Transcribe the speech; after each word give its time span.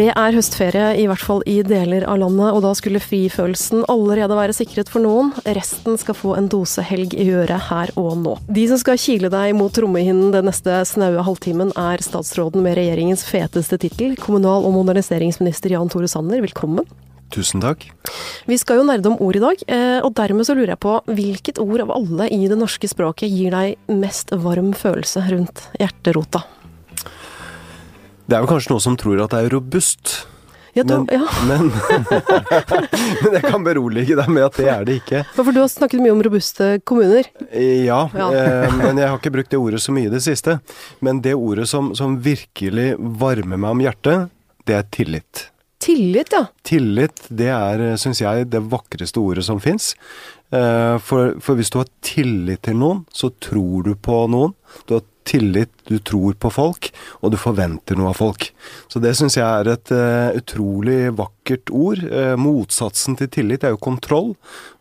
Det 0.00 0.06
er 0.16 0.32
høstferie, 0.32 0.84
i 0.96 1.02
hvert 1.10 1.20
fall 1.20 1.42
i 1.50 1.58
deler 1.66 2.06
av 2.08 2.16
landet, 2.22 2.54
og 2.54 2.62
da 2.64 2.70
skulle 2.78 3.02
frifølelsen 3.04 3.82
allerede 3.92 4.36
være 4.38 4.54
sikret 4.56 4.88
for 4.88 5.04
noen. 5.04 5.34
Resten 5.44 5.98
skal 6.00 6.16
få 6.16 6.36
en 6.38 6.46
dose 6.48 6.80
helg 6.88 7.12
i 7.12 7.26
øret 7.34 7.66
her 7.66 7.90
og 8.00 8.14
nå. 8.22 8.32
De 8.48 8.62
som 8.70 8.78
skal 8.80 8.96
kile 9.02 9.28
deg 9.28 9.52
mot 9.58 9.74
trommehinnen 9.76 10.30
den 10.32 10.48
neste 10.48 10.78
snaue 10.88 11.20
halvtimen, 11.26 11.74
er 11.76 12.00
statsråden 12.00 12.64
med 12.64 12.78
regjeringens 12.78 13.26
feteste 13.28 13.76
tittel, 13.82 14.14
kommunal- 14.16 14.64
og 14.64 14.72
moderniseringsminister 14.78 15.74
Jan 15.74 15.92
Tore 15.92 16.08
Sanner. 16.08 16.40
Velkommen. 16.46 16.88
Tusen 17.34 17.60
takk. 17.60 17.84
Vi 18.48 18.56
skal 18.58 18.80
jo 18.80 18.86
nerde 18.88 19.12
om 19.12 19.20
ord 19.20 19.36
i 19.36 19.42
dag, 19.44 19.66
eh, 19.68 19.98
og 20.00 20.14
dermed 20.16 20.48
så 20.48 20.56
lurer 20.56 20.78
jeg 20.78 20.84
på 20.86 20.96
hvilket 21.12 21.60
ord 21.60 21.84
av 21.84 21.92
alle 21.98 22.30
i 22.32 22.40
det 22.48 22.56
norske 22.56 22.88
språket 22.88 23.28
gir 23.28 23.52
deg 23.52 23.92
mest 24.00 24.32
varm 24.32 24.72
følelse 24.72 25.26
rundt 25.28 25.66
hjerterota? 25.76 26.46
Det 28.30 28.36
er 28.38 28.44
jo 28.44 28.50
kanskje 28.52 28.70
noen 28.76 28.84
som 28.84 28.96
tror 29.00 29.24
at 29.24 29.32
det 29.34 29.40
er 29.48 29.54
robust. 29.56 30.12
Ja, 30.70 30.84
du, 30.86 30.92
men, 31.00 31.08
ja. 31.10 31.24
men, 31.50 31.72
men 33.24 33.32
jeg 33.34 33.42
kan 33.42 33.64
berolige 33.66 34.14
deg 34.20 34.28
med 34.30 34.44
at 34.46 34.58
det 34.60 34.68
er 34.70 34.84
det 34.86 34.98
ikke. 35.00 35.24
For 35.34 35.50
du 35.50 35.58
har 35.64 35.70
snakket 35.72 35.98
mye 36.04 36.12
om 36.14 36.20
robuste 36.22 36.68
kommuner. 36.86 37.26
Ja, 37.50 38.04
Ja. 38.14 38.28
eh, 38.30 38.76
men 38.78 39.00
jeg 39.02 39.10
har 39.10 39.18
ikke 39.18 39.32
brukt 39.34 39.50
det 39.50 39.58
ordet 39.58 39.82
så 39.82 39.90
mye 39.96 40.06
i 40.06 40.12
det 40.14 40.22
siste. 40.22 40.60
Men 41.02 41.18
det 41.26 41.34
ordet 41.34 41.66
som, 41.72 41.90
som 41.98 42.20
virkelig 42.22 42.92
varmer 43.18 43.58
meg 43.58 43.74
om 43.74 43.82
hjertet, 43.82 44.28
det 44.70 44.78
er 44.78 44.86
tillit. 44.94 45.48
Tillit, 45.82 46.30
ja. 46.38 46.44
Tillit, 46.62 47.24
det 47.32 47.50
er, 47.50 47.82
syns 47.98 48.20
jeg, 48.22 48.46
det 48.52 48.60
vakreste 48.70 49.18
ordet 49.18 49.42
som 49.46 49.58
fins. 49.64 49.94
For, 50.50 51.36
for 51.40 51.56
hvis 51.56 51.70
du 51.72 51.78
har 51.80 51.88
tillit 52.04 52.60
til 52.66 52.76
noen, 52.76 53.04
så 53.16 53.30
tror 53.42 53.86
du 53.86 53.94
på 53.96 54.18
noen. 54.30 54.52
Du 54.86 54.98
har 54.98 55.06
tillit, 55.28 55.72
du 55.88 55.98
tror 55.98 56.36
på 56.40 56.52
folk, 56.54 56.90
og 57.20 57.34
du 57.34 57.38
forventer 57.40 57.98
noe 57.98 58.12
av 58.12 58.20
folk. 58.20 58.50
Så 58.90 59.02
det 59.02 59.14
syns 59.18 59.38
jeg 59.38 59.46
er 59.46 59.74
et 59.74 59.92
uh, 59.94 60.38
utrolig 60.38 61.02
vakkert 61.18 61.72
ord. 61.74 62.02
Uh, 62.06 62.34
motsatsen 62.40 63.18
til 63.20 63.30
tillit 63.32 63.66
er 63.66 63.74
jo 63.76 63.82
kontroll, 63.82 64.34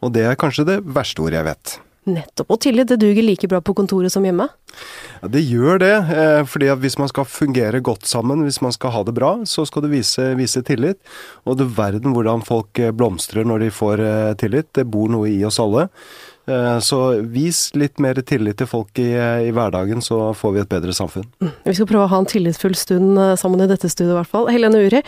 og 0.04 0.16
det 0.16 0.26
er 0.30 0.40
kanskje 0.40 0.68
det 0.70 0.82
verste 0.88 1.26
ordet 1.26 1.42
jeg 1.42 1.50
vet. 1.52 1.80
Nettopp. 2.10 2.48
Og 2.50 2.62
tillit, 2.64 2.88
det 2.90 3.00
duger 3.02 3.26
like 3.26 3.48
bra 3.52 3.60
på 3.62 3.76
kontoret 3.78 4.14
som 4.14 4.24
hjemme? 4.26 4.48
Ja, 5.20 5.28
det 5.32 5.42
gjør 5.44 5.82
det, 5.82 5.94
eh, 6.16 6.42
fordi 6.48 6.70
at 6.72 6.80
hvis 6.80 6.98
man 6.98 7.10
skal 7.12 7.28
fungere 7.28 7.82
godt 7.84 8.08
sammen, 8.08 8.44
hvis 8.46 8.62
man 8.62 8.72
skal 8.72 8.94
ha 8.96 9.04
det 9.04 9.14
bra, 9.18 9.34
så 9.46 9.66
skal 9.68 9.84
du 9.84 9.90
vise, 9.92 10.32
vise 10.40 10.64
tillit. 10.66 10.98
Og 11.46 11.60
du 11.60 11.66
verden 11.66 12.16
hvordan 12.16 12.46
folk 12.46 12.80
blomstrer 12.96 13.46
når 13.46 13.66
de 13.66 13.70
får 13.76 14.00
eh, 14.06 14.34
tillit. 14.40 14.72
Det 14.74 14.88
bor 14.88 15.12
noe 15.12 15.30
i 15.30 15.44
oss 15.46 15.60
alle. 15.60 15.90
Eh, 16.50 16.80
Så 16.82 17.00
vis 17.30 17.70
litt 17.78 18.00
mer 18.02 18.18
tillit 18.26 18.58
til 18.58 18.68
folk 18.70 18.98
i, 19.00 19.12
eh, 19.14 19.48
i 19.50 19.52
hverdagen, 19.54 20.02
så 20.02 20.34
får 20.34 20.54
vi 20.56 20.60
et 20.64 20.70
bedre 20.72 20.94
samfunn. 20.96 21.28
Vi 21.66 21.74
skal 21.78 21.86
prøve 21.90 22.08
å 22.08 22.10
ha 22.10 22.18
en 22.24 22.26
tillitsfull 22.30 22.74
stund 22.76 23.18
eh, 23.22 23.36
sammen 23.38 23.62
i 23.62 23.68
dette 23.70 23.90
studioet, 23.92 24.16
i 24.16 24.20
hvert 24.24 24.32
fall. 24.32 24.50
Helene 24.50 24.82
Uri, 24.88 25.02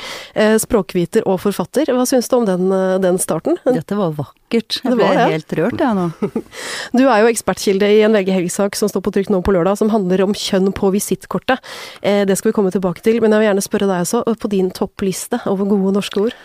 språkviter 0.61 1.25
og 1.25 1.39
forfatter. 1.41 1.89
Hva 1.95 2.05
syns 2.05 2.29
du 2.29 2.35
om 2.37 2.45
den, 2.45 2.69
den 3.01 3.17
starten? 3.21 3.57
Dette 3.65 3.97
var 3.97 4.13
vakkert. 4.17 4.81
Jeg 4.83 4.93
ble 4.95 5.01
var 5.07 5.15
det. 5.17 5.27
helt 5.31 5.53
rørt, 5.57 5.79
jeg 5.81 5.95
nå. 5.97 6.07
Du 6.97 7.05
er 7.07 7.21
jo 7.23 7.31
ekspertkilde 7.31 7.87
i 7.87 8.01
en 8.05 8.13
VG 8.13 8.31
Helg-sak 8.35 8.75
som 8.77 8.91
står 8.91 9.01
på 9.05 9.13
trykk 9.15 9.29
nå 9.33 9.41
på 9.45 9.53
lørdag, 9.55 9.77
som 9.79 9.89
handler 9.93 10.21
om 10.27 10.33
kjønn 10.37 10.71
på 10.75 10.91
visittkortet. 10.93 11.57
Eh, 12.03 12.25
Det 12.25 12.37
skal 12.37 12.51
vi 12.51 12.57
komme 12.59 12.71
tilbake 12.73 13.01
til, 13.01 13.21
men 13.21 13.31
jeg 13.31 13.41
vil 13.41 13.49
gjerne 13.49 13.65
spørre 13.65 13.87
deg 13.89 14.05
også, 14.05 14.23
på 14.37 14.49
din 14.51 14.69
toppliste 14.71 15.41
over 15.47 15.65
gode 15.65 15.95
norske 15.97 16.19
ord. 16.27 16.35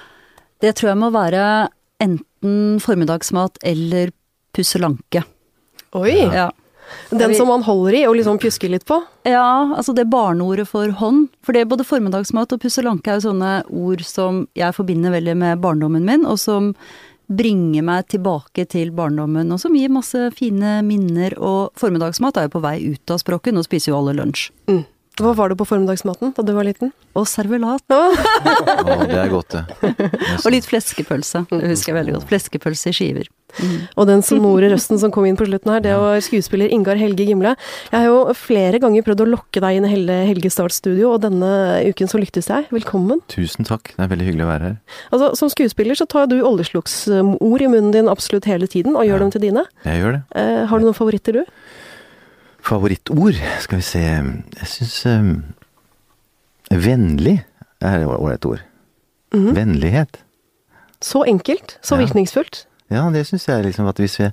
Det 0.63 0.73
tror 0.79 0.95
jeg 0.95 1.01
må 1.03 1.11
være 1.13 1.69
enten 2.01 2.79
formiddagsmat 2.81 3.59
eller 3.65 4.11
pusselanke. 4.57 5.25
Oi! 5.97 6.17
Ja. 6.33 6.51
Den 7.11 7.35
som 7.35 7.49
man 7.51 7.65
holder 7.67 7.97
i 7.99 8.05
og 8.07 8.15
liksom 8.19 8.39
pjusker 8.39 8.71
litt 8.71 8.85
på. 8.87 9.01
ja, 9.27 9.75
altså 9.75 9.95
det 9.97 10.05
barneordet 10.11 10.69
for 10.71 10.91
hånd. 11.01 11.29
For 11.43 11.55
det 11.55 11.65
er 11.65 11.71
både 11.71 11.87
formiddagsmat 11.87 12.55
og 12.55 12.63
pusselanke 12.63 13.11
er 13.11 13.19
jo 13.19 13.29
sånne 13.31 13.53
ord 13.75 14.05
som 14.07 14.45
jeg 14.55 14.75
forbinder 14.77 15.15
veldig 15.15 15.35
med 15.39 15.63
barndommen 15.65 16.07
min, 16.07 16.27
og 16.27 16.39
som 16.39 16.73
bringer 17.27 17.83
meg 17.83 18.07
tilbake 18.13 18.69
til 18.71 18.93
barndommen, 18.95 19.51
og 19.51 19.59
som 19.59 19.75
gir 19.75 19.91
masse 19.91 20.29
fine 20.39 20.79
minner. 20.87 21.35
Og 21.43 21.73
formiddagsmat 21.79 22.39
er 22.39 22.47
jo 22.47 22.55
på 22.55 22.63
vei 22.63 22.77
ut 22.93 23.11
av 23.15 23.19
språket, 23.23 23.55
nå 23.57 23.67
spiser 23.67 23.91
jo 23.91 23.99
alle 23.99 24.15
lunsj. 24.21 24.53
Hva 25.17 25.33
var 25.33 25.49
det 25.49 25.57
på 25.57 25.65
formiddagsmaten 25.65 26.35
da 26.37 26.43
du 26.45 26.53
var 26.53 26.67
liten? 26.69 26.91
Og 27.17 27.25
servelat. 27.27 27.83
Å, 27.89 28.01
det 29.09 29.17
er 29.17 29.31
godt, 29.33 29.57
det. 29.57 29.93
Og 30.45 30.51
litt 30.53 30.69
fleskepølse. 30.69 31.47
Det 31.49 31.71
husker 31.73 31.95
jeg 31.95 31.97
veldig 32.03 32.19
godt. 32.19 32.27
Fleskepølse 32.29 32.93
i 32.93 32.99
skiver. 32.99 33.31
Og 33.97 34.07
den 34.09 34.23
sonore 34.27 34.69
røsten 34.73 34.99
som 35.01 35.11
kom 35.15 35.25
inn 35.29 35.37
på 35.39 35.47
slutten 35.49 35.73
her, 35.73 35.81
det 35.85 35.95
var 35.97 36.21
skuespiller 36.25 36.69
Ingar 36.73 36.99
Helge 37.01 37.25
Gimle. 37.29 37.55
Jeg 37.93 37.97
har 37.99 38.07
jo 38.09 38.35
flere 38.37 38.81
ganger 38.83 39.05
prøvd 39.07 39.25
å 39.25 39.29
lokke 39.33 39.63
deg 39.65 39.79
inn 39.79 39.87
i 39.89 39.93
Helge, 39.93 40.19
Helge 40.29 40.51
Starts 40.53 40.81
studio, 40.83 41.13
og 41.15 41.23
denne 41.25 41.51
uken 41.89 42.11
så 42.13 42.21
lyktes 42.21 42.51
jeg. 42.53 42.69
Velkommen. 42.75 43.23
Tusen 43.33 43.65
takk. 43.69 43.95
Det 43.97 44.05
er 44.05 44.13
veldig 44.13 44.29
hyggelig 44.29 44.47
å 44.47 44.51
være 44.51 44.71
her. 44.71 44.77
Altså, 45.13 45.33
Som 45.41 45.53
skuespiller 45.53 45.97
så 45.99 46.07
tar 46.11 46.27
du 46.31 46.37
oljesluksord 46.43 47.65
i 47.65 47.71
munnen 47.73 47.93
din 47.95 48.09
absolutt 48.13 48.45
hele 48.51 48.69
tiden, 48.69 48.97
og 48.97 49.07
gjør 49.09 49.25
dem 49.27 49.31
til 49.35 49.47
dine. 49.49 49.65
Jeg 49.87 50.03
gjør 50.03 50.17
det. 50.19 50.23
Eh, 50.37 50.63
har 50.67 50.79
du 50.79 50.85
noen 50.89 50.99
favoritter, 50.99 51.41
du? 51.41 51.45
Favorittord? 52.67 53.37
Skal 53.63 53.79
vi 53.79 53.85
se 53.87 54.01
Jeg 54.03 54.67
syns 54.67 54.97
um, 55.07 55.29
Vennlig 56.71 57.37
er 57.85 58.07
ålreit 58.11 58.47
ord. 58.49 58.63
Vennlighet. 59.31 60.17
Så 61.05 61.23
enkelt, 61.29 61.77
så 61.85 61.95
Ja. 61.95 62.07
virkningsfullt. 62.07 62.65
Ja, 62.93 63.07
det 63.11 63.25
syns 63.27 63.49
jeg 63.49 63.67
liksom 63.67 63.89
at 63.91 64.03
hvis 64.03 64.21
vi 64.21 64.33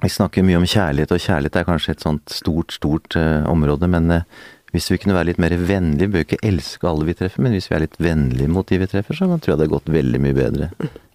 Vi 0.00 0.08
snakker 0.08 0.40
mye 0.40 0.56
om 0.56 0.64
kjærlighet, 0.64 1.10
og 1.12 1.20
kjærlighet 1.20 1.56
er 1.60 1.64
kanskje 1.68 1.92
et 1.92 2.00
sånt 2.00 2.30
stort, 2.32 2.72
stort 2.72 3.16
uh, 3.20 3.44
område, 3.52 3.84
men 3.84 4.08
uh, 4.08 4.22
hvis 4.70 4.86
vi 4.92 4.98
kunne 5.02 5.16
være 5.16 5.32
litt 5.32 5.40
mer 5.42 5.54
vennlige, 5.58 6.06
vi 6.06 6.12
bør 6.14 6.24
ikke 6.26 6.44
elske 6.46 6.86
alle 6.86 7.06
vi 7.08 7.14
treffer, 7.18 7.42
men 7.42 7.54
hvis 7.56 7.66
vi 7.70 7.74
er 7.74 7.82
litt 7.84 7.96
vennlige 7.98 8.50
mot 8.54 8.68
de 8.68 8.78
vi 8.78 8.86
treffer, 8.90 9.16
så 9.18 9.26
tror 9.26 9.52
jeg 9.52 9.58
det 9.58 9.66
har 9.66 9.72
gått 9.72 9.90
veldig 9.90 10.20
mye 10.22 10.36
bedre 10.36 10.68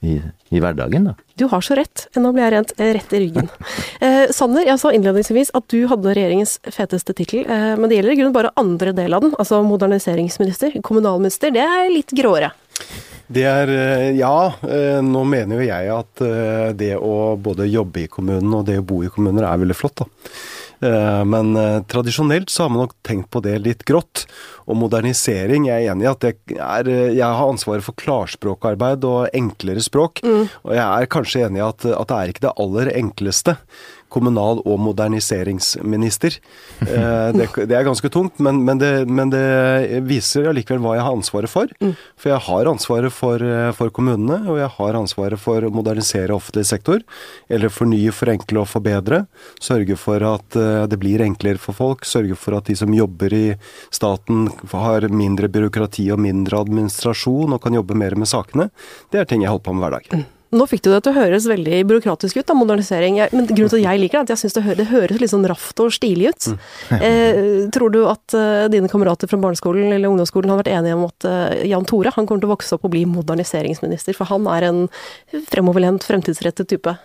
i, 0.04 0.18
i 0.52 0.62
hverdagen, 0.64 1.08
da. 1.08 1.14
Du 1.40 1.46
har 1.52 1.64
så 1.64 1.78
rett. 1.80 2.06
Nå 2.20 2.34
ble 2.36 2.44
jeg 2.44 2.54
rent 2.54 2.74
eh, 2.76 2.92
rett 2.98 3.16
i 3.16 3.24
ryggen. 3.26 3.50
Eh, 4.06 4.28
Sanner, 4.36 4.66
jeg 4.68 4.78
sa 4.82 4.90
innledningsvis 4.92 5.54
at 5.56 5.66
du 5.72 5.86
hadde 5.88 6.12
regjeringens 6.14 6.58
feteste 6.68 7.14
tittel, 7.16 7.46
eh, 7.48 7.72
men 7.80 7.88
det 7.90 7.98
gjelder 7.98 8.12
i 8.12 8.18
grunnen 8.20 8.36
bare 8.36 8.52
andre 8.60 8.92
del 8.98 9.16
av 9.16 9.24
den. 9.24 9.32
Altså 9.40 9.62
moderniseringsminister, 9.66 10.76
kommunalminister. 10.86 11.54
Det 11.56 11.64
er 11.64 11.88
litt 11.94 12.12
gråere. 12.14 12.52
Det 13.28 13.46
er 13.50 13.72
eh, 13.74 14.10
Ja, 14.20 14.54
eh, 14.68 15.00
nå 15.04 15.24
mener 15.28 15.60
jo 15.60 15.66
jeg 15.66 15.94
at 15.94 16.26
eh, 16.26 16.74
det 16.78 16.94
å 16.98 17.36
både 17.42 17.70
jobbe 17.70 18.04
i 18.04 18.12
kommunen 18.12 18.54
og 18.54 18.68
det 18.70 18.80
å 18.82 18.86
bo 18.86 19.02
i 19.04 19.10
kommuner 19.12 19.48
er 19.48 19.64
veldig 19.64 19.78
flott, 19.78 20.04
da. 20.04 20.12
Men 20.86 21.56
tradisjonelt 21.88 22.52
så 22.52 22.66
har 22.66 22.72
man 22.74 22.82
nok 22.84 22.92
tenkt 23.08 23.30
på 23.32 23.40
det 23.42 23.54
litt 23.64 23.86
grått. 23.88 24.26
Og 24.68 24.76
modernisering, 24.78 25.70
jeg 25.70 25.86
er 25.86 25.94
enig 25.94 26.04
i 26.04 26.10
at 26.10 26.26
er 26.28 26.90
Jeg 27.16 27.24
har 27.24 27.48
ansvaret 27.48 27.82
for 27.82 27.96
klarspråkarbeid 27.98 29.08
og 29.08 29.32
enklere 29.40 29.82
språk. 29.82 30.20
Og 30.28 30.76
jeg 30.76 30.84
er 30.84 31.10
kanskje 31.10 31.46
enig 31.48 31.64
i 31.64 31.66
at, 31.66 31.88
at 31.88 32.12
det 32.12 32.18
er 32.20 32.34
ikke 32.34 32.44
det 32.44 32.54
aller 32.62 32.92
enkleste. 32.92 33.56
Kommunal- 34.16 34.64
og 34.64 34.80
moderniseringsminister. 34.80 36.40
Eh, 36.86 37.32
Det, 37.36 37.48
det 37.68 37.76
er 37.76 37.86
ganske 37.88 38.10
tungt, 38.12 38.38
men, 38.44 38.60
men, 38.68 38.80
det, 38.80 39.08
men 39.08 39.32
det 39.32 40.02
viser 40.08 40.48
allikevel 40.50 40.82
hva 40.84 40.94
jeg 40.98 41.06
har 41.06 41.16
ansvaret 41.16 41.52
for. 41.52 41.72
For 42.20 42.32
jeg 42.32 42.44
har 42.46 42.70
ansvaret 42.70 43.14
for, 43.14 43.42
eh, 43.42 43.72
for 43.76 43.92
kommunene, 43.96 44.42
og 44.52 44.60
jeg 44.60 44.70
har 44.78 44.98
ansvaret 45.00 45.40
for 45.42 45.66
å 45.66 45.72
modernisere 45.74 46.36
offentlig 46.36 46.66
sektor. 46.70 47.02
Eller 47.50 47.74
fornye, 47.74 48.14
forenkle 48.16 48.62
og 48.64 48.70
forbedre. 48.72 49.24
Sørge 49.64 49.98
for 50.00 50.24
at 50.28 50.60
eh, 50.60 50.86
det 50.92 51.00
blir 51.02 51.24
enklere 51.26 51.62
for 51.62 51.78
folk. 51.78 52.06
Sørge 52.08 52.38
for 52.40 52.60
at 52.60 52.70
de 52.70 52.78
som 52.80 52.94
jobber 52.96 53.34
i 53.36 53.46
staten 53.94 54.48
har 54.76 55.10
mindre 55.10 55.50
byråkrati 55.52 56.08
og 56.14 56.22
mindre 56.24 56.62
administrasjon 56.64 57.56
og 57.56 57.64
kan 57.66 57.76
jobbe 57.76 57.98
mer 57.98 58.16
med 58.20 58.32
sakene. 58.32 58.70
Det 59.12 59.24
er 59.24 59.30
ting 59.30 59.44
jeg 59.44 59.54
holder 59.54 59.68
på 59.68 59.76
med 59.76 59.88
hver 59.88 60.00
dag. 60.00 60.26
Nå 60.54 60.68
fikk 60.70 60.84
du 60.86 60.92
det 60.92 61.02
til 61.06 61.14
å 61.14 61.18
høres 61.18 61.48
veldig 61.50 61.82
byråkratisk 61.90 62.38
ut, 62.38 62.46
da, 62.48 62.56
modernisering. 62.58 63.18
Men 63.34 63.48
grunnen 63.50 63.72
til 63.72 63.82
at 63.82 63.86
jeg 63.88 64.02
liker 64.04 64.18
det, 64.18 64.22
er 64.22 64.28
at 64.28 64.34
jeg 64.36 64.42
syns 64.44 64.58
det, 64.58 64.66
hø 64.66 64.76
det 64.78 64.88
høres 64.92 65.22
litt 65.22 65.34
sånn 65.34 65.48
raft 65.50 65.82
og 65.84 65.94
stilig 65.96 66.34
ut. 66.34 66.52
Eh, 67.06 67.68
tror 67.74 67.92
du 67.92 68.00
at 68.08 68.34
eh, 68.38 68.66
dine 68.72 68.88
kamerater 68.90 69.30
fra 69.30 69.38
barneskolen 69.42 69.92
eller 69.94 70.10
ungdomsskolen 70.10 70.50
har 70.52 70.60
vært 70.62 70.72
enige 70.74 70.96
om 70.96 71.04
at 71.08 71.26
eh, 71.28 71.66
Jan 71.70 71.86
Tore 71.88 72.14
han 72.16 72.28
kommer 72.28 72.42
til 72.42 72.50
å 72.50 72.54
vokse 72.54 72.78
opp 72.78 72.86
og 72.88 72.94
bli 72.94 73.04
moderniseringsminister? 73.10 74.16
For 74.18 74.30
han 74.30 74.48
er 74.50 74.68
en 74.70 74.80
fremoverlent, 75.52 76.06
fremtidsrettet 76.08 76.70
type. 76.72 76.96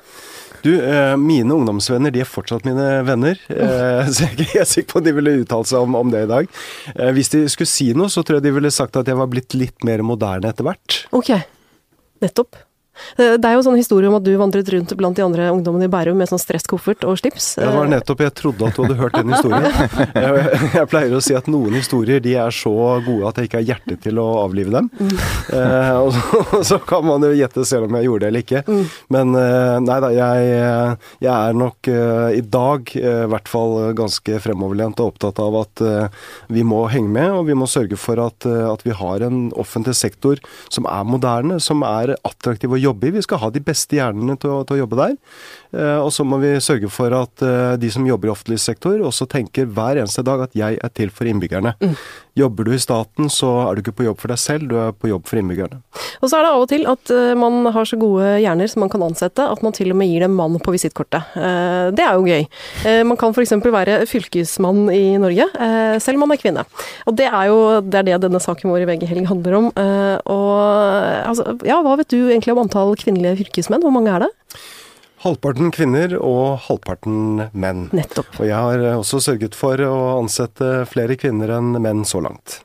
Du, 0.62 0.72
eh, 0.84 1.16
mine 1.16 1.54
ungdomsvenner 1.54 2.12
de 2.12 2.22
er 2.22 2.28
fortsatt 2.28 2.66
mine 2.68 2.86
venner, 3.08 3.38
eh, 3.48 4.08
så 4.12 4.26
jeg 4.26 4.34
er 4.34 4.46
ikke 4.46 4.66
sikker 4.68 4.92
på 4.92 5.00
om 5.00 5.06
de 5.06 5.14
ville 5.16 5.36
uttalt 5.42 5.70
seg 5.70 5.84
om, 5.86 5.96
om 6.00 6.12
det 6.12 6.26
i 6.26 6.30
dag. 6.30 6.50
Eh, 6.94 7.12
hvis 7.16 7.32
de 7.32 7.44
skulle 7.52 7.70
si 7.70 7.90
noe, 7.96 8.12
så 8.12 8.24
tror 8.24 8.38
jeg 8.38 8.48
de 8.48 8.56
ville 8.60 8.74
sagt 8.74 9.00
at 9.00 9.08
jeg 9.08 9.18
var 9.18 9.30
blitt 9.32 9.56
litt 9.56 9.86
mer 9.88 10.04
moderne 10.06 10.52
etter 10.52 10.66
hvert. 10.66 11.04
Ok, 11.16 11.32
nettopp. 12.24 12.60
Eh, 13.18 13.36
Det 13.40 13.44
er 13.48 13.54
jo 13.58 13.62
sånn 13.66 13.78
historie 13.78 14.08
om 14.10 14.16
at 14.18 14.24
du 14.26 14.32
vandret 14.40 14.68
rundt 14.72 14.94
blant 14.98 15.16
de 15.16 15.24
andre 15.24 15.50
ungdommene 15.54 15.86
i 15.88 15.92
Bærum 15.92 16.16
med 16.20 16.28
sånn 16.30 16.40
stresskoffert 16.42 17.04
og 17.08 17.18
slips. 17.20 17.54
Det 17.60 17.70
var 17.74 17.88
nettopp 17.90 18.20
Jeg 18.20 18.34
trodde 18.38 18.66
at 18.68 18.76
du 18.76 18.82
hadde 18.84 18.98
hørt 19.00 19.16
den 19.18 19.32
historien. 19.32 19.68
Jeg, 20.20 20.72
jeg 20.74 20.88
pleier 20.90 21.14
å 21.16 21.20
si 21.24 21.34
at 21.36 21.46
noen 21.50 21.74
historier 21.78 22.20
de 22.22 22.34
er 22.36 22.50
så 22.54 22.72
gode 23.04 23.28
at 23.28 23.38
jeg 23.38 23.48
ikke 23.48 23.58
har 23.60 23.66
hjerte 23.68 23.96
til 24.02 24.18
å 24.20 24.26
avlive 24.44 24.72
dem. 24.74 24.88
Eh, 25.52 25.96
og 26.00 26.12
så, 26.14 26.62
så 26.72 26.78
kan 26.84 27.04
man 27.06 27.24
jo 27.24 27.30
gjette 27.36 27.64
selv 27.68 27.88
om 27.88 27.96
jeg 27.98 28.08
gjorde 28.08 28.24
det 28.26 28.30
eller 28.30 28.44
ikke. 28.44 28.62
Men 29.14 29.34
eh, 29.38 29.76
nei 29.84 29.98
da, 30.04 30.10
jeg, 30.14 30.50
jeg 31.24 31.32
er 31.32 31.56
nok 31.60 31.90
eh, 31.92 32.38
i 32.40 32.42
dag 32.44 32.92
eh, 32.98 33.22
i 33.24 33.30
hvert 33.32 33.50
fall 33.50 33.76
ganske 33.98 34.40
fremoverlent 34.44 35.00
og 35.02 35.14
opptatt 35.14 35.40
av 35.42 35.58
at 35.62 35.84
eh, 35.86 36.24
vi 36.52 36.64
må 36.66 36.82
henge 36.92 37.12
med, 37.14 37.30
og 37.38 37.46
vi 37.48 37.56
må 37.58 37.68
sørge 37.70 37.98
for 38.00 38.20
at, 38.24 38.46
eh, 38.48 38.66
at 38.70 38.84
vi 38.86 38.94
har 38.96 39.24
en 39.26 39.48
offentlig 39.60 39.96
sektor 39.98 40.40
som 40.72 40.86
er 40.90 41.06
moderne, 41.08 41.60
som 41.62 41.84
er 41.86 42.14
attraktiv 42.26 42.74
å 42.76 42.80
jobbe 42.80 42.89
i. 43.06 43.12
Vi 43.14 43.22
skal 43.26 43.42
ha 43.42 43.50
de 43.54 43.62
beste 43.64 43.98
hjernene 43.98 44.36
til 44.40 44.50
å, 44.54 44.60
til 44.66 44.78
å 44.78 44.80
jobbe 44.82 44.98
der. 44.98 45.16
Eh, 45.72 45.98
Og 46.02 46.10
så 46.14 46.24
må 46.26 46.38
vi 46.42 46.54
sørge 46.62 46.88
for 46.90 47.14
at 47.14 47.42
eh, 47.46 47.76
de 47.80 47.90
som 47.92 48.06
jobber 48.06 48.30
i 48.30 48.32
offentlig 48.34 48.58
sektor, 48.62 48.98
også 49.06 49.26
tenker 49.30 49.68
hver 49.70 50.00
eneste 50.00 50.24
dag 50.26 50.42
at 50.48 50.56
jeg 50.58 50.78
er 50.82 50.92
til 50.96 51.10
for 51.14 51.28
innbyggerne. 51.30 51.74
Jobber 52.38 52.66
du 52.66 52.72
i 52.74 52.80
staten, 52.80 53.28
så 53.30 53.48
er 53.68 53.74
du 53.76 53.82
ikke 53.84 53.94
på 54.00 54.06
jobb 54.06 54.20
for 54.22 54.32
deg 54.32 54.40
selv, 54.40 54.68
du 54.70 54.76
er 54.80 54.92
på 54.96 55.10
jobb 55.10 55.26
for 55.28 55.40
innbyggerne. 55.40 55.80
Og 56.20 56.30
så 56.30 56.38
er 56.38 56.46
det 56.46 56.50
av 56.54 56.64
og 56.64 56.68
til 56.72 56.86
at 56.90 57.12
eh, 57.14 57.34
man 57.38 57.70
har 57.74 57.86
så 57.88 57.98
gode 58.00 58.32
hjerner 58.42 58.70
som 58.70 58.82
man 58.84 58.92
kan 58.92 59.04
ansette, 59.06 59.46
at 59.46 59.62
man 59.66 59.74
til 59.76 59.92
og 59.94 59.98
med 60.00 60.10
gir 60.10 60.24
dem 60.26 60.34
mann 60.38 60.58
på 60.62 60.74
visittkortet. 60.74 61.34
Det 61.94 62.02
er 62.04 62.16
jo 62.16 62.26
gøy. 62.26 62.44
Man 63.06 63.18
kan 63.20 63.32
f.eks. 63.34 63.52
være 63.62 63.96
fylkesmann 64.08 64.88
i 64.92 65.16
Norge, 65.20 65.46
selv 66.02 66.16
om 66.18 66.24
man 66.24 66.34
er 66.34 66.40
kvinne. 66.40 66.64
Og 67.08 67.16
det 67.18 67.26
er 67.28 67.48
jo 67.50 67.58
det, 67.84 68.00
er 68.02 68.06
det 68.08 68.18
denne 68.24 68.40
saken 68.42 68.70
vår 68.72 68.84
i 68.84 68.88
VG 68.90 69.06
Helg 69.10 69.28
handler 69.30 69.56
om. 69.58 69.70
Og 69.70 70.58
altså, 71.30 71.56
ja, 71.66 71.80
hva 71.84 71.96
vet 72.00 72.10
du 72.12 72.18
egentlig 72.28 72.54
om 72.54 72.62
antall 72.64 72.94
kvinnelige 73.00 73.40
fylkesmenn? 73.44 73.82
Hvor 73.84 73.94
mange 73.94 74.12
er 74.14 74.26
det? 74.26 74.30
Halvparten 75.20 75.68
kvinner 75.74 76.14
og 76.16 76.62
halvparten 76.64 77.50
menn. 77.52 77.88
Nettopp. 77.92 78.38
Og 78.40 78.46
jeg 78.48 78.56
har 78.56 78.80
eh, 78.80 78.96
også 78.96 79.20
sørget 79.20 79.58
for 79.58 79.76
å 79.84 79.92
ansette 80.16 80.86
flere 80.88 81.18
kvinner 81.20 81.52
enn 81.58 81.74
menn 81.76 82.06
så 82.08 82.22
langt. 82.24 82.62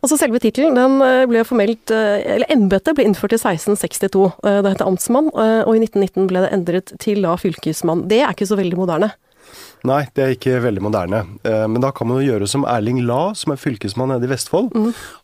Altså 0.00 0.16
Selve 0.16 0.38
tittelen 0.40 0.76
den 0.78 1.02
eh, 1.04 1.26
ble 1.28 1.42
formelt, 1.46 1.90
eh, 1.92 2.22
eller 2.36 2.48
embetet 2.54 2.96
ble 2.96 3.06
innført 3.08 3.34
i 3.34 3.40
1662. 3.40 4.24
Eh, 4.46 4.60
Det 4.64 4.74
het 4.76 4.84
amtsmann, 4.84 5.28
og 5.34 5.72
i 5.74 5.80
1919 5.82 6.28
ble 6.30 6.44
det 6.44 6.52
endret 6.54 6.92
til 7.02 7.24
da 7.26 7.34
fylkesmann. 7.40 8.06
Det 8.10 8.22
er 8.22 8.32
ikke 8.32 8.48
så 8.48 8.58
veldig 8.58 8.78
moderne. 8.78 9.12
Nei, 9.86 10.02
det 10.16 10.24
er 10.24 10.32
ikke 10.34 10.58
veldig 10.64 10.82
moderne. 10.82 11.20
Men 11.44 11.78
da 11.80 11.92
kan 11.94 12.08
man 12.10 12.18
jo 12.18 12.32
gjøre 12.32 12.48
som 12.50 12.64
Erling 12.68 12.98
La, 13.06 13.30
som 13.38 13.54
er 13.54 13.60
fylkesmann 13.62 14.10
nede 14.10 14.26
i 14.26 14.32
Vestfold. 14.32 14.74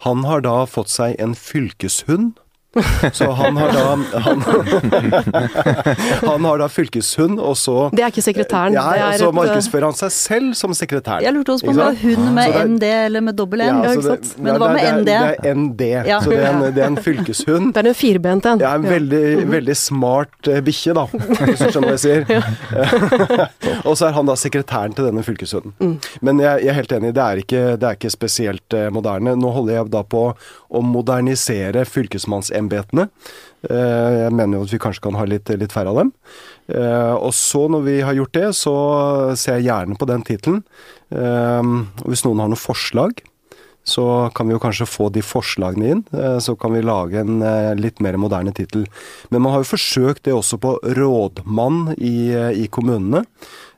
Han 0.07 0.23
har 0.29 0.45
da 0.47 0.55
fått 0.71 0.93
seg 0.95 1.17
en 1.21 1.35
fylkeshund. 1.37 2.39
Så 3.19 3.31
han 3.39 3.57
har 3.57 3.73
da 3.75 3.83
han, 4.25 4.41
han 6.29 6.45
har 6.45 6.59
da 6.59 6.69
fylkeshund, 6.73 7.39
og 7.41 7.57
så 7.59 7.77
Det 7.95 8.03
er 8.05 8.11
ikke 8.13 8.25
sekretæren. 8.25 8.75
Ja, 8.77 8.87
det 8.95 9.05
og 9.05 9.19
så 9.21 9.29
markedsfører 9.37 9.87
han 9.91 9.99
seg 9.99 10.13
selv 10.15 10.55
som 10.59 10.75
sekretær. 10.77 11.23
Jeg 11.25 11.35
lurte 11.37 11.55
også 11.55 11.69
på 11.69 11.73
om 11.75 11.79
det 11.79 11.85
var 11.85 12.01
hund 12.03 12.35
med 12.37 12.57
er- 12.59 12.69
ND 12.75 12.85
eller 12.91 13.25
med 13.29 13.39
dobbel 13.39 13.63
N. 13.63 13.67
Ja, 13.69 13.83
Ja, 13.85 13.93
ikke 13.95 14.07
sant? 14.09 14.33
Men 14.39 14.53
det 14.55 14.61
var 14.65 14.75
med 14.75 14.89
ND. 15.01 15.05
Det 15.07 15.15
er, 15.15 15.37
det 15.45 15.51
er 15.51 15.55
ND, 15.61 15.83
Ja. 16.09 16.19
så 16.25 16.31
det 16.31 16.41
er, 16.41 16.51
en, 16.51 16.75
det 16.75 16.83
er 16.83 16.91
en 16.91 16.97
fylkeshund. 17.07 17.73
det 17.75 17.85
er 17.85 17.91
en 17.93 17.95
firbent 17.99 18.47
en. 18.51 18.59
Ja, 18.65 18.75
en 18.79 18.89
veldig, 18.89 19.23
veldig 19.53 19.77
smart 19.79 20.51
uh, 20.51 20.59
bikkje, 20.67 20.95
da, 20.99 21.07
hvis 21.45 21.63
du 21.63 21.69
skjønner 21.71 21.89
hva 21.89 21.97
jeg 21.97 22.05
sier. 22.05 22.23
og 23.89 23.95
så 23.99 24.09
er 24.09 24.17
han 24.19 24.27
da 24.31 24.37
sekretæren 24.39 24.95
til 24.97 25.09
denne 25.09 25.23
fylkeshunden. 25.27 25.99
Men 26.25 26.43
jeg, 26.43 26.65
jeg 26.65 26.73
er 26.75 26.79
helt 26.81 26.93
enig, 26.99 27.15
det 27.17 27.25
er 27.25 27.43
ikke, 27.45 27.63
det 27.79 27.89
er 27.91 27.99
ikke 28.01 28.13
spesielt 28.15 28.77
uh, 28.79 28.89
moderne. 28.95 29.37
Nå 29.39 29.55
holder 29.55 29.79
jeg 29.81 29.93
da 29.95 30.03
på 30.03 30.25
å 30.75 30.81
modernisere 30.83 31.85
fylkesmannsembetene. 31.87 32.64
Eh, 33.71 34.15
jeg 34.25 34.33
mener 34.35 34.59
jo 34.59 34.65
at 34.67 34.75
vi 34.75 34.81
kanskje 34.83 35.05
kan 35.07 35.19
ha 35.19 35.27
litt, 35.29 35.51
litt 35.61 35.75
færre 35.75 35.93
av 35.93 36.01
dem. 36.03 36.11
Eh, 36.69 37.15
og 37.15 37.33
så 37.37 37.67
når 37.73 37.85
vi 37.87 37.99
har 38.05 38.17
gjort 38.19 38.35
det, 38.37 38.49
så 38.59 38.75
ser 39.39 39.61
jeg 39.61 39.71
gjerne 39.71 39.99
på 40.01 40.09
den 40.11 40.27
tittelen. 40.27 40.65
Eh, 41.15 41.71
hvis 42.05 42.25
noen 42.27 42.43
har 42.45 42.53
noen 42.53 42.61
forslag, 42.61 43.25
så 43.85 44.31
kan 44.33 44.49
vi 44.49 44.55
jo 44.55 44.63
kanskje 44.63 44.89
få 44.89 45.11
de 45.13 45.21
forslagene 45.21 45.89
inn. 45.93 45.99
Så 46.41 46.55
kan 46.57 46.73
vi 46.73 46.81
lage 46.81 47.21
en 47.21 47.43
litt 47.77 47.99
mer 48.01 48.17
moderne 48.17 48.55
tittel. 48.57 48.87
Men 49.29 49.43
man 49.45 49.53
har 49.53 49.61
jo 49.61 49.75
forsøkt 49.75 50.25
det 50.25 50.33
også 50.33 50.57
på 50.57 50.71
rådmann 50.97 51.91
i, 51.99 52.33
i 52.33 52.65
kommunene. 52.73 53.27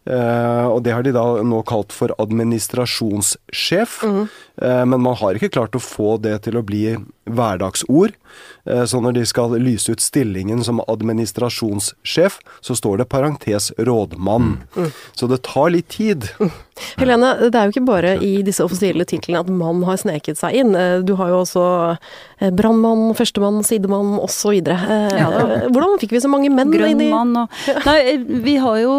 Eh, 0.06 0.67
og 0.70 0.82
det 0.87 0.94
har 0.94 1.03
de 1.03 1.14
da 1.17 1.25
nå 1.43 1.62
kalt 1.67 1.94
for 1.94 2.14
administrasjonssjef. 2.23 4.03
Mm. 4.06 4.26
men 4.88 5.03
man 5.05 5.17
har 5.20 5.37
ikke 5.37 5.50
klart 5.53 5.75
å 5.76 5.82
få 5.82 6.14
det 6.25 6.38
til 6.47 6.56
å 6.56 6.64
bli 6.64 6.94
hverdagsord. 7.29 8.14
Eh, 8.64 8.85
så 8.88 9.00
når 9.03 9.19
de 9.19 9.25
skal 9.29 9.56
lyse 9.61 9.93
ut 9.93 10.03
stillingen 10.03 10.62
som 10.64 10.81
administrasjonssjef, 10.87 12.38
så 12.61 12.79
står 12.79 13.03
det 13.03 13.11
parentes 13.12 13.73
rådmann. 13.79 14.56
Så 15.12 15.29
det 15.31 15.43
tar 15.47 15.75
litt 15.75 15.91
tid. 15.93 16.31
Helene, 17.00 17.32
det 17.50 17.56
er 17.58 17.69
jo 17.69 17.75
ikke 17.75 17.87
bare 17.88 18.12
i 18.25 18.43
disse 18.46 18.64
offisielle 18.64 19.06
titlene 19.08 19.40
at 19.43 19.50
mann 19.52 19.82
har 19.88 19.96
sneket 20.00 20.38
seg 20.40 20.58
inn. 20.61 20.75
Eh, 20.76 21.00
Du 21.06 21.14
har 21.19 21.31
jo 21.32 21.40
også 21.43 21.64
eh, 22.40 22.50
brannmann, 22.52 23.11
førstemann, 23.17 23.62
sidemann 23.67 24.17
osv. 24.23 24.58
Ja. 24.67 25.28
Hvordan 25.73 25.99
fikk 26.02 26.12
vi 26.17 26.23
så 26.25 26.31
mange 26.32 26.50
menn 26.52 26.73
Grønnmann 26.75 27.34
og 27.43 27.61
Nei, 27.87 28.17
vi 28.44 28.56
har, 28.62 28.78
jo, 28.82 28.94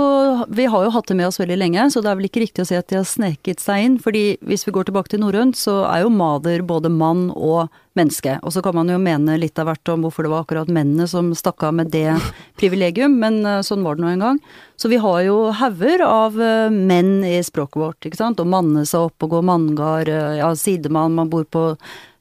vi 0.50 0.66
har 0.70 0.88
jo 0.88 0.94
hatt 0.96 1.08
det 1.12 1.18
med 1.20 1.28
oss 1.30 1.40
veldig 1.42 1.58
lenge, 1.60 1.88
så 1.94 2.02
det 2.04 2.12
er 2.12 2.20
vel 2.20 2.30
ikke 2.30 2.44
riktig 2.46 2.64
å 2.64 2.70
si 2.70 2.78
at 2.78 2.88
de 2.92 3.00
har 3.00 3.08
sneket 3.08 3.62
seg 3.64 3.86
inn. 3.86 3.98
fordi 4.04 4.38
hvis 4.48 4.66
vi 4.68 4.74
går 4.76 4.90
tilbake 4.90 5.12
til 5.14 5.22
norrønt, 5.24 5.58
så 5.60 5.84
er 5.90 6.06
jo 6.06 6.14
mader 6.14 6.64
både 6.68 6.90
mann 6.94 7.30
og 7.36 7.68
menneske. 7.98 8.38
Og 8.46 8.54
så 8.56 8.64
kan 8.66 8.76
man 8.78 8.90
jo 8.92 9.00
mene 9.02 9.38
litt 9.40 9.60
av 9.60 9.70
hvert 9.70 9.94
om 9.94 10.06
hvorfor 10.06 10.26
det 10.26 10.34
var 10.34 10.46
akkurat 10.46 10.72
mennene 10.72 11.08
som 11.10 11.34
stakk 11.38 11.66
av 11.68 11.78
med 11.80 11.92
det 11.94 12.10
privilegium, 12.60 13.18
men 13.22 13.42
eh, 13.46 13.64
sånn 13.66 13.86
var 13.86 13.98
det 13.98 14.06
nå 14.06 14.12
en 14.14 14.26
gang. 14.28 14.42
Så 14.78 14.92
vi 14.92 15.02
har 15.02 15.22
jo 15.26 15.38
hauger 15.58 16.04
av 16.06 16.38
eh, 16.42 16.68
menn 16.74 17.24
i 17.26 17.40
språket 17.46 17.82
vårt, 17.82 18.00
ikke 18.06 18.20
sant. 18.20 18.42
Å 18.42 18.48
manne 18.48 18.86
seg 18.88 19.10
opp 19.10 19.26
og 19.26 19.34
gå 19.36 19.42
manngard, 19.46 20.12
eh, 20.12 20.38
ja, 20.42 20.52
sidemann, 20.58 21.18
man 21.18 21.34
bor 21.34 21.48
på 21.50 21.72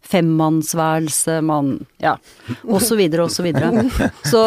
femmannsværelse, 0.07 1.41
man 1.43 1.73
Ja, 1.99 2.13
og 2.63 2.79
så 2.85 2.95
videre 2.95 3.25
og 3.25 3.33
så 3.35 3.43
videre. 3.43 3.89
Så 4.31 4.39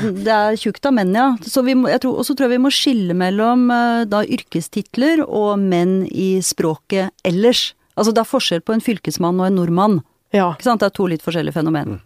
det 0.00 0.32
er 0.32 0.56
tjukt 0.56 0.88
av 0.88 0.94
menn, 0.96 1.12
ja. 1.12 1.34
Så 1.44 1.60
vi 1.66 1.74
må, 1.76 1.90
jeg 1.92 2.00
tror, 2.00 2.22
og 2.22 2.24
så 2.24 2.32
tror 2.32 2.48
jeg 2.48 2.54
vi 2.54 2.62
må 2.64 2.72
skille 2.72 3.16
mellom 3.20 3.66
da 4.08 4.22
yrkestitler 4.24 5.20
og 5.26 5.60
menn 5.60 6.06
i 6.08 6.38
språket 6.40 7.12
ellers. 7.28 7.74
Altså 7.92 8.14
det 8.16 8.22
er 8.22 8.30
forskjell 8.30 8.64
på 8.64 8.72
en 8.72 8.84
fylkesmann 8.84 9.40
og 9.42 9.50
en 9.50 9.60
nordmann. 9.60 10.00
Ja. 10.32 10.52
Ikke 10.54 10.66
sant? 10.66 10.80
Det 10.82 10.90
er 10.90 10.96
to 10.96 11.08
litt 11.12 11.24
forskjellige 11.24 11.56
fenomen. 11.58 12.00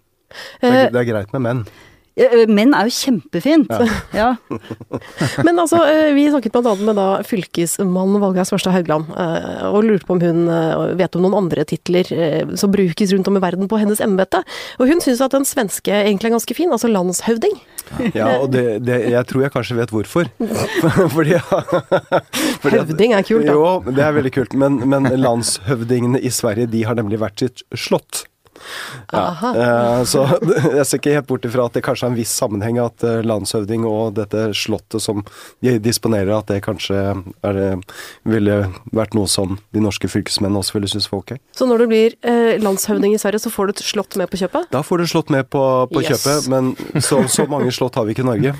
Det 0.60 0.70
er, 0.70 0.88
det 0.90 1.02
er 1.02 1.08
greit 1.08 1.34
med 1.36 1.44
menn. 1.44 1.60
Menn 2.48 2.72
er 2.72 2.88
jo 2.88 2.94
kjempefint. 2.96 3.72
Ja. 4.16 4.30
Men 5.46 5.60
altså, 5.60 5.82
vi 6.16 6.28
snakket 6.32 6.54
bl.a. 6.54 6.74
med 6.80 6.96
da 6.96 7.06
fylkesmann 7.26 8.16
Valgeir 8.22 8.48
Svarstad 8.48 8.72
Haugland, 8.76 9.12
og 9.68 9.84
lurte 9.84 10.08
på 10.08 10.16
om 10.16 10.24
hun 10.24 10.48
vet 10.96 11.18
om 11.18 11.26
noen 11.26 11.36
andre 11.42 11.66
titler 11.68 12.08
som 12.56 12.72
brukes 12.72 13.12
rundt 13.12 13.28
om 13.28 13.36
i 13.36 13.44
verden 13.44 13.68
på 13.68 13.80
hennes 13.80 14.00
embete. 14.04 14.40
Og 14.80 14.88
hun 14.88 15.02
syns 15.04 15.20
at 15.24 15.36
den 15.36 15.44
svenske 15.48 15.92
egentlig 15.92 16.30
er 16.30 16.38
ganske 16.38 16.56
fin, 16.56 16.72
altså 16.72 16.88
landshøvding. 16.90 17.58
Ja, 18.14 18.38
og 18.40 18.50
det, 18.52 18.64
det, 18.86 18.98
jeg 19.12 19.28
tror 19.30 19.44
jeg 19.44 19.52
kanskje 19.54 19.76
vet 19.78 19.92
hvorfor. 19.94 20.30
Fordi, 21.16 21.36
fordi 22.62 22.78
Høvding 22.78 23.14
er 23.16 23.26
kult, 23.26 23.46
da. 23.46 23.54
Jo, 23.54 23.66
det 23.86 24.02
er 24.04 24.16
veldig 24.16 24.32
kult. 24.34 24.56
Men, 24.58 24.80
men 24.88 25.08
landshøvdingene 25.20 26.20
i 26.20 26.32
Sverige, 26.34 26.70
de 26.72 26.82
har 26.86 26.98
nemlig 26.98 27.20
hvert 27.22 27.44
sitt 27.44 27.62
slott. 27.76 28.24
Aha. 29.16 29.50
Eh, 29.56 30.02
så 30.08 30.24
jeg 30.78 30.86
ser 30.86 31.00
ikke 31.00 31.14
helt 31.16 31.28
bort 31.30 31.46
ifra 31.48 31.66
at 31.68 31.76
det 31.76 31.84
kanskje 31.86 32.08
er 32.08 32.12
en 32.14 32.18
viss 32.18 32.32
sammenheng 32.36 32.80
at 32.82 33.04
eh, 33.06 33.20
landshøvding 33.26 33.86
og 33.88 34.14
dette 34.18 34.48
slottet 34.56 35.02
som 35.04 35.22
de 35.64 35.76
disponerer, 35.82 36.32
at 36.36 36.50
det 36.50 36.62
kanskje 36.66 37.00
er 37.46 37.58
det, 37.60 37.68
ville 38.28 38.58
vært 38.96 39.14
noe 39.18 39.28
som 39.30 39.58
de 39.76 39.82
norske 39.84 40.08
fylkesmennene 40.10 40.60
også 40.62 40.78
ville 40.78 40.90
synes 40.90 41.10
var 41.12 41.22
ok. 41.24 41.36
Så 41.56 41.68
når 41.68 41.84
du 41.84 41.88
blir 41.92 42.16
eh, 42.26 42.56
landshøvding 42.62 43.14
i 43.16 43.20
Sverige, 43.22 43.42
så 43.46 43.52
får 43.52 43.70
du 43.70 43.76
et 43.76 43.84
slott 43.86 44.16
med 44.20 44.30
på 44.32 44.40
kjøpet? 44.42 44.70
Da 44.74 44.82
får 44.86 45.02
du 45.02 45.06
slott 45.10 45.32
med 45.34 45.48
på, 45.52 45.62
på 45.92 46.02
Yes. 46.04 46.12
kjøpet, 46.24 46.50
men 46.52 46.74
så, 47.02 47.22
så 47.32 47.46
mange 47.50 47.72
slott 47.74 47.96
har 47.98 48.06
vi 48.06 48.14
ikke 48.16 48.24
i 48.26 48.30
Norge. 48.30 48.54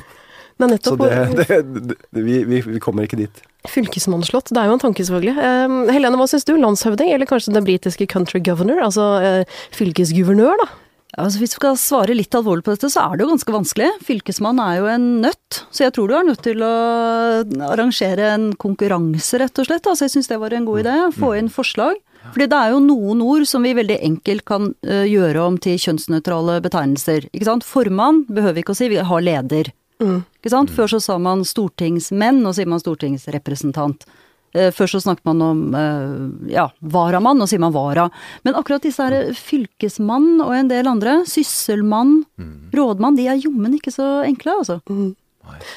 Nei, 0.57 0.71
Så 0.81 0.95
nettopp. 0.97 1.05
det, 1.37 1.59
det, 1.61 1.83
det, 1.93 2.23
vi, 2.25 2.41
vi, 2.49 2.63
vi 2.65 2.81
kommer 2.83 3.05
ikke 3.05 3.19
dit. 3.21 3.45
Fylkesmannsslott, 3.69 4.53
det 4.55 4.63
er 4.63 4.71
jo 4.71 4.79
en 4.79 4.83
tanke 4.83 5.05
selvfølgelig. 5.05 5.37
Eh, 5.37 5.77
Helene, 5.93 6.17
hva 6.21 6.29
syns 6.31 6.47
du? 6.49 6.55
Landshøvding, 6.61 7.13
eller 7.13 7.29
kanskje 7.29 7.55
den 7.57 7.67
britiske 7.67 8.09
country 8.11 8.41
governor? 8.41 8.81
Altså 8.87 9.11
eh, 9.21 9.61
fylkesguvernør, 9.77 10.57
da? 10.63 10.69
Altså 11.17 11.41
Hvis 11.41 11.55
vi 11.55 11.61
skal 11.61 11.79
svare 11.81 12.17
litt 12.17 12.35
alvorlig 12.37 12.67
på 12.67 12.75
dette, 12.75 12.91
så 12.93 13.07
er 13.07 13.17
det 13.17 13.25
jo 13.25 13.31
ganske 13.31 13.55
vanskelig. 13.55 13.93
Fylkesmann 14.05 14.59
er 14.61 14.81
jo 14.81 14.89
en 14.93 15.07
nøtt, 15.23 15.63
så 15.73 15.87
jeg 15.87 15.95
tror 15.97 16.11
du 16.11 16.17
er 16.19 16.27
nødt 16.29 16.43
til 16.45 16.61
å 16.65 16.73
arrangere 17.71 18.35
en 18.35 18.51
konkurranse, 18.61 19.41
rett 19.41 19.63
og 19.63 19.69
slett. 19.69 19.89
Altså 19.89 20.09
Jeg 20.09 20.17
syns 20.17 20.29
det 20.33 20.41
var 20.43 20.57
en 20.57 20.69
god 20.69 20.83
idé. 20.85 20.99
Få 21.17 21.33
inn 21.39 21.49
forslag. 21.53 21.97
Fordi 22.35 22.49
det 22.51 22.59
er 22.59 22.75
jo 22.75 22.83
noen 22.83 23.23
ord 23.23 23.47
som 23.49 23.65
vi 23.65 23.75
veldig 23.79 23.97
enkelt 24.03 24.45
kan 24.49 24.73
eh, 24.85 25.07
gjøre 25.09 25.45
om 25.47 25.59
til 25.63 25.79
kjønnsnøytrale 25.81 26.59
betegnelser. 26.65 27.29
Ikke 27.31 27.49
sant? 27.49 27.67
Formann 27.67 28.25
behøver 28.27 28.59
vi 28.59 28.65
ikke 28.67 28.75
å 28.75 28.79
si, 28.81 28.91
vi 28.91 28.99
har 28.99 29.25
leder. 29.25 29.71
Ikke 30.03 30.53
sant? 30.53 30.71
Før 30.71 30.91
så 30.93 31.01
sa 31.01 31.17
man 31.19 31.45
stortingsmenn, 31.47 32.43
nå 32.45 32.53
sier 32.57 32.69
man 32.69 32.83
stortingsrepresentant. 32.83 34.05
Eh, 34.57 34.71
Før 34.73 34.87
så 34.93 35.01
snakket 35.03 35.25
man 35.29 35.43
om 35.43 35.63
eh, 35.75 36.53
ja, 36.53 36.69
varamann, 36.81 37.39
nå 37.41 37.47
sier 37.49 37.61
man 37.61 37.73
vara. 37.75 38.09
Men 38.45 38.55
akkurat 38.61 38.85
disse 38.85 39.03
her 39.03 39.33
fylkesmann 39.37 40.41
og 40.45 40.53
en 40.57 40.69
del 40.73 40.87
andre, 40.89 41.23
sysselmann, 41.29 42.25
rådmann, 42.77 43.17
de 43.17 43.27
er 43.29 43.41
jommen 43.41 43.75
ikke 43.77 43.93
så 43.95 44.23
enkle, 44.29 44.59
altså. 44.63 44.81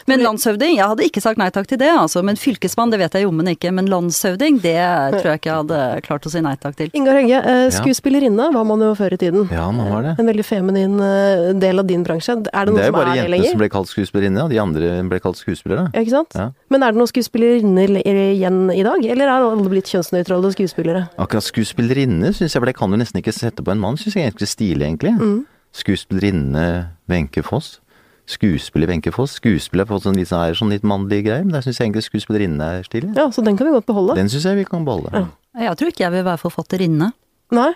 Men 0.10 0.24
landshøvding, 0.24 0.78
jeg 0.78 0.88
hadde 0.92 1.06
ikke 1.08 1.22
sagt 1.24 1.38
nei 1.42 1.50
takk 1.54 1.68
til 1.70 1.78
det, 1.82 1.90
altså. 1.92 2.24
Men 2.26 2.36
fylkesmann, 2.40 2.92
det 2.92 3.00
vet 3.02 3.14
jeg 3.18 3.24
jommen 3.26 3.48
ikke. 3.52 3.72
Men 3.76 3.88
landshøvding, 3.92 4.60
det 4.64 4.76
tror 5.16 5.30
jeg 5.32 5.40
ikke 5.42 5.50
jeg 5.52 5.58
hadde 5.64 5.80
klart 6.06 6.28
å 6.28 6.32
si 6.34 6.42
nei 6.46 6.56
takk 6.62 6.76
til. 6.80 6.90
Ingar 6.98 7.20
Hegge, 7.20 7.40
eh, 7.44 7.70
skuespillerinne 7.78 8.50
var 8.54 8.66
man 8.70 8.82
jo 8.84 8.92
før 8.98 9.14
i 9.16 9.20
tiden. 9.22 9.48
Ja, 9.54 9.70
man 9.72 9.90
var 9.94 10.04
det. 10.08 10.16
En 10.20 10.30
veldig 10.30 10.46
feminin 10.46 10.96
eh, 11.00 11.54
del 11.60 11.80
av 11.84 11.88
din 11.90 12.04
bransje. 12.08 12.38
Er 12.54 12.66
det 12.70 12.74
Det 12.74 12.74
noen 12.74 12.84
er 12.84 12.90
jo 12.90 12.92
lenger? 12.92 12.98
bare 13.00 13.10
er 13.10 13.14
det 13.14 13.20
jentene 13.22 13.36
lenger? 13.38 13.52
som 13.56 13.64
ble 13.64 13.70
kalt 13.76 13.92
skuespillerinne, 13.94 14.44
og 14.44 14.50
de 14.54 14.60
andre 14.64 14.92
ble 15.10 15.20
kalt 15.24 15.38
skuespillere. 15.42 15.88
Ja, 15.94 16.00
Ikke 16.04 16.16
sant? 16.18 16.34
Ja. 16.36 16.50
Men 16.70 16.84
er 16.84 16.92
det 16.94 17.02
noen 17.02 17.12
skuespillerinner 17.12 17.96
igjen 18.06 18.60
i 18.74 18.84
dag, 18.84 19.06
eller 19.06 19.26
er 19.26 19.48
alle 19.50 19.70
blitt 19.72 19.90
kjønnsnøytrale 19.94 20.52
skuespillere? 20.56 21.08
Akkurat 21.18 21.44
skuespillerinne 21.46 22.34
syns 22.34 22.54
jeg, 22.54 22.60
for 22.60 22.66
det 22.70 22.76
kan 22.78 22.92
du 22.92 22.98
nesten 23.02 23.22
ikke 23.22 23.34
sette 23.36 23.64
på 23.66 23.72
en 23.74 23.80
mann, 23.82 23.98
syns 23.98 24.16
jeg 24.16 24.26
er 24.28 24.32
ganske 24.32 24.48
stilig, 24.50 24.86
egentlig. 24.88 25.14
Mm. 25.20 25.46
Skuespillerinne 25.76 26.66
Wenche 27.10 27.44
Foss. 27.44 27.80
Skuespiller 28.30 28.92
Wenche 28.92 29.14
Foss. 29.16 29.40
Skuespiller 29.40 29.88
på 29.90 29.98
sånn 30.04 30.20
litt, 30.20 30.30
sånn 30.30 30.44
her, 30.46 30.58
sånn 30.58 30.74
litt 30.74 30.86
mannlig 30.88 31.24
greier, 31.26 31.48
men 31.48 31.56
der 31.58 31.66
syns 31.66 31.80
jeg 31.80 31.90
egentlig 31.90 32.06
skuespillerinne 32.06 32.68
er 32.78 32.86
stilig. 32.86 33.16
Ja, 33.18 33.30
så 33.34 33.42
den 33.46 33.58
kan 33.58 33.70
vi 33.70 33.74
godt 33.74 33.90
beholde. 33.90 34.18
Den 34.20 34.30
syns 34.32 34.46
jeg 34.46 34.62
vi 34.62 34.68
kan 34.70 34.86
beholde. 34.88 35.26
Jeg 35.58 35.80
tror 35.80 35.92
ikke 35.92 36.06
jeg 36.06 36.14
vil 36.14 36.28
være 36.28 36.42
forfatterinne. 36.44 37.10
Nei? 37.58 37.72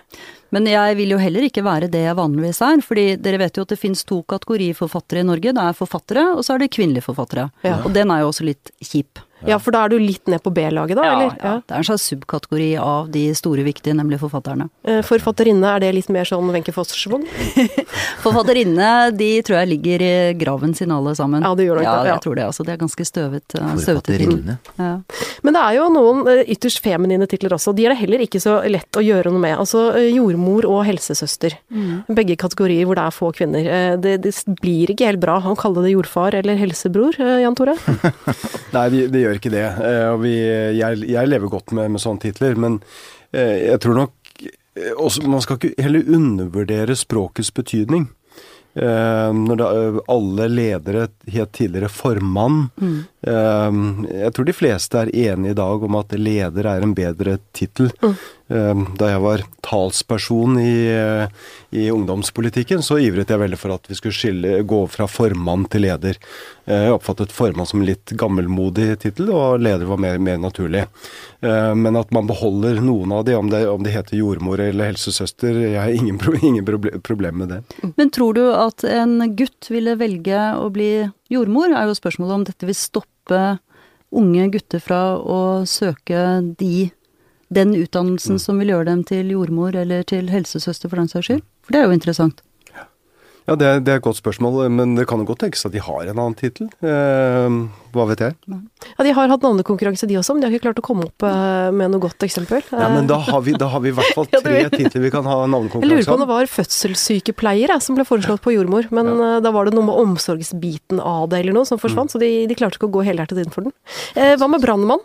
Men 0.54 0.68
jeg 0.70 0.94
vil 1.00 1.16
jo 1.16 1.18
heller 1.18 1.48
ikke 1.48 1.64
være 1.66 1.88
det 1.90 2.04
jeg 2.04 2.14
vanligvis 2.14 2.60
er, 2.62 2.82
fordi 2.86 3.06
dere 3.18 3.40
vet 3.42 3.58
jo 3.58 3.64
at 3.66 3.74
det 3.74 3.80
finnes 3.80 4.04
to 4.06 4.20
kategorier 4.30 4.76
forfattere 4.78 5.24
i 5.24 5.26
Norge. 5.26 5.50
Det 5.56 5.64
er 5.64 5.78
forfattere, 5.78 6.28
og 6.36 6.44
så 6.46 6.54
er 6.54 6.62
det 6.62 6.70
kvinnelige 6.76 7.08
forfattere. 7.08 7.48
Ja. 7.66 7.80
Og 7.82 7.90
den 7.96 8.12
er 8.14 8.22
jo 8.22 8.30
også 8.30 8.46
litt 8.46 8.70
kjip. 8.78 9.23
Ja, 9.46 9.58
for 9.60 9.74
da 9.74 9.84
er 9.84 9.92
du 9.92 9.98
litt 10.00 10.26
ned 10.30 10.40
på 10.44 10.50
B-laget, 10.54 10.96
da, 10.96 11.04
eller? 11.12 11.34
ja. 11.42 11.54
Det 11.64 11.74
er 11.74 11.82
en 11.82 11.86
slags 11.88 12.06
subkategori 12.10 12.68
av 12.80 13.10
de 13.12 13.24
store, 13.36 13.64
viktige, 13.66 13.94
nemlig 13.96 14.18
forfatterne. 14.22 14.68
Eh, 14.88 15.02
Forfatterinne, 15.04 15.74
er 15.76 15.82
det 15.84 15.90
litt 15.96 16.08
mer 16.12 16.24
sånn 16.28 16.48
Wenche 16.54 16.72
Foss-schwung? 16.74 17.26
Forfatterinne, 18.24 18.90
de 19.16 19.28
tror 19.44 19.58
jeg 19.60 19.70
ligger 19.74 20.04
i 20.04 20.12
graven 20.40 20.74
sin 20.76 20.92
alle 20.94 21.14
sammen. 21.18 21.44
Ja, 21.44 21.52
det 21.58 21.66
gjør 21.68 21.80
nok 21.80 21.86
ja, 21.86 21.94
det, 22.00 22.08
ja. 22.08 22.14
jeg 22.14 22.24
tror 22.24 22.38
det. 22.38 22.46
Altså, 22.48 22.66
det 22.66 22.74
er 22.74 22.80
ganske 22.80 23.06
støvet. 23.08 23.56
eh. 23.58 23.74
Forfatterinne. 23.84 24.56
Ja. 24.80 24.92
Men 25.44 25.56
det 25.58 25.62
er 25.64 25.76
jo 25.78 25.88
noen 25.92 26.22
eh, 26.32 26.42
ytterst 26.54 26.80
feminine 26.84 27.28
titler 27.30 27.56
også. 27.56 27.74
De 27.76 27.84
er 27.86 27.94
det 27.94 28.00
heller 28.00 28.24
ikke 28.24 28.40
så 28.42 28.58
lett 28.70 28.96
å 29.00 29.04
gjøre 29.04 29.32
noe 29.34 29.42
med. 29.44 29.56
Altså 29.60 29.84
jordmor 30.08 30.66
og 30.70 30.82
helsesøster. 30.88 31.58
Begge 32.14 32.36
kategorier 32.40 32.88
hvor 32.88 32.98
det 32.98 33.04
er 33.08 33.14
få 33.14 33.30
kvinner. 33.36 33.68
Det, 34.00 34.16
det 34.24 34.32
blir 34.62 34.92
ikke 34.94 35.08
helt 35.12 35.22
bra 35.22 35.36
å 35.44 35.56
kalle 35.58 35.84
det 35.84 35.92
jordfar 35.94 36.36
eller 36.38 36.58
helsebror, 36.60 37.16
Jan 37.18 37.56
Tore? 37.58 37.76
Nei, 38.74 38.86
det 39.12 39.20
gjør 39.24 39.33
ikke 39.40 39.52
det. 39.54 39.64
Eh, 39.64 40.10
vi, 40.22 40.34
jeg, 40.78 41.04
jeg 41.10 41.30
lever 41.30 41.52
godt 41.52 41.74
med, 41.76 41.94
med 41.94 42.02
sånne 42.02 42.24
titler, 42.24 42.58
men 42.60 42.80
eh, 43.32 43.70
jeg 43.70 43.80
tror 43.84 44.00
nok 44.02 44.44
eh, 44.48 44.92
også, 44.96 45.26
Man 45.30 45.44
skal 45.44 45.60
ikke 45.60 45.84
heller 45.84 46.14
undervurdere 46.18 46.98
språkets 46.98 47.52
betydning. 47.54 48.10
Når 48.74 49.58
det, 49.60 49.66
alle 50.10 50.46
ledere 50.50 51.04
het 51.30 51.52
tidligere 51.54 51.86
formann. 51.94 52.64
Eh, 52.82 53.04
jeg 53.24 54.32
tror 54.36 54.44
de 54.48 54.52
fleste 54.56 54.98
er 55.00 55.10
enige 55.14 55.54
i 55.54 55.58
dag 55.58 55.82
om 55.86 55.96
at 56.00 56.12
leder 56.18 56.66
er 56.68 56.82
en 56.84 56.94
bedre 56.96 57.38
tittel. 57.56 57.90
Mm. 58.04 58.16
da 59.00 59.06
jeg 59.08 59.20
var 59.24 59.40
talsperson 59.64 60.58
i, 60.60 60.72
eh, 60.92 61.28
i 61.72 61.86
ungdomspolitikken, 61.90 62.82
så 62.84 62.98
ivret 63.00 63.30
jeg 63.32 63.40
veldig 63.40 63.56
for 63.58 63.72
at 63.72 63.86
vi 63.88 63.96
skulle 63.96 64.12
skille, 64.14 64.58
gå 64.68 64.82
fra 64.92 65.06
formann 65.08 65.64
til 65.72 65.86
leder. 65.86 66.18
Eh, 66.68 66.82
Jeg 66.84 66.92
oppfattet 66.92 67.32
formann 67.32 67.66
som 67.66 67.80
en 67.80 67.86
litt 67.88 68.12
gammelmodig 68.20 68.98
tittel, 69.00 69.30
og 69.32 69.60
leder 69.64 69.86
var 69.88 69.96
mer, 69.96 70.18
mer 70.18 70.36
naturlig. 70.36 70.84
Eh, 71.40 71.72
Men 71.74 71.96
at 71.96 72.12
man 72.12 72.26
beholder 72.28 72.82
noen 72.84 73.12
av 73.16 73.24
de, 73.24 73.34
om 73.34 73.48
det, 73.48 73.64
om 73.66 73.82
det 73.82 73.92
heter 73.96 74.18
jordmor 74.20 74.60
eller 74.60 74.92
helsesøster, 74.92 75.62
jeg 75.72 75.80
har 75.80 75.88
ingen, 75.96 76.20
ingen 76.42 76.64
proble- 76.68 77.00
problem 77.00 77.38
med 77.38 77.48
det. 77.48 77.62
Men 77.96 78.10
tror 78.10 78.34
du 78.36 78.44
at 78.52 78.84
en 78.84 79.34
gutt 79.34 79.70
ville 79.72 79.96
velge 79.96 80.36
å 80.60 80.68
bli 80.70 81.08
jordmor, 81.32 81.72
er 81.72 81.88
jo 81.88 81.96
spørsmålet 81.96 82.34
om 82.34 82.44
dette 82.44 82.66
vil 82.68 82.76
stoppe 82.76 83.08
unge 84.14 84.48
gutter 84.54 84.82
fra 84.82 85.16
å 85.18 85.64
søke 85.66 86.40
de, 86.58 86.90
den 87.48 87.74
utdannelsen 87.78 88.38
som 88.38 88.58
vil 88.60 88.74
gjøre 88.74 88.90
dem 88.90 89.04
til 89.08 89.32
jordmor 89.34 89.76
eller 89.76 90.02
til 90.02 90.30
helsesøster 90.32 90.90
for 90.90 91.00
den 91.00 91.08
saks 91.10 91.30
skyld? 91.30 91.46
For 91.64 91.74
det 91.74 91.80
er 91.80 91.88
jo 91.88 91.96
interessant. 91.96 92.42
Ja, 93.44 93.54
det, 93.60 93.66
er- 93.68 93.80
det 93.84 93.92
er 93.92 93.98
et 94.00 94.04
godt 94.06 94.16
spørsmål, 94.16 94.70
men 94.72 94.94
det 94.96 95.04
kan 95.10 95.20
jo 95.20 95.26
godt 95.28 95.42
tenkes 95.44 95.66
at 95.68 95.74
de 95.74 95.82
har 95.84 96.08
en 96.08 96.16
annen 96.16 96.36
tittel. 96.38 96.70
Eh, 96.80 97.56
hva 97.92 98.06
vet 98.08 98.22
jeg? 98.24 98.36
Ja, 98.48 99.04
De 99.04 99.12
har 99.18 99.28
hatt 99.28 99.44
navnekonkurranse 99.44 100.08
de 100.08 100.16
også, 100.16 100.32
men 100.34 100.40
de 100.40 100.48
har 100.48 100.56
ikke 100.56 100.64
klart 100.70 100.80
å 100.80 100.86
komme 100.86 101.08
opp 101.10 101.26
eh, 101.28 101.68
med 101.76 101.92
noe 101.92 102.00
godt 102.06 102.24
eksempel. 102.24 102.64
Ja, 102.72 102.88
men 102.94 103.10
da 103.10 103.18
har 103.28 103.44
vi, 103.44 103.52
da 103.60 103.68
har 103.68 103.84
vi 103.84 103.92
i 103.92 103.96
hvert 103.96 104.16
fall 104.16 104.30
tre 104.46 104.64
titler 104.72 105.04
vi 105.04 105.12
kan 105.12 105.28
ha 105.28 105.42
Jeg 105.44 105.90
lurer 105.90 106.08
på 106.08 106.16
om 106.16 106.24
det 106.24 106.30
var 106.32 106.48
fødselssykepleier 106.54 107.74
som 107.84 107.98
ble 107.98 108.08
foreslått 108.08 108.44
på 108.44 108.54
jordmor, 108.56 108.88
men 108.94 109.12
ja. 109.12 109.32
da 109.44 109.52
var 109.52 109.68
det 109.68 109.76
noe 109.76 109.90
med 109.90 110.00
omsorgsbiten 110.06 111.02
av 111.04 111.28
det 111.32 111.42
eller 111.44 111.58
noe 111.58 111.68
som 111.68 111.80
forsvant, 111.80 112.14
så 112.14 112.22
de, 112.22 112.46
de 112.48 112.56
klarte 112.56 112.80
ikke 112.80 112.88
å 112.88 112.96
gå 112.96 113.04
helhjertet 113.10 113.44
inn 113.44 113.52
for 113.52 113.68
den. 113.68 113.76
Eh, 114.16 114.38
hva 114.40 114.48
med 114.48 114.64
brannmann? 114.64 115.04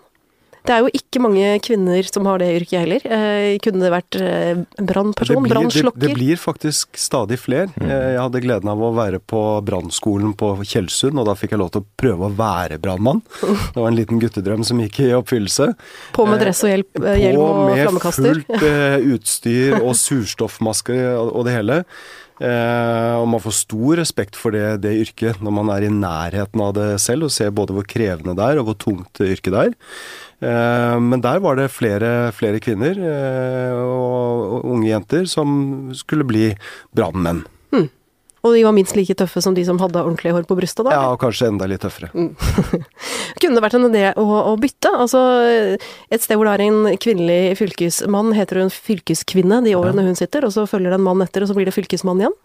Det 0.68 0.76
er 0.76 0.84
jo 0.84 0.90
ikke 0.94 1.22
mange 1.24 1.52
kvinner 1.66 2.08
som 2.10 2.28
har 2.30 2.42
det 2.42 2.50
yrket 2.60 2.84
heller. 2.84 3.06
Eh, 3.06 3.58
kunne 3.64 3.84
det 3.86 3.92
vært 3.94 4.18
eh, 4.20 4.62
brannperson? 4.78 5.48
Brannslokker? 5.50 6.00
det, 6.02 6.12
det 6.12 6.18
blir 6.18 6.40
faktisk 6.42 7.00
stadig 7.00 7.40
flere. 7.42 7.70
Eh, 7.82 8.16
Jeg 8.16 8.20
hadde 8.22 8.42
gleden 8.44 8.72
av 8.72 8.84
å 8.84 8.92
være 8.98 9.22
på 9.24 9.42
brannskolen 9.66 10.36
på 10.40 10.52
Tjeldsund, 10.68 11.20
og 11.22 11.30
da 11.30 11.36
fikk 11.40 11.56
jeg 11.56 11.64
lov 11.64 11.72
til 11.76 11.84
å 11.86 11.90
prøve 12.00 12.30
å 12.30 12.36
være 12.38 12.80
brannmann. 12.82 13.24
Det 13.74 13.80
var 13.80 13.90
en 13.92 13.98
liten 14.00 14.22
guttedrøm 14.22 14.66
som 14.68 14.80
gikk 14.84 15.02
i 15.08 15.12
oppfyllelse. 15.18 15.72
På 16.16 16.28
med 16.30 16.44
dress 16.44 16.64
og 16.68 16.74
hjelp, 16.74 17.04
eh, 17.04 17.22
hjelm 17.26 17.44
og 17.44 17.76
flammekaster? 17.80 18.42
På 18.46 18.56
med 18.56 18.64
fullt 18.64 18.70
eh, 18.70 19.12
utstyr 19.16 19.80
og 19.82 19.94
surstoffmaske 19.98 21.00
og, 21.16 21.34
og 21.40 21.48
det 21.48 21.56
hele. 21.60 21.84
Eh, 22.40 23.14
og 23.20 23.28
man 23.28 23.42
får 23.44 23.56
stor 23.58 24.00
respekt 24.00 24.38
for 24.40 24.56
det, 24.56 24.80
det 24.86 24.96
yrket 25.02 25.42
når 25.44 25.56
man 25.58 25.72
er 25.74 25.84
i 25.84 25.92
nærheten 25.92 26.64
av 26.64 26.72
det 26.78 26.88
selv 27.04 27.28
og 27.28 27.34
ser 27.36 27.52
både 27.56 27.76
hvor 27.76 27.88
krevende 27.90 28.36
det 28.38 28.46
er 28.46 28.62
og 28.62 28.70
hvor 28.70 28.80
tungt 28.80 29.20
yrket 29.26 29.52
det 29.52 29.64
er. 29.68 29.78
Eh, 30.40 30.98
men 31.04 31.24
der 31.26 31.44
var 31.44 31.60
det 31.60 31.68
flere, 31.76 32.32
flere 32.36 32.62
kvinner 32.64 32.96
eh, 32.96 33.76
og, 33.76 34.64
unge 34.72 34.88
jenter 34.88 35.28
som 35.28 35.92
skulle 35.98 36.28
bli 36.28 36.52
brannmenn. 36.96 37.44
Og 38.46 38.56
de 38.56 38.64
var 38.64 38.76
minst 38.76 38.96
like 38.96 39.16
tøffe 39.20 39.42
som 39.44 39.56
de 39.58 39.66
som 39.68 39.80
hadde 39.82 40.00
ordentlig 40.00 40.34
hår 40.36 40.48
på 40.48 40.58
brystet 40.60 40.88
da? 40.88 40.96
Ja, 40.96 41.06
og 41.14 41.20
kanskje 41.22 41.50
enda 41.52 41.68
litt 41.70 41.84
tøffere. 41.84 42.12
Kunne 43.42 43.58
det 43.58 43.64
vært 43.66 43.78
en 43.80 43.90
idé 43.90 44.06
å, 44.16 44.26
å 44.52 44.56
bytte? 44.62 44.92
Altså, 44.96 45.22
et 46.10 46.24
sted 46.24 46.40
hvor 46.40 46.48
det 46.48 46.58
er 46.58 46.66
en 46.70 47.00
kvinnelig 47.02 47.58
fylkesmann, 47.60 48.34
heter 48.38 48.64
hun 48.64 48.74
fylkeskvinne 48.74 49.62
de 49.68 49.76
årene 49.80 50.08
hun 50.08 50.20
sitter, 50.20 50.48
og 50.48 50.56
så 50.56 50.68
følger 50.70 50.94
det 50.94 51.02
en 51.02 51.08
mann 51.10 51.26
etter, 51.26 51.44
og 51.44 51.52
så 51.52 51.58
blir 51.58 51.68
det 51.70 51.76
fylkesmann 51.76 52.24
igjen? 52.24 52.38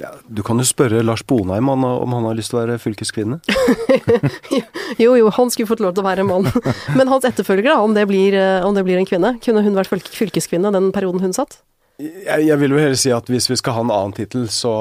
Ja, 0.00 0.08
du 0.28 0.40
kan 0.44 0.60
jo 0.60 0.64
spørre 0.64 1.02
Lars 1.04 1.20
Bonheim 1.26 1.68
om, 1.68 1.84
om 1.84 2.14
han 2.16 2.24
har 2.24 2.36
lyst 2.38 2.52
til 2.52 2.58
å 2.60 2.62
være 2.62 2.80
fylkeskvinne. 2.82 3.40
Jo, 5.00 5.14
jo, 5.16 5.30
han 5.32 5.50
skulle 5.50 5.70
fått 5.70 5.80
lov 5.80 5.94
til 5.96 6.02
å 6.02 6.06
være 6.06 6.24
mann. 6.28 6.46
Men 6.98 7.08
hans 7.08 7.24
etterfølger, 7.24 7.70
da, 7.72 7.78
om 7.80 7.94
det 7.96 8.04
blir, 8.10 8.34
eh, 8.36 8.64
om 8.64 8.76
det 8.76 8.84
blir 8.86 9.00
en 9.00 9.08
kvinne, 9.08 9.34
kunne 9.42 9.62
hun 9.64 9.76
vært 9.76 10.12
fylkeskvinne 10.12 10.72
den 10.74 10.90
perioden 10.94 11.24
hun 11.24 11.32
satt? 11.36 11.62
Jeg, 12.00 12.46
jeg 12.48 12.56
vil 12.58 12.72
jo 12.72 12.78
heller 12.80 12.98
si 12.98 13.10
at 13.14 13.28
hvis 13.30 13.46
vi 13.50 13.56
skal 13.60 13.76
ha 13.76 13.82
en 13.84 13.92
annen 13.92 14.14
tittel, 14.16 14.46
så, 14.50 14.72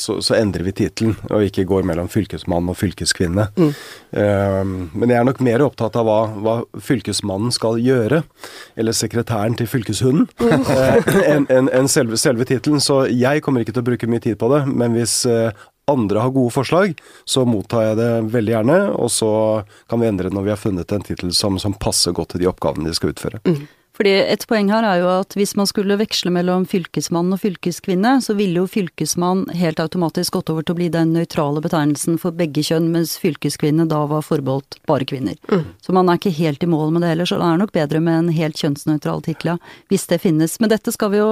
så, 0.00 0.18
så 0.24 0.34
endrer 0.36 0.66
vi 0.66 0.74
tittelen, 0.76 1.14
og 1.30 1.44
ikke 1.46 1.64
går 1.68 1.86
mellom 1.88 2.10
fylkesmann 2.12 2.66
og 2.68 2.76
fylkeskvinne. 2.80 3.46
Um, 3.56 4.74
men 4.92 5.12
jeg 5.12 5.20
er 5.20 5.28
nok 5.28 5.40
mer 5.46 5.64
opptatt 5.64 5.96
av 5.96 6.08
hva, 6.08 6.18
hva 6.42 6.56
fylkesmannen 6.82 7.54
skal 7.54 7.78
gjøre, 7.80 8.20
eller 8.76 8.96
sekretæren 8.96 9.56
til 9.56 9.70
fylkeshunden, 9.70 10.26
mm. 10.42 10.66
enn 11.22 11.48
en, 11.52 11.70
en 11.72 11.88
selve, 11.90 12.18
selve 12.20 12.48
tittelen. 12.48 12.82
Så 12.84 13.04
jeg 13.12 13.44
kommer 13.46 13.64
ikke 13.64 13.76
til 13.76 13.86
å 13.86 13.88
bruke 13.92 14.10
mye 14.10 14.26
tid 14.26 14.36
på 14.42 14.50
det, 14.52 14.64
men 14.68 14.98
hvis 14.98 15.22
eh, 15.30 15.64
andre 15.90 16.26
har 16.26 16.34
gode 16.34 16.50
forslag, 16.50 16.98
så 17.24 17.46
mottar 17.48 17.90
jeg 17.90 17.98
det 18.02 18.10
veldig 18.34 18.56
gjerne, 18.56 18.78
og 18.98 19.10
så 19.14 19.32
kan 19.86 20.02
vi 20.02 20.10
endre 20.10 20.28
det 20.28 20.36
når 20.36 20.48
vi 20.48 20.54
har 20.56 20.60
funnet 20.60 20.92
en 20.92 21.06
tittel 21.06 21.34
som, 21.36 21.60
som 21.62 21.76
passer 21.78 22.14
godt 22.16 22.34
til 22.34 22.42
de 22.42 22.50
oppgavene 22.50 22.90
de 22.90 22.98
skal 22.98 23.14
utføre. 23.14 23.40
Fordi 23.96 24.12
et 24.28 24.42
poeng 24.48 24.68
her 24.68 24.84
er 24.84 25.00
jo 25.00 25.08
at 25.08 25.32
hvis 25.38 25.54
man 25.56 25.68
skulle 25.68 25.96
veksle 25.96 26.28
mellom 26.34 26.66
fylkesmann 26.68 27.32
og 27.32 27.40
fylkeskvinne, 27.40 28.16
så 28.20 28.34
ville 28.36 28.60
jo 28.60 28.66
fylkesmann 28.68 29.46
helt 29.56 29.80
automatisk 29.80 30.36
gått 30.36 30.50
over 30.52 30.66
til 30.66 30.74
å 30.76 30.78
bli 30.80 30.88
den 30.92 31.14
nøytrale 31.16 31.62
betegnelsen 31.64 32.18
for 32.20 32.36
begge 32.36 32.60
kjønn, 32.66 32.90
mens 32.92 33.14
fylkeskvinne 33.22 33.86
da 33.88 34.02
var 34.10 34.24
forbeholdt 34.26 34.78
bare 34.88 35.06
kvinner. 35.08 35.38
Så 35.80 35.94
man 35.96 36.10
er 36.12 36.20
ikke 36.20 36.34
helt 36.36 36.62
i 36.62 36.68
mål 36.68 36.92
med 36.92 37.06
det 37.06 37.14
heller, 37.14 37.28
så 37.30 37.38
det 37.40 37.48
er 37.48 37.62
nok 37.62 37.72
bedre 37.72 38.02
med 38.04 38.18
en 38.26 38.28
helt 38.36 38.60
kjønnsnøytral 38.60 39.24
tittel, 39.24 39.56
hvis 39.88 40.04
det 40.12 40.20
finnes. 40.22 40.58
Men 40.60 40.72
dette 40.74 40.92
skal 40.92 41.14
vi 41.14 41.22
jo 41.22 41.30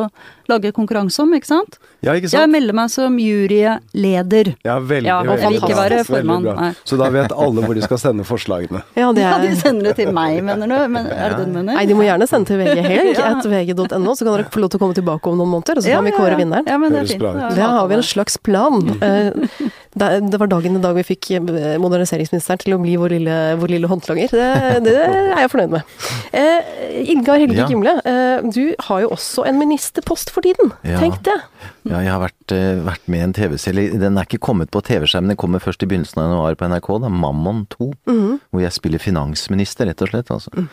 lage 0.49 0.73
konkurranse 0.77 1.21
om, 1.25 1.35
ikke 1.37 1.51
sant? 1.53 1.77
Ja, 2.05 2.15
ikke 2.17 2.31
sant? 2.33 2.41
Jeg 2.41 2.53
melder 2.55 2.79
meg 2.81 2.91
som 2.95 3.21
juryleder. 3.21 4.55
Ja, 4.65 4.79
veldig, 4.81 5.09
Ja, 5.09 5.21
veldig 5.23 5.43
jeg 5.43 5.53
vil 5.53 5.61
ikke 5.61 5.77
være 5.79 6.01
Veldig 6.01 6.09
formann, 6.09 6.45
bra. 6.49 6.71
Så 6.89 6.97
da 7.01 7.09
vet 7.13 7.33
alle 7.33 7.65
hvor 7.65 7.77
de 7.77 7.85
skal 7.85 8.01
sende 8.01 8.25
forslagene. 8.27 8.83
Ja, 8.97 9.11
det 9.13 9.23
Ja, 9.25 9.37
er... 9.39 9.47
de 9.49 9.55
sender 9.61 9.91
det 9.91 9.97
til 10.01 10.13
meg, 10.15 10.41
mener 10.45 10.69
du? 10.71 10.77
Men 10.95 11.07
er 11.13 11.35
det 11.35 11.39
den 11.45 11.53
du 11.53 11.59
mener? 11.61 11.75
Nei, 11.79 11.87
de 11.89 11.97
må 11.97 12.05
gjerne 12.07 12.27
sende 12.29 12.51
til 12.51 12.54
VG 12.61 12.85
Helg, 12.85 13.13
Ja. 13.19 13.31
at 13.35 13.47
vg.no, 13.49 14.15
så 14.15 14.25
kan 14.27 14.33
dere 14.35 14.49
få 14.53 14.63
lov 14.63 14.73
til 14.73 14.81
å 14.81 14.83
komme 14.85 14.97
tilbake 14.97 15.31
om 15.31 15.39
noen 15.41 15.53
måneder, 15.57 15.79
og 15.81 15.85
så 15.87 15.93
Ja, 15.93 16.01
kan 16.01 16.09
vi 16.09 16.15
kåre 16.17 16.35
ja. 16.35 16.41
vinneren. 16.43 16.69
Ja, 16.71 16.79
men 16.79 16.93
det 16.95 17.03
er 17.05 17.11
fint. 17.15 17.25
Der 17.59 17.73
har 17.77 17.89
vi 17.91 17.99
en 17.99 18.07
slags 18.07 18.39
plan. 18.39 18.81
Eh, 19.01 19.71
Det, 19.95 20.39
var 20.41 20.49
dagen 20.51 20.75
i 20.75 20.81
dag 20.83 20.97
vi 20.97 21.05
fikk 21.07 21.29
eh, 21.37 21.77
moderniseringsministeren 21.79 22.59
til 22.65 22.75
å 22.75 22.81
bli 22.83 22.97
vår 22.99 23.13
lille, 23.15 23.37
vår 23.61 23.71
lille 23.77 23.87
håndlanger. 23.87 24.33
Det, 24.35 24.49
det, 24.89 24.95
er 25.07 25.45
jeg 25.45 25.53
fornøyd 25.53 25.71
med. 25.77 25.95
Eh, 26.35 27.13
Ingar 27.15 27.39
Helge 27.39 27.61
Ja. 27.61 27.69
Gimle, 27.71 27.93
eh, 28.03 28.43
du 28.51 28.75
har 28.89 29.05
jo 29.05 29.13
også 29.15 29.47
en 29.47 29.61
ministerpost 29.61 30.35
for 30.35 30.43
tiden. 30.43 30.73
Ja. 30.83 30.99
Tenk 30.99 31.23
det. 31.23 31.39
Ja, 31.85 31.99
jeg 32.01 32.09
har 32.09 32.21
vært, 32.23 32.53
eh, 32.57 32.79
vært 32.81 33.09
med 33.13 33.19
i 33.19 33.23
en 33.27 33.33
TV-serie. 33.37 33.99
Den 34.01 34.17
er 34.17 34.25
ikke 34.25 34.41
kommet 34.41 34.71
på 34.73 34.81
TV-skjermen, 34.81 35.29
den 35.35 35.37
kommer 35.37 35.61
først 35.61 35.83
i 35.85 35.87
begynnelsen 35.87 36.17
av 36.23 36.31
januar 36.31 36.55
på 36.57 36.69
NRK. 36.71 36.89
da, 37.03 37.09
Mammon 37.13 37.67
2. 37.69 37.93
Mhm. 38.09 38.41
Hvor 38.53 38.61
jeg 38.65 38.73
spiller 38.73 38.99
finansminister, 38.99 39.87
rett 39.87 40.01
og 40.01 40.09
slett. 40.09 40.31
Altså. 40.33 40.49
Mm. 40.57 40.69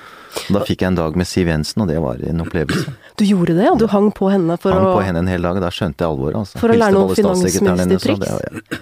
Da 0.55 0.59
fikk 0.63 0.77
jeg 0.85 0.87
en 0.87 0.95
dag 0.95 1.15
med 1.15 1.27
Siv 1.27 1.47
Jensen, 1.47 1.81
og 1.83 1.87
det 1.89 1.99
var 1.99 2.15
en 2.15 2.39
opplevelse. 2.45 2.93
Du 3.17 3.25
gjorde 3.25 3.57
det, 3.57 3.67
og 3.69 3.79
du 3.79 3.87
hang 3.87 4.11
på 4.11 4.31
henne 4.31 4.57
for 4.57 4.71
Hang 4.71 4.85
å 4.85 4.95
på 4.95 5.03
henne 5.03 5.17
en 5.17 5.27
hel 5.27 5.41
dag, 5.41 5.59
da 5.59 5.69
skjønte 5.69 5.99
jeg 5.99 6.07
alvoret. 6.07 6.35
Altså. 6.35 6.59
For 6.59 6.69
å 6.69 6.79
lære 6.79 6.95
noen 6.95 7.15
finansministertriks? 7.15 8.19
det 8.19 8.31
var- 8.31 8.79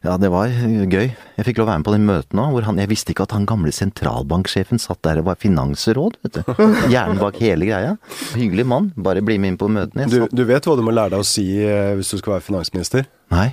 Ja, 0.00 0.14
det 0.16 0.30
var 0.32 0.48
gøy. 0.48 1.10
Jeg 1.12 1.44
fikk 1.44 1.58
lov 1.60 1.68
å 1.68 1.72
være 1.74 1.98
med 2.00 2.28
på 2.30 2.36
nå, 2.38 2.44
hvor 2.54 2.64
han 2.64 2.78
Jeg 2.80 2.88
visste 2.88 3.12
ikke 3.12 3.26
at 3.26 3.34
han 3.36 3.44
gamle 3.48 3.72
sentralbanksjefen 3.74 4.80
satt 4.80 5.02
der 5.04 5.20
og 5.20 5.28
var 5.28 5.36
finansråd, 5.40 6.16
vet 6.24 6.38
du. 6.40 6.52
Hjernen 6.92 7.20
bak 7.20 7.36
hele 7.44 7.68
greia. 7.68 7.96
Hyggelig 8.32 8.64
mann. 8.64 8.92
Bare 8.96 9.20
bli 9.20 9.36
med 9.36 9.54
inn 9.54 9.60
på 9.60 9.68
møtene. 9.68 10.08
Du, 10.08 10.24
du 10.32 10.44
vet 10.48 10.64
hva 10.64 10.78
du 10.78 10.84
må 10.86 10.94
lære 10.96 11.12
deg 11.18 11.24
å 11.24 11.28
si 11.28 11.44
eh, 11.60 11.92
hvis 11.98 12.14
du 12.14 12.22
skal 12.22 12.38
være 12.38 12.48
finansminister? 12.48 13.10
Nei, 13.34 13.50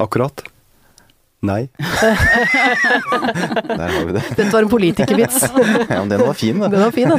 Akkurat. 0.00 0.44
Nei. 1.40 1.68
der 3.64 3.88
har 3.88 4.04
vi 4.04 4.12
det. 4.12 4.22
Dette 4.36 4.50
var 4.52 4.62
en 4.62 4.68
politikervits. 4.68 5.46
Ja, 5.90 5.98
men 5.98 6.08
den 6.08 6.20
var 6.20 6.34
fin, 6.34 6.58
da. 6.60 6.68
Den 6.68 6.80
var 6.80 6.90
fin, 6.90 7.08
da. 7.08 7.18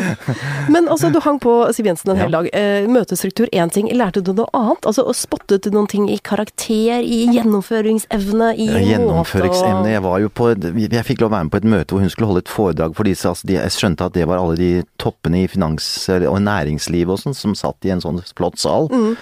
Men 0.70 0.88
altså, 0.90 1.10
du 1.10 1.20
hang 1.24 1.40
på 1.42 1.54
Siv 1.74 1.86
Jensen 1.90 2.12
en 2.14 2.20
hel 2.22 2.32
dag. 2.34 2.50
Eh, 2.54 2.86
møtestruktur 2.92 3.50
én 3.52 3.72
ting. 3.74 3.90
Lærte 3.98 4.22
du 4.22 4.32
noe 4.38 4.48
annet? 4.58 4.86
Altså, 4.86 5.06
Spottet 5.18 5.66
du 5.66 5.72
noen 5.74 5.90
ting 5.92 6.06
i 6.12 6.20
karakter, 6.22 7.02
i 7.02 7.24
gjennomføringsevne, 7.34 8.52
i 8.62 8.68
Ja, 8.70 8.82
Gjennomføringsevne. 8.94 9.90
Jeg 9.96 10.04
var 10.06 10.22
jo 10.24 10.30
på 10.30 10.52
Jeg 10.54 11.06
fikk 11.08 11.24
lov 11.24 11.32
å 11.32 11.36
være 11.36 11.48
med 11.48 11.54
på 11.56 11.62
et 11.62 11.70
møte 11.74 11.96
hvor 11.96 12.06
hun 12.06 12.14
skulle 12.14 12.30
holde 12.32 12.44
et 12.46 12.52
foredrag 12.52 12.96
for 12.98 13.10
disse 13.10 13.30
altså, 13.30 13.48
de, 13.50 13.58
Jeg 13.58 13.76
skjønte 13.76 14.08
at 14.12 14.18
det 14.18 14.28
var 14.30 14.42
alle 14.42 14.58
de 14.60 14.72
toppene 15.02 15.44
i 15.44 15.50
finans- 15.52 15.90
og 16.12 16.38
næringslivet 16.46 17.16
og 17.18 17.20
sånn 17.24 17.38
som 17.38 17.58
satt 17.58 17.90
i 17.90 17.94
en 17.94 18.04
sånn 18.04 18.22
flott 18.38 18.62
sal. 18.62 18.88
Mm. 18.94 19.18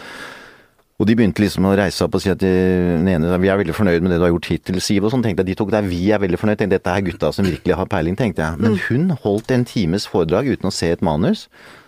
Og 0.99 1.07
de 1.07 1.15
begynte 1.15 1.39
liksom 1.39 1.63
å 1.69 1.75
reise 1.79 1.95
seg 1.95 2.09
opp 2.09 2.17
og 2.19 2.23
si 2.23 2.31
at 2.31 2.41
de, 2.41 2.49
den 2.99 3.07
ene 3.07 3.37
vi 3.39 3.47
er 3.47 3.59
veldig 3.61 3.75
fornøyd 3.75 4.03
med 4.03 4.11
det 4.11 4.17
du 4.19 4.25
har 4.25 4.33
gjort 4.33 4.49
hittil, 4.51 4.81
Siv. 4.83 5.05
Og 5.07 5.13
sånn 5.13 5.23
tenkte 5.23 5.45
jeg. 5.45 5.53
De 5.53 5.59
tok 5.61 5.71
det, 5.71 5.83
vi 5.87 6.01
er 6.11 6.19
veldig 6.19 6.39
fornøyd. 6.41 6.59
Tenkte, 6.59 6.75
Dette 6.75 6.95
er 6.95 7.05
gutta 7.07 7.31
som 7.35 7.47
virkelig 7.47 7.77
har 7.79 7.87
peiling, 7.91 8.17
tenkte 8.19 8.43
jeg. 8.43 8.59
Men 8.59 8.75
hun 8.89 9.13
holdt 9.23 9.53
en 9.55 9.63
times 9.67 10.09
foredrag 10.11 10.51
uten 10.51 10.67
å 10.67 10.73
se 10.75 10.91
et 10.91 11.05
manus. 11.05 11.45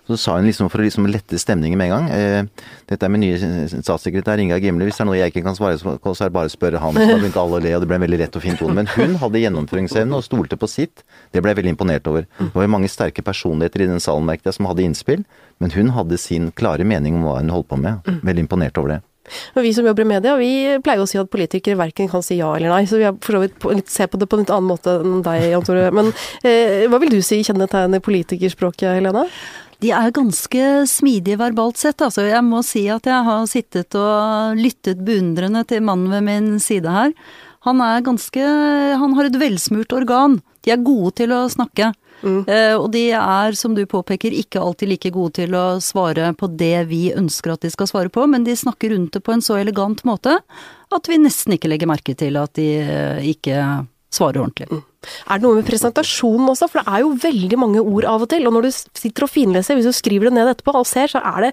Så 0.10 0.18
sa 0.18 0.36
hun 0.38 0.48
liksom 0.48 0.70
for 0.72 0.82
å 0.82 0.86
liksom 0.86 1.06
lette 1.12 1.38
stemningen 1.40 1.78
med 1.78 1.88
en 1.88 1.94
gang 1.94 2.08
eh, 2.12 2.66
Dette 2.90 3.06
er 3.06 3.12
med 3.14 3.22
nye 3.22 3.68
statssekretær 3.70 4.42
Ingar 4.42 4.60
Gimle. 4.64 4.88
Hvis 4.88 4.98
det 4.98 5.06
er 5.06 5.10
noe 5.12 5.20
jeg 5.20 5.32
ikke 5.32 5.44
kan 5.46 5.56
svare 5.58 5.78
på, 5.78 6.14
så 6.18 6.26
er 6.26 6.32
det 6.32 6.36
bare 6.36 6.50
å 6.50 6.54
spørre 6.54 6.82
han. 6.82 6.98
Så 6.98 7.06
da 7.06 7.20
begynte 7.20 7.44
alle 7.44 7.60
å 7.60 7.64
le, 7.64 7.76
og 7.78 7.84
det 7.84 7.92
ble 7.92 8.00
en 8.00 8.06
veldig 8.08 8.20
lett 8.24 8.40
og 8.40 8.44
fin 8.44 8.58
tone. 8.60 8.76
Men 8.82 8.90
hun 8.96 9.16
hadde 9.22 9.44
gjennomføringsevne 9.44 10.18
og 10.18 10.26
stolte 10.26 10.58
på 10.60 10.70
sitt. 10.72 11.06
Det 11.32 11.44
ble 11.44 11.54
jeg 11.54 11.62
veldig 11.62 11.76
imponert 11.76 12.10
over. 12.12 12.26
Det 12.42 12.50
var 12.58 12.68
jo 12.68 12.74
mange 12.74 12.90
sterke 12.92 13.24
personligheter 13.24 13.86
i 13.86 13.92
den 13.94 14.04
salen, 14.04 14.28
merket 14.28 14.50
jeg, 14.50 14.58
som 14.58 14.68
hadde 14.72 14.84
innspill. 14.88 15.24
Men 15.62 15.78
hun 15.78 15.94
hadde 15.96 16.20
sin 16.20 16.50
klare 16.58 16.88
mening 16.88 17.20
om 17.20 17.30
hva 17.30 17.38
hun 17.40 17.54
holdt 17.54 17.70
på 17.72 17.80
med. 17.80 18.02
Veldig 18.26 18.48
imponert 18.50 18.82
over 18.82 18.98
det. 18.98 19.00
Men 19.56 19.64
vi 19.64 19.74
som 19.74 19.86
jobber 19.86 20.04
i 20.04 20.10
media, 20.10 20.36
vi 20.40 20.52
pleier 20.84 21.04
å 21.04 21.08
si 21.10 21.20
at 21.22 21.30
politikere 21.32 21.80
verken 21.80 22.10
kan 22.12 22.24
si 22.26 22.40
ja 22.40 22.50
eller 22.58 22.74
nei. 22.74 22.84
Så 22.90 23.00
vi 23.00 23.08
har 23.08 23.16
for 23.22 23.38
så 23.38 23.44
vidt 23.46 23.92
ser 23.94 24.10
på 24.12 24.20
det 24.20 24.28
på 24.28 24.40
en 24.40 24.44
litt 24.44 24.54
annen 24.54 24.72
måte 24.72 24.98
enn 25.00 25.22
deg, 25.26 25.52
Jan 25.54 25.68
Tore. 25.68 25.90
Men 25.96 26.12
eh, 26.42 26.88
hva 26.92 27.00
vil 27.04 27.14
du 27.14 27.22
si 27.26 27.42
kjennetegner 27.46 28.04
politikerspråket, 28.04 28.98
Helene? 28.98 29.28
De 29.82 29.90
er 29.98 30.14
ganske 30.14 30.66
smidige 30.90 31.40
verbalt 31.42 31.80
sett, 31.82 32.02
altså. 32.06 32.28
Jeg 32.28 32.46
må 32.46 32.62
si 32.66 32.86
at 32.94 33.08
jeg 33.10 33.26
har 33.26 33.48
sittet 33.50 33.98
og 33.98 34.60
lyttet 34.60 35.02
beundrende 35.06 35.64
til 35.66 35.82
mannen 35.86 36.12
ved 36.14 36.28
min 36.28 36.52
side 36.62 36.92
her. 36.92 37.16
Han 37.66 37.82
er 37.82 38.06
ganske 38.06 38.46
Han 39.02 39.18
har 39.18 39.30
et 39.30 39.40
velsmurt 39.42 39.94
organ. 39.94 40.40
De 40.62 40.72
er 40.74 40.86
gode 40.86 41.16
til 41.22 41.34
å 41.34 41.48
snakke. 41.50 41.94
Eh, 42.22 42.76
og 42.78 42.92
de 42.94 43.08
er, 43.18 43.56
som 43.58 43.74
du 43.74 43.82
påpeker, 43.90 44.34
ikke 44.38 44.62
alltid 44.62 44.92
like 44.92 45.12
gode 45.14 45.40
til 45.40 45.56
å 45.58 45.80
svare 45.82 46.30
på 46.38 46.52
det 46.54 46.86
vi 46.92 47.08
ønsker 47.18 47.56
at 47.56 47.66
de 47.66 47.72
skal 47.74 47.90
svare 47.90 48.14
på, 48.14 48.28
men 48.30 48.46
de 48.46 48.54
snakker 48.58 48.94
rundt 48.94 49.18
det 49.18 49.24
på 49.26 49.34
en 49.34 49.42
så 49.42 49.58
elegant 49.58 50.04
måte 50.06 50.38
at 50.92 51.10
vi 51.10 51.18
nesten 51.22 51.56
ikke 51.56 51.72
legger 51.72 51.90
merke 51.90 52.16
til 52.18 52.38
at 52.38 52.54
de 52.60 52.68
eh, 52.84 53.32
ikke 53.34 53.58
svarer 54.12 54.44
ordentlig. 54.44 54.82
Er 55.02 55.40
det 55.40 55.46
noe 55.46 55.58
med 55.58 55.66
presentasjonen 55.66 56.52
også? 56.52 56.68
For 56.70 56.82
det 56.82 56.94
er 56.94 57.02
jo 57.02 57.14
veldig 57.24 57.58
mange 57.58 57.82
ord 57.82 58.06
av 58.10 58.26
og 58.26 58.30
til. 58.30 58.46
Og 58.46 58.54
når 58.54 58.68
du 58.68 58.72
sitter 58.76 59.26
og 59.26 59.32
finleser, 59.32 59.78
hvis 59.78 59.88
du 59.88 59.96
skriver 59.96 60.30
det 60.30 60.36
ned 60.36 60.52
etterpå 60.52 60.76
og 60.78 60.88
ser, 60.88 61.10
så 61.10 61.22
er 61.26 61.48
det, 61.48 61.52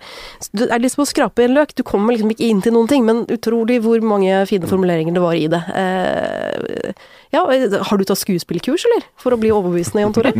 det 0.58 0.68
er 0.74 0.82
liksom 0.82 1.04
å 1.04 1.08
skrape 1.08 1.44
i 1.44 1.48
en 1.48 1.56
løk. 1.56 1.72
Du 1.78 1.84
kommer 1.86 2.12
liksom 2.12 2.34
ikke 2.34 2.48
inn 2.50 2.60
til 2.64 2.74
noen 2.76 2.90
ting, 2.90 3.06
men 3.08 3.22
utrolig 3.32 3.78
hvor 3.84 4.02
mange 4.04 4.42
fine 4.50 4.68
formuleringer 4.68 5.16
det 5.16 5.24
var 5.24 5.38
i 5.38 5.46
det. 5.54 5.62
Eh, 5.80 6.92
ja, 7.36 7.44
har 7.44 8.00
du 8.00 8.06
tatt 8.08 8.20
skuespillkurs, 8.20 8.84
eller? 8.90 9.08
For 9.22 9.36
å 9.36 9.40
bli 9.40 9.54
overbevisende, 9.54 10.04
Jan 10.04 10.16
Tore? 10.16 10.34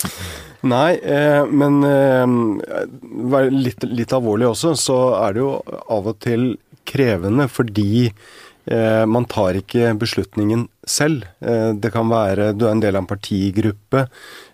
Nei, 0.74 0.90
eh, 0.98 1.44
men 1.46 1.80
eh, 1.86 2.88
vær 3.32 3.52
litt, 3.54 3.86
litt 3.86 4.12
alvorlig 4.16 4.50
også, 4.50 4.74
så 4.76 5.00
er 5.22 5.36
det 5.36 5.44
jo 5.44 5.54
av 5.86 6.10
og 6.10 6.18
til 6.24 6.52
krevende 6.90 7.46
fordi 7.50 8.08
eh, 8.08 8.14
man 8.66 9.24
tar 9.24 9.56
ikke 9.56 9.94
beslutningen 9.98 10.66
selv. 10.86 11.24
Eh, 11.40 11.72
det 11.76 11.92
kan 11.94 12.10
være 12.10 12.52
du 12.56 12.66
er 12.66 12.74
en 12.74 12.82
del 12.82 12.96
av 12.96 13.04
en 13.04 13.10
partigruppe. 13.10 14.06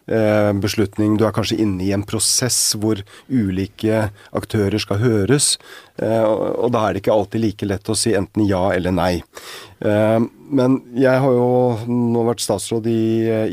Eh, 0.07 0.53
beslutning 0.63 1.17
Du 1.19 1.25
er 1.27 1.35
kanskje 1.35 1.59
inne 1.65 1.83
i 1.83 1.91
en 1.91 2.05
prosess 2.07 2.77
hvor 2.79 3.01
ulike 3.27 4.05
aktører 4.37 4.79
skal 4.79 5.01
høres. 5.03 5.57
Eh, 5.99 6.23
og, 6.23 6.71
da 6.75 6.85
er 6.87 6.95
det 6.95 7.03
ikke 7.03 7.17
alltid 7.17 7.43
like 7.43 7.67
lett 7.67 7.91
å 7.91 7.99
si 7.99 8.15
enten 8.15 8.47
ja 8.47 8.69
eller 8.75 8.95
nei. 8.95 9.15
Eh, 9.81 10.21
men 10.47 10.79
jeg 10.95 11.23
har 11.25 11.35
jo 11.35 11.51
nå 11.91 12.23
vært 12.29 12.45
statsråd 12.45 12.87
i, 12.87 13.03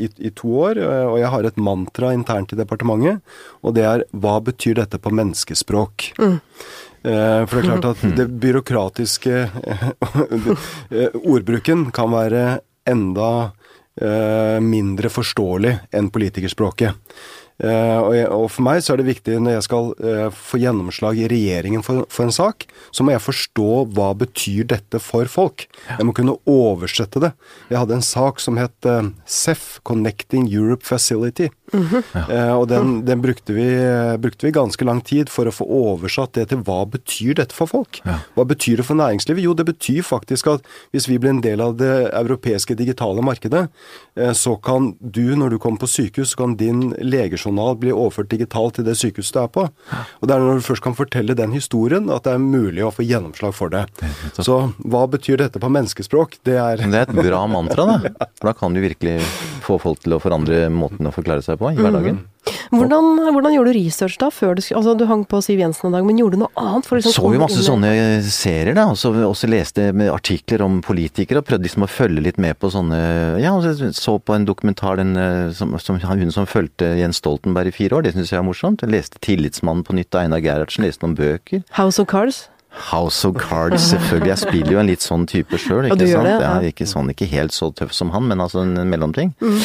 i, 0.06 0.10
i 0.28 0.30
to 0.30 0.54
år, 0.68 0.78
eh, 0.78 1.06
og 1.10 1.18
jeg 1.18 1.32
har 1.34 1.50
et 1.50 1.58
mantra 1.58 2.14
internt 2.14 2.54
i 2.54 2.60
departementet. 2.60 3.36
Og 3.66 3.74
det 3.74 3.86
er 3.90 4.06
hva 4.14 4.38
betyr 4.44 4.78
dette 4.78 5.02
på 5.02 5.10
menneskespråk? 5.14 6.12
Eh, 6.22 6.38
For 7.04 7.60
det 7.60 7.60
er 7.60 7.66
klart 7.68 7.86
at 7.90 8.16
det 8.16 8.24
byråkratiske 8.40 9.34
eh, 9.44 11.16
ordbruken 11.20 11.90
kan 11.92 12.08
være 12.14 12.44
enda 12.88 13.30
eh, 14.00 14.56
mindre 14.64 15.10
forståelig 15.12 15.74
enn 15.92 16.08
politikerspråket. 16.14 16.96
Eh, 17.62 18.26
og, 18.34 18.48
for 18.50 18.66
meg 18.66 18.80
så 18.82 18.94
er 18.94 18.98
det 18.98 19.06
viktig 19.12 19.36
når 19.38 19.58
jeg 19.58 19.66
skal 19.68 19.92
eh, 20.02 20.26
få 20.34 20.58
gjennomslag 20.58 21.20
i 21.22 21.28
regjeringen 21.30 21.84
for, 21.86 22.02
for 22.10 22.26
en 22.26 22.34
sak, 22.34 22.66
så 22.90 23.06
må 23.06 23.14
jeg 23.14 23.22
forstå 23.22 23.68
hva 23.94 24.10
betyr 24.18 24.66
dette 24.72 24.98
for 25.02 25.30
folk. 25.30 25.68
Jeg 25.86 26.06
må 26.06 26.14
kunne 26.16 26.34
oversette 26.50 27.22
det. 27.22 27.30
Jeg 27.70 27.78
hadde 27.78 28.00
en 28.00 28.06
sak 28.06 28.42
som 28.42 28.58
het 28.58 28.88
eh, 28.90 29.12
CEF, 29.22 29.78
Connecting 29.86 30.48
Europe 30.50 30.86
Facility. 30.86 31.50
Eh, 31.74 32.52
og 32.54 32.66
den, 32.70 33.00
den 33.06 33.22
brukte, 33.22 33.54
vi, 33.56 33.68
brukte 34.22 34.46
vi 34.46 34.54
ganske 34.54 34.86
lang 34.86 35.00
tid 35.06 35.30
for 35.32 35.48
å 35.48 35.54
få 35.54 35.66
oversatt 35.66 36.34
det 36.36 36.48
til 36.50 36.62
hva 36.66 36.82
betyr 36.90 37.38
dette 37.38 37.54
for 37.54 37.70
folk. 37.70 38.02
Hva 38.04 38.46
betyr 38.50 38.82
det 38.82 38.88
for 38.88 38.98
næringslivet? 38.98 39.42
Jo, 39.46 39.54
det 39.56 39.66
betyr 39.70 40.02
faktisk 40.06 40.50
at 40.52 40.66
hvis 40.94 41.08
vi 41.10 41.20
blir 41.22 41.36
en 41.36 41.42
del 41.44 41.62
av 41.62 41.78
det 41.78 41.92
europeiske 42.10 42.76
digitale 42.78 43.22
markedet, 43.24 43.66
så 44.38 44.54
kan 44.62 44.92
du, 45.00 45.34
når 45.38 45.54
du 45.54 45.58
kommer 45.62 45.82
på 45.82 45.90
sykehus, 45.90 46.34
så 46.34 46.44
kan 46.44 46.56
din 46.60 46.92
legejournal 47.44 47.76
bli 47.78 47.92
overført 47.92 48.30
digitalt 48.30 48.76
til 48.78 48.84
det 48.84 48.96
sykehuset 48.96 49.34
du 49.34 49.40
er 49.42 49.48
på. 49.52 49.66
Og 50.20 50.28
det 50.28 50.34
er 50.34 50.40
når 50.40 50.60
du 50.60 50.64
først 50.64 50.82
kan 50.82 50.96
fortelle 50.96 51.34
den 51.36 51.52
historien, 51.52 52.10
at 52.10 52.24
det 52.24 52.34
er 52.34 52.38
mulig 52.42 52.84
å 52.84 52.92
få 52.92 53.04
gjennomslag 53.04 53.54
for 53.54 53.72
det. 53.72 53.86
Så 54.38 54.72
hva 54.84 55.06
betyr 55.10 55.38
dette 55.38 55.60
på 55.60 55.70
menneskespråk? 55.70 56.38
Det 56.44 56.56
er 56.56 56.82
det 56.84 56.94
er 56.94 57.08
et 57.08 57.16
bra 57.16 57.44
mantra, 57.46 57.84
da. 57.84 58.28
For 58.38 58.50
da 58.50 58.54
kan 58.56 58.74
du 58.74 58.80
virkelig 58.80 59.20
få 59.64 59.78
folk 59.78 60.02
til 60.04 60.16
å 60.16 60.20
forandre 60.22 60.68
måten 60.72 61.06
å 61.06 61.14
forklare 61.14 61.44
seg 61.44 61.58
på 61.60 61.72
i 61.72 61.78
hverdagen. 61.80 62.22
Hvordan, 62.72 63.18
hvordan 63.34 63.54
gjorde 63.56 63.72
du 63.72 63.78
research 63.78 64.16
da? 64.20 64.30
før 64.32 64.56
Du 64.56 64.62
altså 64.62 64.94
du 64.98 65.04
hang 65.10 65.24
på 65.28 65.40
Siv 65.44 65.60
Jensen 65.60 65.88
en 65.88 65.96
dag, 65.96 66.06
men 66.06 66.18
gjorde 66.20 66.38
du 66.38 66.44
noe 66.44 66.52
annet? 66.60 66.86
For 66.88 66.98
liksom 66.98 67.14
Så 67.16 67.24
vi 67.28 67.38
jo 67.38 67.42
masse 67.42 67.64
sånne 67.66 67.90
serier, 68.28 68.74
da. 68.76 68.86
Også, 68.92 69.12
også 69.26 69.50
leste 69.50 69.90
med 69.96 70.12
artikler 70.12 70.64
om 70.64 70.80
politikere, 70.84 71.42
og 71.42 71.48
prøvde 71.48 71.68
liksom 71.68 71.86
å 71.86 71.90
følge 71.90 72.24
litt 72.24 72.40
med 72.42 72.58
på 72.60 72.70
sånne 72.72 73.02
Ja, 73.42 73.54
så 73.94 74.16
på 74.18 74.36
en 74.36 74.48
dokumentar 74.48 74.98
den, 75.00 75.14
eh, 75.18 75.50
som, 75.56 75.76
som 75.82 76.00
hun 76.00 76.32
som 76.34 76.48
fulgte 76.48 76.94
Jens 76.98 77.20
Stoltenberg 77.22 77.72
i 77.72 77.76
fire 77.76 77.98
år, 77.98 78.06
det 78.06 78.14
syns 78.16 78.32
jeg 78.32 78.40
er 78.40 78.46
morsomt. 78.46 78.84
Jeg 78.84 78.94
leste 78.94 79.20
'Tillitsmannen' 79.20 79.86
på 79.86 79.96
nytt 79.96 80.14
av 80.14 80.24
Einar 80.24 80.42
Gerhardsen, 80.44 80.84
leste 80.86 81.06
noen 81.06 81.18
bøker. 81.18 81.64
House 81.78 82.00
of 82.00 82.08
Cards? 82.08 82.48
House 82.90 83.24
of 83.28 83.36
Cards, 83.38 83.82
selvfølgelig. 83.92 84.30
Jeg 84.32 84.38
spiller 84.42 84.72
jo 84.74 84.78
en 84.82 84.88
litt 84.90 85.04
sånn 85.04 85.26
type 85.30 85.58
sjøl, 85.60 85.86
ikke 85.90 86.08
sant. 86.10 86.26
det, 86.26 86.34
ja. 86.42 86.54
ikke 86.72 86.86
sånn, 86.90 87.10
ikke 87.14 87.28
helt 87.30 87.54
så 87.54 87.68
tøff 87.76 87.92
som 87.94 88.10
han, 88.14 88.26
men 88.30 88.42
altså 88.42 88.64
en 88.64 88.74
mellomting. 88.90 89.30
Mm. 89.40 89.60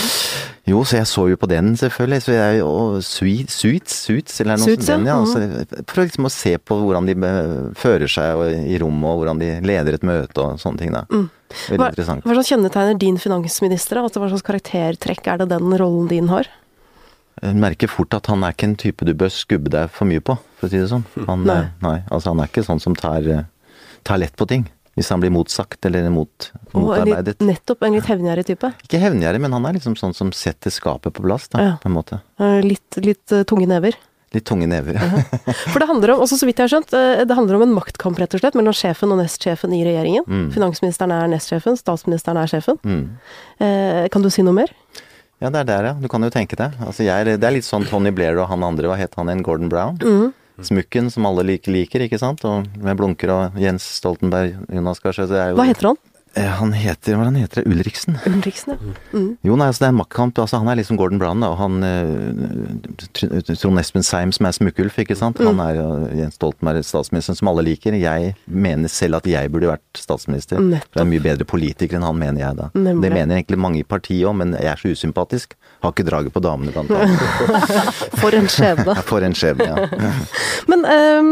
Jo, 0.70 0.84
så 0.86 1.00
jeg 1.00 1.08
så 1.10 1.24
jo 1.32 1.38
på 1.42 1.50
den, 1.50 1.72
selvfølgelig. 1.80 2.22
Så 2.22 2.36
jeg, 2.36 2.62
og 2.62 3.00
Suits, 3.06 3.56
Suits, 3.58 4.36
eller 4.44 4.60
noe 4.62 4.76
sånt. 4.78 5.08
Ja. 5.10 5.18
Altså, 5.18 5.82
prøv 5.90 6.06
liksom 6.12 6.30
å 6.30 6.34
se 6.34 6.54
på 6.62 6.78
hvordan 6.84 7.10
de 7.10 7.16
fører 7.80 8.12
seg 8.12 8.44
i 8.70 8.78
rommet, 8.84 9.10
og 9.10 9.24
hvordan 9.24 9.42
de 9.42 9.50
leder 9.66 9.98
et 9.98 10.06
møte 10.06 10.46
og 10.46 10.62
sånne 10.62 10.84
ting, 10.86 10.94
da. 10.94 11.06
Veldig 11.10 11.30
Mm. 11.50 11.80
Hva, 11.82 11.88
interessant. 11.90 12.22
hva 12.30 12.36
slags 12.38 12.50
kjennetegner 12.52 12.98
din 13.02 13.16
finansminister? 13.18 13.98
Altså, 13.98 14.22
hva 14.22 14.30
slags 14.30 14.46
karaktertrekk 14.46 15.26
er 15.34 15.40
det 15.42 15.48
den 15.50 15.74
rollen 15.82 16.06
din 16.12 16.28
har? 16.30 16.46
Jeg 17.42 17.56
merker 17.56 17.88
fort 17.92 18.14
at 18.18 18.28
han 18.28 18.44
er 18.44 18.52
ikke 18.56 18.68
en 18.68 18.76
type 18.76 19.06
du 19.08 19.14
bør 19.14 19.32
skubbe 19.32 19.70
deg 19.72 19.90
for 19.96 20.10
mye 20.10 20.20
på, 20.22 20.36
for 20.60 20.68
å 20.68 20.72
si 20.74 20.80
det 20.82 20.90
sånn. 20.92 21.06
Han, 21.28 21.46
Nei. 21.48 21.62
nei. 21.62 21.70
nei 21.86 22.00
altså 22.12 22.34
han 22.34 22.42
er 22.44 22.50
ikke 22.52 22.66
sånn 22.68 22.82
som 22.84 22.96
tar, 23.00 23.24
eh, 23.32 23.46
tar 24.04 24.20
lett 24.20 24.36
på 24.40 24.48
ting. 24.50 24.68
Hvis 25.00 25.08
han 25.14 25.22
blir 25.22 25.32
motsagt 25.32 25.86
eller 25.88 26.10
mot, 26.12 26.50
en 26.74 26.82
motarbeidet. 26.82 27.38
litt, 27.40 27.48
nettopp 27.48 27.84
en 27.88 27.94
litt 27.96 28.10
hevngjerrig 28.10 28.44
type. 28.50 28.74
Ikke 28.84 29.00
hevngjerrig, 29.00 29.40
men 29.40 29.54
han 29.56 29.66
er 29.70 29.78
liksom 29.78 29.96
sånn 29.96 30.14
som 30.18 30.34
setter 30.36 30.74
skapet 30.76 31.14
på 31.16 31.24
plass, 31.24 31.48
da, 31.48 31.62
Ja. 31.64 31.72
på 31.80 31.88
en 31.88 31.96
måte. 31.96 32.20
Eh, 32.40 32.60
Litt, 32.66 32.98
litt 32.98 33.32
eh, 33.32 33.44
tunge 33.48 33.68
never. 33.70 33.96
Litt 34.34 34.44
tunge 34.46 34.68
never. 34.68 34.94
ja. 35.00 35.24
For 35.72 35.80
det 35.80 35.88
handler 35.88 36.12
om, 36.18 36.20
også 36.26 36.36
så 36.42 36.46
vidt 36.50 36.60
jeg 36.60 36.68
har 36.68 36.74
skjønt, 36.76 36.92
eh, 36.94 37.24
det 37.24 37.38
handler 37.38 37.56
om 37.56 37.64
en 37.70 37.74
maktkamp 37.80 38.20
rett 38.20 38.36
og 38.36 38.42
slett 38.44 38.58
mellom 38.60 38.76
sjefen 38.76 39.10
og 39.16 39.22
nestsjefen 39.24 39.72
i 39.74 39.86
regjeringen. 39.88 40.28
Mm. 40.28 40.52
Finansministeren 40.58 41.16
er 41.16 41.32
nestsjefen, 41.32 41.80
statsministeren 41.80 42.38
er 42.44 42.52
sjefen. 42.52 42.78
Mm. 42.84 43.06
Eh, 43.64 44.08
kan 44.12 44.22
du 44.22 44.30
si 44.30 44.44
noe 44.44 44.54
mer? 44.54 44.68
Ja, 45.40 45.50
det 45.50 45.62
er 45.62 45.68
der, 45.70 45.88
ja. 45.88 45.94
Du 45.96 46.10
kan 46.12 46.24
jo 46.24 46.32
tenke 46.34 46.58
deg. 46.60 46.76
Altså, 46.84 47.06
jeg, 47.08 47.38
det 47.40 47.48
er 47.48 47.56
litt 47.56 47.68
sånn 47.68 47.88
Tony 47.88 48.12
Blair 48.16 48.42
og 48.42 48.50
han 48.52 48.66
andre, 48.68 48.90
hva 48.92 48.98
het 49.00 49.16
han 49.16 49.32
igjen? 49.32 49.44
Gordon 49.46 49.72
Brown? 49.72 50.00
Mm. 50.04 50.34
Smukken 50.68 51.08
som 51.14 51.28
alle 51.30 51.46
liker, 51.48 51.72
liker, 51.72 52.04
ikke 52.04 52.20
sant? 52.20 52.44
Og 52.48 52.68
med 52.84 53.00
blunker 53.00 53.32
og 53.32 53.60
Jens 53.60 53.86
Stoltenberg, 54.02 54.58
Jonas 54.76 55.00
Gahr 55.00 55.16
Hva 55.56 55.68
heter 55.70 55.94
han? 55.94 56.02
Eh, 56.38 56.46
Han 56.60 56.74
heter, 56.78 57.16
hva 57.18 57.26
han 57.26 57.36
heter? 57.40 57.66
Ulriksen? 57.66 58.18
Ulriksen, 58.30 58.76
ja. 58.76 58.94
Mm. 59.18 59.30
Jo, 59.46 59.56
nei, 59.58 59.68
altså 59.72 59.82
det 59.82 59.88
er 59.88 59.94
en 59.96 59.98
maktkamp. 60.00 60.38
Altså, 60.44 60.60
han 60.62 60.70
er 60.70 60.78
liksom 60.78 61.00
Gordon 61.00 61.18
Brown, 61.22 61.42
og 61.48 61.56
han 61.58 61.80
eh, 61.84 63.56
Trond 63.58 63.82
Espen 63.82 64.06
Seim 64.06 64.34
som 64.36 64.46
er 64.46 64.54
Smukkulf, 64.56 65.00
ikke 65.02 65.18
sant. 65.18 65.40
Mm. 65.42 65.50
Han 65.50 65.64
er 65.66 65.80
Jens 66.20 66.38
Stoltenberg, 66.38 66.84
statsministeren 66.86 67.40
som 67.40 67.50
alle 67.52 67.66
liker. 67.66 67.98
Jeg 67.98 68.36
mener 68.46 68.92
selv 68.94 69.20
at 69.20 69.30
jeg 69.30 69.52
burde 69.54 69.72
vært 69.72 70.02
statsminister. 70.04 70.62
Nettopp. 70.62 70.92
For 70.94 71.02
jeg 71.02 71.08
er 71.08 71.12
mye 71.16 71.26
bedre 71.26 71.50
politiker 71.50 71.98
enn 72.00 72.06
han, 72.08 72.22
mener 72.22 72.46
jeg 72.46 72.60
da. 72.62 72.70
Nemlig. 72.78 73.02
Det 73.08 73.14
mener 73.18 73.40
egentlig 73.42 73.62
mange 73.66 73.82
i 73.82 73.88
partiet 73.96 74.28
òg, 74.30 74.38
men 74.44 74.54
jeg 74.60 74.70
er 74.76 74.84
så 74.84 74.94
usympatisk. 74.94 75.58
Har 75.84 75.96
ikke 75.96 76.06
draget 76.08 76.34
på 76.36 76.44
damene, 76.46 76.74
blant 76.76 76.94
annet. 76.94 78.06
For 78.22 78.36
en 78.38 78.50
skjebne. 78.52 78.96
For 79.10 79.26
en 79.26 79.36
skjebne, 79.38 79.70
ja. 79.72 80.14
Men 80.70 80.84
um, 80.86 81.30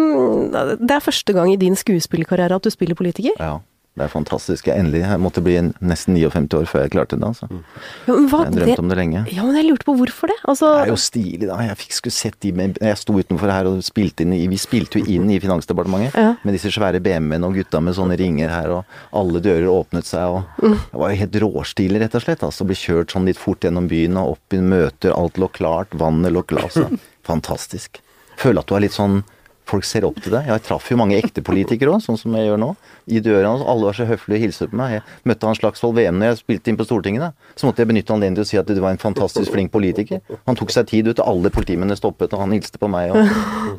det 0.81 0.93
er 0.97 1.03
første 1.03 1.33
gang 1.35 1.51
i 1.53 1.57
din 1.61 1.75
skuespillerkarriere 1.77 2.57
at 2.57 2.65
du 2.65 2.73
spiller 2.73 2.97
politiker? 2.97 3.37
ja. 3.39 3.57
Det 3.97 4.05
er 4.05 4.11
fantastisk. 4.13 4.67
Jeg 4.69 4.77
endelig 4.77 4.99
jeg 5.01 5.19
måtte 5.23 5.41
bli 5.41 5.55
en, 5.57 5.71
nesten 5.81 6.13
59 6.13 6.53
år 6.59 6.67
før 6.69 6.83
jeg 6.85 6.91
klarte 6.93 7.17
det. 7.17 7.25
altså. 7.25 7.47
Ja, 7.49 8.13
men 8.13 8.27
hva, 8.29 8.43
Jeg 8.45 8.53
drømte 8.53 8.83
om 8.83 8.89
det 8.91 8.97
lenge. 8.99 9.23
Ja, 9.33 9.43
men 9.47 9.55
jeg 9.57 9.65
lurte 9.71 9.87
på 9.87 9.95
hvorfor 9.97 10.29
det. 10.29 10.35
Altså, 10.45 10.69
Det 10.77 10.83
er 10.85 10.91
jo 10.91 10.99
stilig, 11.01 11.47
da. 11.49 11.57
Jeg 11.65 11.77
fikk 11.81 11.95
skulle 11.97 12.13
sett 12.13 12.37
de 12.45 12.51
med 12.53 12.77
Jeg 12.79 12.97
sto 13.01 13.13
utenfor 13.17 13.49
her 13.51 13.65
og 13.71 13.81
spilte 13.87 14.21
inn 14.21 14.33
i 14.37 14.43
Vi 14.51 14.59
spilte 14.61 15.01
jo 15.01 15.05
inn 15.17 15.31
i 15.33 15.39
Finansdepartementet 15.41 16.13
Ja. 16.13 16.35
med 16.45 16.53
disse 16.53 16.69
svære 16.69 17.01
BMW-ene 17.01 17.49
og 17.49 17.55
gutta 17.57 17.81
med 17.81 17.95
sånne 17.97 18.17
ringer 18.21 18.49
her, 18.53 18.69
og 18.69 18.85
alle 19.17 19.41
dører 19.41 19.65
åpnet 19.73 20.05
seg, 20.05 20.29
og 20.29 20.43
Mm. 20.61 20.77
Det 20.91 20.99
var 21.01 21.09
jo 21.09 21.15
helt 21.23 21.35
råstilig, 21.41 21.99
rett 22.01 22.15
og 22.15 22.21
slett. 22.21 22.43
Altså, 22.43 22.65
Bli 22.65 22.75
kjørt 22.75 23.11
sånn 23.13 23.25
litt 23.25 23.37
fort 23.37 23.61
gjennom 23.61 23.87
byen 23.89 24.17
og 24.17 24.37
opp 24.37 24.53
i 24.53 24.57
møter, 24.61 25.11
alt 25.17 25.33
lå 25.41 25.49
klart, 25.51 25.87
vannet 25.97 26.31
lå 26.33 26.43
klart. 26.45 26.63
altså. 26.77 26.99
Fantastisk. 27.23 27.99
Føler 28.37 28.59
at 28.59 28.67
du 28.69 28.75
er 28.75 28.81
litt 28.85 28.93
sånn 28.93 29.23
Folk 29.67 29.83
ser 29.83 30.05
opp 30.07 30.21
til 30.23 30.31
deg. 30.31 30.45
Jeg 30.47 30.61
traff 30.63 30.85
jo 30.87 30.95
mange 30.95 31.17
ekte 31.19 31.41
politikere 31.43 31.91
òg, 31.91 31.99
sånn 32.05 32.15
som 32.19 32.31
jeg 32.37 32.47
gjør 32.47 32.59
nå. 32.61 32.69
I 33.11 33.19
døra. 33.23 33.49
hans. 33.51 33.63
Alle 33.67 33.89
var 33.89 33.95
så 33.97 34.05
høflige 34.07 34.37
og 34.39 34.43
hilste 34.45 34.67
på 34.71 34.77
meg. 34.79 34.93
Jeg 34.97 35.27
møtte 35.27 35.47
han 35.49 35.57
Slagsvold 35.59 35.97
VM 35.97 36.19
når 36.21 36.29
jeg 36.31 36.37
spilte 36.39 36.71
inn 36.71 36.77
på 36.79 36.85
Stortinget. 36.87 37.19
da. 37.25 37.51
Så 37.59 37.67
måtte 37.67 37.83
jeg 37.83 37.89
benytte 37.91 38.13
anledningen 38.15 38.39
til 38.39 38.45
å 38.45 38.47
si 38.47 38.57
at 38.61 38.67
du 38.71 38.79
var 38.79 38.95
en 38.95 39.01
fantastisk 39.01 39.51
flink 39.51 39.71
politiker. 39.73 40.21
Han 40.47 40.55
tok 40.55 40.71
seg 40.71 40.87
tid 40.87 41.09
ut, 41.11 41.19
og 41.19 41.27
alle 41.33 41.51
politimennene 41.51 41.99
stoppet, 41.99 42.31
og 42.31 42.39
han 42.45 42.55
hilste 42.55 42.79
på 42.79 42.87
meg. 42.87 43.11
og 43.11 43.27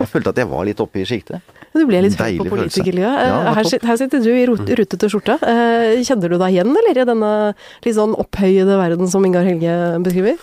Jeg 0.03 0.11
følte 0.13 0.35
at 0.35 0.43
jeg 0.45 0.51
var 0.53 0.69
litt 0.69 0.81
oppe 0.85 1.01
i 1.01 1.09
sjiktet. 1.09 1.41
du 1.73 1.87
ble 1.87 2.03
litt 2.05 2.21
høy 2.21 2.37
på 2.43 2.49
politikerlivet. 2.53 3.25
Ja, 3.25 3.55
her, 3.57 3.65
her 3.89 3.97
sitter 3.97 4.21
du 4.21 4.31
i 4.35 4.45
rutete 4.49 5.09
skjorte. 5.09 5.39
Eh, 5.41 6.05
Kjenner 6.05 6.29
du 6.29 6.37
deg 6.37 6.53
igjen, 6.53 6.77
eller, 6.77 7.01
i 7.01 7.09
denne 7.09 7.33
litt 7.85 7.97
sånn 7.97 8.13
opphøyede 8.19 8.77
verden 8.77 9.09
som 9.09 9.25
Ingar 9.25 9.45
Helge 9.49 9.73
beskriver? 10.05 10.37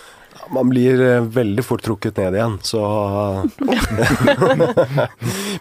Man 0.54 0.69
blir 0.69 1.02
eh, 1.02 1.26
veldig 1.36 1.63
fort 1.65 1.84
trukket 1.86 2.19
ned 2.21 2.36
igjen, 2.38 2.58
så 2.65 2.82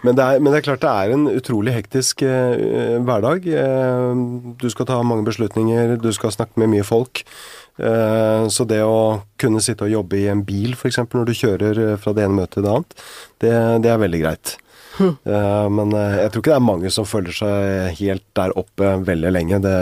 men, 0.03 0.13
det 0.13 0.23
er, 0.25 0.39
men 0.39 0.49
det 0.51 0.59
er 0.59 0.65
klart 0.67 0.83
det 0.83 0.91
er 0.91 1.13
en 1.15 1.27
utrolig 1.31 1.73
hektisk 1.77 2.25
eh, 2.27 2.97
hverdag. 3.05 3.47
Eh, 3.47 4.23
du 4.61 4.67
skal 4.71 4.89
ta 4.89 4.99
mange 5.03 5.25
beslutninger, 5.27 5.95
du 6.01 6.11
skal 6.15 6.35
snakke 6.35 6.59
med 6.61 6.73
mye 6.75 6.87
folk. 6.87 7.23
Eh, 7.75 8.47
så 8.47 8.63
det 8.67 8.81
å 8.87 9.21
kunne 9.41 9.63
sitte 9.63 9.87
og 9.87 9.91
jobbe 9.91 10.21
i 10.21 10.29
en 10.31 10.45
bil 10.47 10.77
f.eks. 10.77 11.01
når 11.11 11.27
du 11.27 11.33
kjører 11.35 11.81
eh, 11.87 11.97
fra 11.99 12.15
det 12.15 12.23
ene 12.23 12.39
møtet 12.39 12.59
til 12.59 12.67
det 12.67 12.75
annet, 12.75 13.01
det, 13.43 13.55
det 13.83 13.91
er 13.91 14.03
veldig 14.05 14.21
greit. 14.21 14.55
Eh, 14.99 15.67
men 15.69 15.93
eh, 15.93 16.17
jeg 16.23 16.31
tror 16.31 16.43
ikke 16.43 16.53
det 16.53 16.57
er 16.59 16.65
mange 16.65 16.91
som 16.93 17.07
føler 17.09 17.35
seg 17.35 17.99
helt 17.99 18.23
der 18.37 18.53
oppe 18.57 18.95
veldig 19.05 19.31
lenge. 19.35 19.59
Det, 19.63 19.75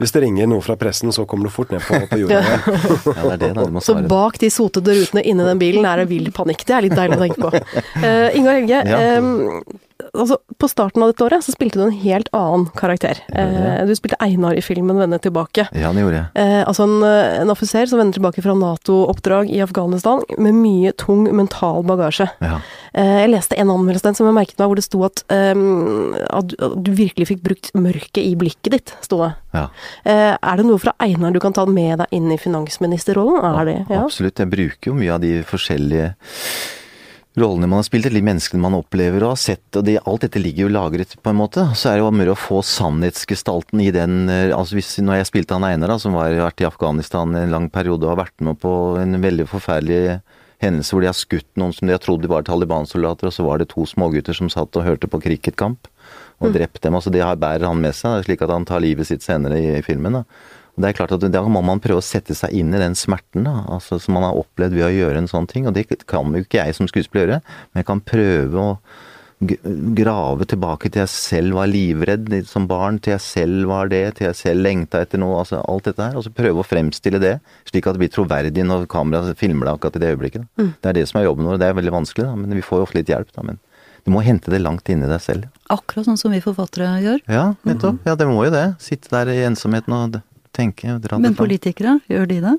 hvis 0.00 0.14
det 0.14 0.24
ringer 0.24 0.48
noe 0.50 0.64
fra 0.64 0.76
pressen, 0.80 1.12
så 1.14 1.26
kommer 1.28 1.48
du 1.50 1.54
fort 1.54 1.72
ned 1.74 1.84
på, 1.84 2.00
på 2.10 2.20
jorda 2.24 2.40
igjen. 2.40 2.60
Ja, 3.18 3.36
det 3.36 3.52
det 3.54 3.84
Så 3.84 3.96
bak 4.08 4.38
de 4.42 4.50
sotede 4.52 4.96
rutene 4.96 5.24
inni 5.24 5.46
den 5.46 5.60
bilen 5.60 5.86
er 5.88 6.02
det 6.02 6.10
vill 6.12 6.30
panikk. 6.34 6.64
Det 6.66 6.76
er 6.76 6.86
litt 6.88 6.96
deilig 6.96 7.18
å 7.18 7.24
tenke 7.24 7.42
på. 7.42 7.64
Uh, 8.00 8.28
Ingar 8.36 8.60
Helge, 8.60 8.80
Ja. 8.88 9.02
um, 9.18 9.62
altså, 10.14 10.38
på 10.60 10.68
starten 10.70 11.02
av 11.04 11.12
dette 11.12 11.24
året 11.26 11.44
så 11.44 11.54
spilte 11.54 11.78
du 11.80 11.84
en 11.86 11.96
helt 12.04 12.28
annen 12.36 12.66
karakter. 12.78 13.20
Eh, 13.34 13.84
du 13.86 13.92
spilte 13.96 14.18
Einar 14.24 14.56
i 14.58 14.62
filmen 14.64 14.96
'Vende 14.98 15.18
tilbake'. 15.22 15.68
Ja, 15.72 15.92
det 15.92 16.04
gjorde 16.04 16.20
jeg. 16.20 16.26
Eh, 16.34 16.62
altså 16.66 16.86
en, 16.88 16.96
en 17.04 17.50
offiser 17.54 17.86
som 17.90 18.00
vender 18.00 18.18
tilbake 18.18 18.42
fra 18.44 18.54
Nato-oppdrag 18.58 19.50
i 19.50 19.62
Afghanistan 19.64 20.22
med 20.38 20.54
mye 20.58 20.92
tung 20.98 21.26
mental 21.34 21.82
bagasje. 21.86 22.28
Ja. 22.40 22.60
Eh, 22.94 23.14
jeg 23.24 23.32
leste 23.32 23.56
en 23.58 23.72
anmeldelse 23.74 24.14
som 24.14 24.28
jeg 24.28 24.36
merket 24.36 24.60
meg, 24.60 24.70
hvor 24.70 24.78
det 24.78 24.86
sto 24.86 25.00
at, 25.06 25.24
um, 25.56 26.14
at, 26.14 26.54
du, 26.54 26.92
virkelig 26.94 27.26
fikk 27.32 27.42
brukt 27.42 27.72
mørket 27.74 28.22
i 28.22 28.36
blikket 28.38 28.76
ditt, 28.76 28.94
sto 29.02 29.18
det. 29.24 29.32
ja. 29.56 29.64
Eh, 30.06 30.30
er 30.36 30.60
det 30.60 30.68
noe 30.68 30.78
fra 30.82 30.94
Einar 31.02 31.34
du 31.34 31.40
kan 31.42 31.56
ta 31.56 31.66
med 31.66 32.04
deg 32.04 32.14
inn 32.14 32.30
i 32.30 32.38
finansministerrollen? 32.38 33.42
Er 33.50 33.66
det, 33.66 33.76
ja? 33.90 34.04
Absolutt. 34.04 34.38
Jeg 34.38 34.52
bruker 34.52 34.92
jo 34.92 34.96
mye 34.98 35.16
av 35.16 35.24
de 35.24 35.36
forskjellige 35.48 36.12
rollene 37.34 37.66
man 37.66 37.80
har 37.80 37.86
spilt, 37.88 38.06
eller 38.06 38.20
de 38.20 38.28
menneskene 38.28 38.62
man 38.62 38.76
opplever 38.78 39.24
og 39.24 39.32
har 39.32 39.40
sett, 39.42 39.66
og 39.74 39.82
det, 39.88 39.96
alt 40.06 40.22
dette 40.26 40.38
ligger 40.38 40.68
jo 40.68 40.74
lagret 40.76 41.16
på 41.18 41.32
en 41.32 41.40
måte. 41.40 41.66
Så 41.74 41.90
er 41.90 41.98
det 41.98 42.04
jo 42.04 42.12
mer 42.14 42.30
å 42.30 42.38
få 42.38 42.60
sannhetsgestalten 42.62 43.82
i 43.82 43.90
den 43.94 44.30
eh, 44.30 44.54
altså 44.54 44.78
hvis, 44.78 44.94
Når 45.02 45.18
jeg 45.22 45.30
spilte 45.32 45.58
han 45.58 45.66
Einar, 45.66 45.96
da, 45.96 45.98
som 45.98 46.14
har 46.20 46.36
vært 46.44 46.62
i 46.62 46.68
Afghanistan 46.70 47.34
en 47.34 47.54
lang 47.54 47.68
periode 47.74 48.06
og 48.06 48.14
har 48.14 48.22
vært 48.26 48.46
med 48.46 48.62
på 48.62 48.74
en 49.02 49.18
veldig 49.24 49.50
forferdelig 49.50 50.20
hendelse 50.62 50.94
hvor 50.94 51.04
de 51.04 51.10
har 51.10 51.18
skutt 51.18 51.48
noen 51.60 51.74
som 51.74 51.88
de 51.88 51.94
har 51.94 52.02
trodd 52.02 52.22
de 52.22 52.30
var 52.30 52.46
Taliban-soldater, 52.46 53.30
og 53.30 53.36
så 53.36 53.46
var 53.46 53.60
det 53.60 53.70
to 53.72 53.86
smågutter 53.88 54.36
som 54.36 54.50
satt 54.52 54.76
og 54.78 54.86
hørte 54.86 55.10
på 55.10 55.22
cricketkamp 55.24 55.88
og 56.42 56.52
drept 56.54 56.82
dem. 56.82 56.94
altså 56.94 57.10
Det 57.10 57.24
bærer 57.40 57.66
han 57.66 57.80
med 57.80 57.94
seg, 57.96 58.24
slik 58.26 58.42
at 58.44 58.52
han 58.52 58.66
tar 58.68 58.82
livet 58.84 59.08
sitt 59.08 59.24
senere 59.24 59.58
i, 59.60 59.78
i 59.78 59.84
filmen. 59.86 60.20
da. 60.20 60.24
Og 60.74 60.82
det 60.82 60.88
er 60.88 60.96
klart 60.98 61.14
at 61.14 61.26
Da 61.32 61.42
må 61.46 61.62
man 61.62 61.82
prøve 61.82 62.02
å 62.02 62.04
sette 62.04 62.34
seg 62.34 62.52
inn 62.52 62.74
i 62.74 62.82
den 62.82 62.96
smerten 62.98 63.46
da, 63.46 63.62
altså 63.70 64.00
som 64.02 64.16
man 64.18 64.26
har 64.26 64.38
opplevd 64.38 64.74
ved 64.74 64.88
å 64.88 64.94
gjøre 64.94 65.22
en 65.22 65.30
sånn 65.30 65.46
ting. 65.50 65.68
Og 65.70 65.74
det 65.76 65.86
kan 66.10 66.34
jo 66.34 66.42
ikke 66.42 66.64
jeg 66.64 66.74
som 66.74 66.90
skuespiller 66.90 67.26
gjøre, 67.26 67.42
men 67.72 67.82
jeg 67.82 67.90
kan 67.90 68.02
prøve 68.02 68.64
å 68.64 68.78
grave 69.98 70.46
tilbake 70.48 70.90
til 70.90 71.02
jeg 71.04 71.12
selv 71.12 71.56
var 71.58 71.68
livredd 71.70 72.30
som 72.48 72.66
barn, 72.70 72.98
til 73.02 73.14
jeg 73.14 73.22
selv 73.24 73.68
var 73.70 73.90
det, 73.92 74.02
til 74.18 74.28
jeg 74.28 74.38
selv 74.38 74.64
lengta 74.64 75.02
etter 75.04 75.20
noe. 75.22 75.38
altså 75.42 75.60
Alt 75.68 75.90
dette 75.90 76.02
her. 76.08 76.16
Og 76.18 76.24
så 76.26 76.32
prøve 76.34 76.62
å 76.62 76.66
fremstille 76.66 77.20
det, 77.22 77.36
slik 77.68 77.86
at 77.86 77.96
det 77.98 78.04
blir 78.04 78.12
troverdig 78.14 78.64
når 78.66 78.88
kameraet 78.92 79.38
filmer 79.40 79.68
det 79.68 79.76
akkurat 79.76 79.96
i 80.00 80.04
det 80.04 80.12
øyeblikket. 80.14 80.48
Da. 80.56 80.68
Det 80.80 80.90
er 80.92 80.98
det 81.00 81.06
som 81.10 81.20
er 81.20 81.28
jobben 81.28 81.48
vår. 81.48 81.60
Det 81.62 81.68
er 81.70 81.78
veldig 81.78 81.94
vanskelig, 82.00 82.26
da, 82.28 82.34
men 82.40 82.58
vi 82.58 82.64
får 82.64 82.82
jo 82.82 82.88
ofte 82.88 83.00
litt 83.00 83.12
hjelp. 83.12 83.32
da, 83.36 83.46
men 83.50 83.60
du 84.04 84.12
må 84.12 84.20
hente 84.20 84.52
det 84.52 84.60
langt 84.60 84.88
inni 84.92 85.08
deg 85.08 85.20
selv. 85.24 85.48
Akkurat 85.72 86.04
sånn 86.04 86.18
som 86.20 86.34
vi 86.34 86.42
forfattere 86.44 86.90
gjør. 87.00 87.22
Ja, 87.30 87.46
nettopp. 87.64 88.02
Ja, 88.04 88.14
det 88.20 88.26
må 88.28 88.42
jo 88.44 88.52
det. 88.52 88.66
Sitte 88.84 89.08
der 89.14 89.32
i 89.32 89.38
ensomheten 89.46 89.94
og 89.96 90.18
tenke. 90.52 90.98
Dra 91.00 91.16
Men 91.16 91.32
det 91.32 91.36
fram. 91.38 91.46
politikere, 91.46 91.94
gjør 92.12 92.28
de 92.28 92.40
det? 92.44 92.54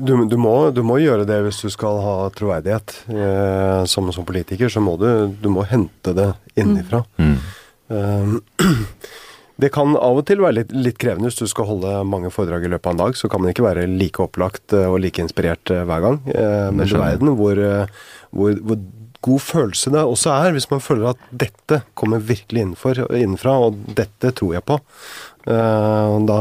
Du, 0.00 0.14
du, 0.24 0.36
må, 0.40 0.54
du 0.72 0.80
må 0.86 0.96
gjøre 1.02 1.26
det 1.28 1.36
hvis 1.44 1.60
du 1.60 1.68
skal 1.72 1.98
ha 2.00 2.14
troverdighet. 2.32 2.94
Eh, 3.12 3.82
som, 3.90 4.08
som 4.14 4.26
politiker 4.28 4.72
så 4.72 4.80
må 4.80 4.96
du, 5.00 5.08
du 5.36 5.50
må 5.52 5.66
hente 5.68 6.14
det 6.16 6.30
innenfra. 6.56 7.02
Mm. 7.20 7.34
Eh, 7.92 8.70
det 9.60 9.72
kan 9.74 9.92
av 9.98 10.22
og 10.22 10.24
til 10.28 10.40
være 10.40 10.62
litt, 10.62 10.72
litt 10.72 11.00
krevende 11.00 11.28
hvis 11.28 11.42
du 11.42 11.50
skal 11.50 11.68
holde 11.68 11.98
mange 12.08 12.32
foredrag 12.32 12.64
i 12.64 12.72
løpet 12.72 12.88
av 12.88 12.96
en 12.96 13.02
dag. 13.04 13.18
Så 13.20 13.28
kan 13.28 13.44
man 13.44 13.52
ikke 13.52 13.66
være 13.66 13.84
like 13.90 14.24
opplagt 14.24 14.76
eh, 14.76 14.88
og 14.88 15.02
like 15.04 15.20
inspirert 15.20 15.74
eh, 15.74 15.84
hver 15.84 16.06
gang. 16.06 16.18
Eh, 16.32 16.70
men 16.72 16.86
i 16.88 17.04
verden 17.04 17.34
hvor, 17.36 17.60
eh, 17.60 18.00
hvor, 18.32 18.56
hvor 18.64 18.80
god 19.22 19.40
følelse 19.44 19.90
det 19.92 20.00
også 20.06 20.30
er 20.32 20.54
hvis 20.56 20.70
man 20.70 20.80
føler 20.80 21.10
at 21.12 21.24
dette 21.32 21.82
kommer 21.98 22.18
virkelig 22.24 22.62
innenfor, 22.64 23.02
innenfra, 23.12 23.52
og 23.66 23.76
dette 23.98 24.32
tror 24.38 24.54
jeg 24.56 24.64
på. 24.64 24.78
Eh, 25.50 26.14
da, 26.28 26.38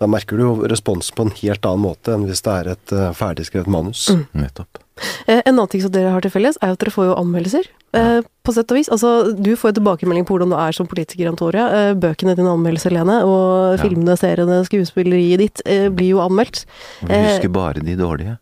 da 0.00 0.08
merker 0.10 0.36
du 0.36 0.42
jo 0.44 0.54
respons 0.68 1.08
på 1.16 1.24
en 1.26 1.32
helt 1.40 1.64
annen 1.68 1.84
måte 1.86 2.12
enn 2.14 2.26
hvis 2.28 2.42
det 2.44 2.52
er 2.52 2.70
et 2.74 2.92
eh, 2.96 3.12
ferdigskrevet 3.16 3.70
manus. 3.72 4.06
Nettopp. 4.36 4.80
Eh, 5.28 5.40
En 5.44 5.54
annen 5.54 5.68
ting 5.72 5.82
som 5.84 5.92
dere 5.92 6.12
har 6.14 6.24
til 6.24 6.32
felles, 6.32 6.56
er 6.64 6.72
at 6.76 6.80
dere 6.82 6.92
får 6.94 7.10
jo 7.10 7.18
anmeldelser. 7.20 7.72
Ja. 7.96 8.20
på 8.44 8.52
sett 8.52 8.68
og 8.74 8.76
vis. 8.76 8.90
Altså, 8.92 9.32
du 9.32 9.54
får 9.56 9.70
jo 9.70 9.76
tilbakemelding 9.78 10.26
på 10.28 10.34
hvordan 10.34 10.50
du 10.52 10.56
er 10.60 10.74
som 10.76 10.84
politiker, 10.90 11.30
Antoria. 11.30 11.94
Bøkene 11.96 12.34
dine 12.36 12.50
anmeldes, 12.52 12.84
Lene. 12.92 13.22
Og 13.24 13.78
Ja. 13.78 13.80
filmene, 13.80 14.16
seriene, 14.20 14.58
skuespilleriet 14.68 15.40
ditt 15.40 15.62
blir 15.96 16.10
jo 16.10 16.20
anmeldt. 16.20 16.66
Vi 17.00 17.14
husker 17.14 17.48
bare 17.54 17.80
de 17.80 17.96
dårlige. 17.96 18.36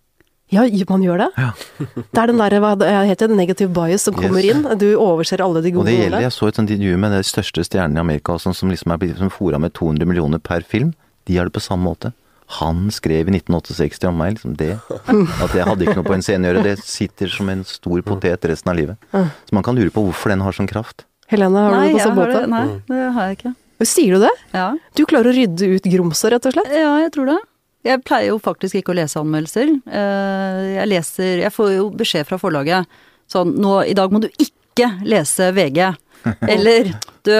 Ja, 0.54 0.64
man 0.88 1.02
gjør 1.04 1.18
det. 1.24 1.28
Ja. 1.36 1.50
Det 1.98 2.22
er 2.22 2.30
den 2.32 2.40
der, 2.42 2.56
hva 2.62 2.72
heter 3.08 3.28
det 3.32 3.36
negative 3.38 3.72
bias 3.74 4.06
som 4.08 4.14
kommer 4.16 4.40
Yes. 4.44 4.54
inn. 4.56 4.78
Du 4.80 4.86
overser 4.96 5.42
alle 5.44 5.60
de 5.64 5.70
gode. 5.74 5.84
Og 5.84 5.90
det 5.90 5.98
gjelder, 5.98 6.24
jeg 6.28 6.34
så 6.36 6.48
et 6.48 6.56
sånt 6.60 6.70
intervju 6.70 6.98
med 7.04 7.12
de 7.18 7.22
største 7.26 7.64
stjernene 7.66 7.98
i 7.98 8.04
Amerika, 8.06 8.36
sånn, 8.38 8.54
som 8.56 8.70
liksom 8.72 8.92
er 8.94 9.00
blitt 9.02 9.18
som 9.18 9.30
fora 9.34 9.58
med 9.60 9.74
200 9.74 10.06
millioner 10.06 10.38
per 10.38 10.62
film. 10.62 10.94
De 11.26 11.36
har 11.38 11.48
det 11.50 11.54
på 11.56 11.62
samme 11.64 11.84
måte. 11.88 12.12
Han 12.60 12.90
skrev 12.92 13.26
i 13.30 13.32
1968 13.38 14.08
om 14.10 14.18
meg, 14.20 14.34
liksom 14.36 14.52
det. 14.60 14.74
At 15.42 15.54
jeg 15.56 15.64
hadde 15.64 15.86
ikke 15.86 15.96
noe 15.96 16.04
på 16.06 16.14
en 16.14 16.22
scene 16.22 16.44
å 16.44 16.52
gjøre. 16.52 16.62
Det 16.66 16.74
sitter 16.84 17.32
som 17.32 17.48
en 17.48 17.64
stor 17.64 18.02
potet 18.04 18.44
resten 18.50 18.68
av 18.70 18.76
livet. 18.76 18.96
Så 19.12 19.56
man 19.56 19.64
kan 19.64 19.74
lure 19.74 19.90
på 19.90 20.04
hvorfor 20.04 20.28
den 20.34 20.44
har 20.44 20.52
sånn 20.52 20.68
kraft. 20.68 21.06
Helene, 21.32 21.56
har 21.64 21.72
nei, 21.72 21.86
du 21.88 21.94
det 21.96 22.02
på 22.02 22.04
samme 22.04 22.26
måte? 22.26 22.42
nei, 22.52 22.66
det 22.90 23.00
har 23.16 23.30
jeg 23.30 23.38
ikke. 23.38 23.54
Sier 23.88 24.14
du 24.14 24.22
det? 24.26 24.30
Ja. 24.52 24.66
Du 24.94 25.02
klarer 25.08 25.32
å 25.32 25.34
rydde 25.34 25.66
ut 25.74 25.88
grumset, 25.88 26.30
rett 26.36 26.46
og 26.46 26.52
slett? 26.54 26.68
ja, 26.70 26.92
jeg 27.00 27.10
tror 27.16 27.26
det. 27.32 27.38
Jeg 27.84 28.00
pleier 28.06 28.30
jo 28.32 28.38
faktisk 28.42 28.78
ikke 28.80 28.94
å 28.94 28.96
lese 28.96 29.20
anmeldelser. 29.20 29.74
Eh, 29.86 30.60
Jeg 30.78 30.88
leser 30.88 31.42
Jeg 31.44 31.52
får 31.52 31.74
jo 31.76 31.90
beskjed 31.92 32.28
fra 32.28 32.38
forlaget 32.40 32.88
sånn 33.30 33.54
nå, 33.60 33.78
I 33.88 33.94
dag 33.96 34.12
må 34.12 34.20
du 34.24 34.28
ikke 34.40 34.88
lese 35.04 35.50
VG. 35.56 35.80
Eller 36.54 36.90
du, 37.24 37.34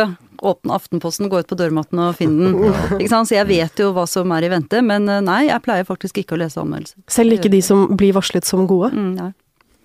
åpne 0.44 0.76
Aftenposten, 0.76 1.28
gå 1.33 1.40
ut 1.40 1.48
på 1.48 1.57
dørmatten 1.57 2.00
og 2.04 2.16
finn 2.18 2.37
den. 2.40 2.54
Ikke 2.98 3.09
sant? 3.12 3.28
Så 3.30 3.38
jeg 3.38 3.48
vet 3.48 3.80
jo 3.80 3.90
hva 3.96 4.04
som 4.09 4.33
er 4.37 4.44
i 4.44 4.52
vente, 4.52 4.80
men 4.85 5.09
eh, 5.09 5.22
nei, 5.24 5.46
jeg 5.48 5.64
pleier 5.64 5.88
faktisk 5.88 6.20
ikke 6.20 6.37
å 6.37 6.42
lese 6.44 6.61
anmeldelser. 6.61 7.00
Selv 7.09 7.37
ikke 7.38 7.52
de 7.52 7.62
som 7.64 7.87
blir 7.96 8.12
varslet 8.16 8.44
som 8.48 8.66
gode? 8.68 8.92
Mm, 8.92 9.11
nei. 9.16 9.30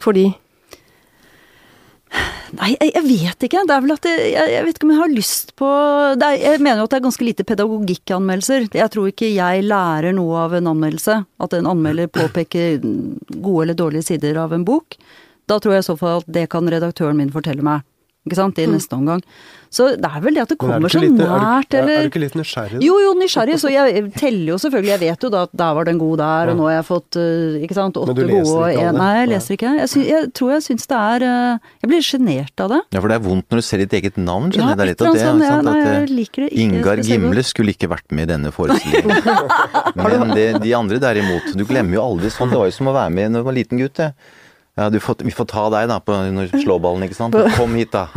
Fordi 0.03 0.27
Nei, 2.57 2.71
jeg, 2.73 2.91
jeg 2.95 3.05
vet 3.05 3.45
ikke. 3.45 3.61
Det 3.69 3.75
er 3.75 3.83
vel 3.85 3.93
at 3.93 4.07
jeg, 4.09 4.21
jeg, 4.33 4.51
jeg 4.55 4.65
vet 4.65 4.77
ikke 4.79 4.87
om 4.87 4.93
jeg 4.93 5.01
har 5.03 5.13
lyst 5.13 5.51
på 5.59 5.69
er, 6.15 6.37
Jeg 6.41 6.61
mener 6.63 6.81
jo 6.81 6.87
at 6.87 6.93
det 6.93 6.99
er 6.99 7.05
ganske 7.05 7.27
lite 7.27 7.45
pedagogikk 7.47 8.13
anmeldelser. 8.17 8.67
Jeg 8.73 8.93
tror 8.93 9.11
ikke 9.11 9.29
jeg 9.29 9.65
lærer 9.67 10.15
noe 10.17 10.45
av 10.47 10.57
en 10.57 10.71
anmeldelse. 10.73 11.19
At 11.45 11.55
en 11.57 11.69
anmelder 11.69 12.09
påpeker 12.11 12.81
gode 12.81 13.67
eller 13.67 13.77
dårlige 13.77 14.09
sider 14.09 14.41
av 14.41 14.55
en 14.55 14.65
bok. 14.67 14.97
Da 15.49 15.59
tror 15.61 15.77
jeg 15.77 15.85
i 15.85 15.89
så 15.89 15.97
fall 15.99 16.23
at 16.23 16.33
det 16.39 16.49
kan 16.53 16.69
redaktøren 16.69 17.17
min 17.21 17.33
fortelle 17.33 17.65
meg. 17.65 17.85
Ikke 18.29 18.37
sant? 18.37 18.59
I 18.61 18.67
neste 18.69 18.93
omgang. 18.95 19.23
Så 19.69 19.85
det 20.01 20.07
er 20.09 20.21
vel 20.25 20.33
det 20.33 20.41
at 20.41 20.49
det 20.49 20.55
er 20.57 20.61
kommer 20.63 20.89
så 20.89 20.97
litt- 21.03 21.13
nært, 21.13 21.73
er- 21.77 21.83
eller 21.83 21.97
Er 21.99 22.05
du 22.07 22.09
ikke 22.09 22.21
litt 22.23 22.33
nysgjerrig? 22.39 22.79
da? 22.79 22.85
jo, 22.87 22.93
jo, 23.03 23.11
nysgjerrig, 23.19 23.57
så 23.61 23.69
jeg 23.69 24.13
teller 24.17 24.47
jo 24.49 24.57
selvfølgelig. 24.57 24.93
Jeg 24.95 24.99
vet 25.03 25.25
jo 25.25 25.29
da 25.29 25.41
at 25.45 25.51
der 25.53 25.73
var 25.77 25.85
den 25.85 25.99
god 26.01 26.17
der, 26.17 26.49
og 26.49 26.57
nå 26.57 26.63
har 26.65 26.73
jeg 26.81 26.85
fått 26.87 27.17
øh, 27.21 27.59
ikke 27.61 27.75
sant, 27.77 27.93
Men 27.99 28.01
åtte 28.09 28.15
du 28.17 28.23
leser 28.25 28.49
gode 28.49 28.63
og 28.63 28.71
ikke 28.73 28.87
alle? 28.89 28.97
Nei, 28.97 29.11
jeg 29.19 29.29
leser 29.29 29.53
ikke. 29.59 29.73
Jeg, 29.77 29.89
sy, 29.93 29.99
jeg 30.09 30.33
tror 30.33 30.49
jeg 30.55 30.61
syns 30.65 30.87
det 30.89 30.97
er 30.97 31.27
øh, 31.29 31.59
Jeg 31.83 31.89
blir 31.91 32.01
sjenert 32.09 32.65
av 32.65 32.69
det. 32.73 32.81
Ja, 32.97 32.99
for 32.99 33.07
det 33.13 33.15
er 33.19 33.23
vondt 33.29 33.45
når 33.53 33.61
du 33.61 33.65
ser 33.69 33.77
ditt 33.85 33.93
eget 33.93 34.17
navn. 34.17 34.49
skjønner 34.49 34.73
Ja, 34.73 34.79
det 34.79 34.81
er 34.81 34.89
litt 34.89 35.01
av 35.05 35.13
det. 35.13 35.21
sånn, 35.21 35.41
ja, 35.45 35.59
At, 35.59 35.65
eh, 35.69 36.05
det 36.09 36.49
Ingar. 36.57 36.97
Gimle 37.05 37.43
skulle 37.45 37.69
ikke 37.77 37.89
vært 37.93 38.09
med 38.11 38.25
i 38.25 38.33
denne 38.33 38.49
forestillingen. 38.51 39.21
Men 39.95 40.33
det, 40.33 40.47
de 40.65 40.73
andre 40.73 40.97
derimot, 40.97 41.53
du 41.53 41.63
glemmer 41.69 41.93
jo 41.99 42.01
aldri 42.09 42.33
sånn. 42.33 42.49
Det 42.49 42.57
var 42.57 42.65
jo 42.71 42.75
som 42.75 42.89
å 42.89 42.93
være 42.97 43.13
med 43.13 43.31
når 43.33 43.43
du 43.45 43.49
var 43.51 43.53
liten 43.53 43.77
gutt, 43.85 43.93
det. 44.01 44.13
Ja, 44.79 44.87
du 44.93 44.99
får, 45.03 45.19
vi 45.27 45.35
får 45.35 45.49
ta 45.51 45.67
deg 45.73 45.89
da 45.91 45.99
på 45.99 46.15
når 46.15 46.53
slåballen, 46.63 47.03
ikke 47.09 47.17
sant. 47.17 47.35
Kom 47.57 47.75
hit, 47.75 47.91
da. 47.91 48.07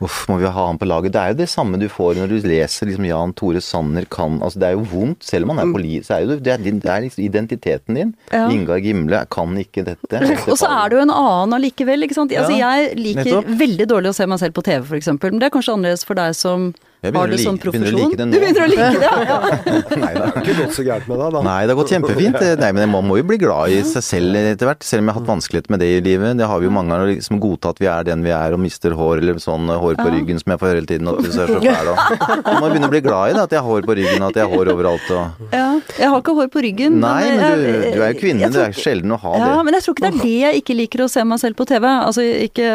Uff, 0.00 0.22
må 0.30 0.38
vi 0.40 0.48
ha 0.48 0.62
han 0.64 0.78
på 0.80 0.86
laget. 0.88 1.12
Det 1.12 1.20
er 1.20 1.32
jo 1.34 1.38
det 1.42 1.48
samme 1.52 1.76
du 1.80 1.84
får 1.92 2.16
når 2.16 2.30
du 2.30 2.46
leser 2.48 2.88
liksom 2.88 3.04
Jan 3.04 3.34
Tore 3.36 3.60
Sanner 3.60 4.06
kan 4.08 4.38
Altså 4.40 4.62
det 4.62 4.70
er 4.70 4.78
jo 4.78 4.86
vondt, 4.88 5.26
selv 5.28 5.44
om 5.44 5.52
han 5.52 5.60
er 5.66 5.74
på 5.74 5.82
liv, 5.82 6.06
så 6.06 6.16
er 6.16 6.22
jo 6.24 6.30
det, 6.30 6.38
det 6.46 6.54
er, 6.54 6.62
din, 6.64 6.78
det 6.80 6.92
er 6.92 7.04
liksom 7.04 7.24
identiteten 7.26 7.98
din. 7.98 8.14
Ja. 8.32 8.46
Ingar 8.48 8.80
Gimle 8.80 9.20
kan 9.34 9.52
ikke 9.60 9.84
dette. 9.90 10.22
Og 10.52 10.56
så 10.56 10.70
er 10.72 10.96
jo 10.96 11.02
en 11.04 11.12
annen 11.12 11.58
allikevel, 11.58 12.06
ikke 12.06 12.16
sant. 12.16 12.32
Altså, 12.32 12.56
jeg 12.56 12.94
liker 12.96 13.26
nettopp. 13.26 13.50
veldig 13.60 13.88
dårlig 13.92 14.14
å 14.14 14.16
se 14.16 14.28
meg 14.30 14.40
selv 14.40 14.56
på 14.56 14.64
TV, 14.70 14.86
for 14.88 15.00
eksempel. 15.00 15.34
Men 15.34 15.42
det 15.42 15.50
er 15.50 15.54
kanskje 15.58 15.76
annerledes 15.76 16.06
for 16.08 16.20
deg 16.20 16.38
som 16.38 16.70
Jeg 17.00 17.14
har 17.16 17.30
du 17.30 17.32
like, 17.32 17.44
sånn 17.46 17.56
profesjon? 17.56 17.84
begynner 17.86 17.96
å 17.96 18.08
like 18.10 18.18
det 18.18 18.24
nå. 18.26 18.32
Du 18.32 18.42
begynner 18.42 18.60
å 18.60 18.68
like 18.68 18.88
det, 18.92 19.10
ja. 19.30 19.36
Nei. 20.02 20.10
Det 20.12 20.24
har 20.24 20.34
ikke 20.42 20.56
gått 20.58 20.74
så 20.76 20.82
gærent 20.84 21.06
med 21.08 21.22
deg, 21.22 21.30
da. 21.32 21.40
Nei, 21.46 21.60
det 21.64 21.72
har 21.72 21.78
gått 21.78 21.92
kjempefint. 21.94 22.40
Nei, 22.60 22.70
men 22.76 22.92
Man 22.92 23.06
må 23.08 23.16
jo 23.16 23.24
bli 23.30 23.38
glad 23.40 23.72
i 23.72 23.78
seg 23.88 24.04
selv 24.04 24.36
etter 24.40 24.68
hvert, 24.68 24.84
selv 24.84 25.00
om 25.00 25.08
jeg 25.08 25.16
har 25.16 25.20
hatt 25.22 25.30
vanskeligheter 25.30 25.72
med 25.72 25.80
det 25.80 25.88
i 25.94 26.02
livet. 26.04 26.36
Det 26.36 26.48
har 26.50 26.60
vi 26.60 26.68
jo 26.68 26.74
mange 26.76 26.92
ganger, 26.92 27.12
liksom 27.14 27.40
godta 27.40 27.72
at 27.72 27.80
vi 27.80 27.88
er 27.88 28.04
den 28.10 28.26
vi 28.26 28.34
er 28.36 28.56
og 28.56 28.60
mister 28.60 28.96
hår 28.98 29.22
eller 29.22 29.40
sånn 29.40 29.72
hår 29.80 29.96
på 30.00 30.08
ryggen 30.12 30.42
som 30.42 30.52
jeg 30.52 30.60
får 30.60 30.70
høre 30.70 30.82
hele 30.82 30.90
tiden 30.90 31.08
at 31.08 31.22
du 31.24 31.30
ser 31.32 31.48
så 31.48 31.60
fæl 31.64 31.90
og 31.94 32.02
Man 32.50 32.58
må 32.60 32.68
begynne 32.68 32.90
å 32.90 32.92
bli 32.92 33.02
glad 33.04 33.32
i 33.32 33.36
det, 33.38 33.46
at 33.48 33.56
jeg 33.56 33.62
har 33.64 33.70
hår 33.70 33.88
på 33.88 33.96
ryggen 33.96 34.20
og 34.20 34.28
at 34.28 34.40
jeg 34.40 34.44
har 34.44 34.54
hår 34.58 34.72
overalt 34.74 35.08
og 35.16 35.54
ja. 35.56 35.66
Jeg 35.96 36.12
har 36.12 36.20
ikke 36.20 36.36
hår 36.36 36.52
på 36.52 36.64
ryggen. 36.64 37.00
Nei, 37.00 37.16
men 37.32 37.64
du, 37.64 37.70
du 37.96 38.04
er 38.04 38.12
jo 38.12 38.20
kvinne, 38.20 38.52
det 38.52 38.66
er 38.66 38.76
sjelden 38.76 39.16
å 39.16 39.20
ha 39.24 39.32
det. 39.38 39.48
Ja, 39.54 39.64
men 39.64 39.76
jeg 39.78 39.86
tror 39.86 39.96
ikke 39.96 40.06
det 40.06 40.12
er 40.12 40.20
det 40.26 40.36
jeg 40.36 40.62
ikke 40.62 40.76
liker 40.76 41.04
å 41.06 41.08
se 41.12 41.24
meg 41.32 41.40
selv 41.42 41.56
på 41.56 41.66
TV. 41.70 41.88
Altså 41.88 42.24
ikke 42.44 42.68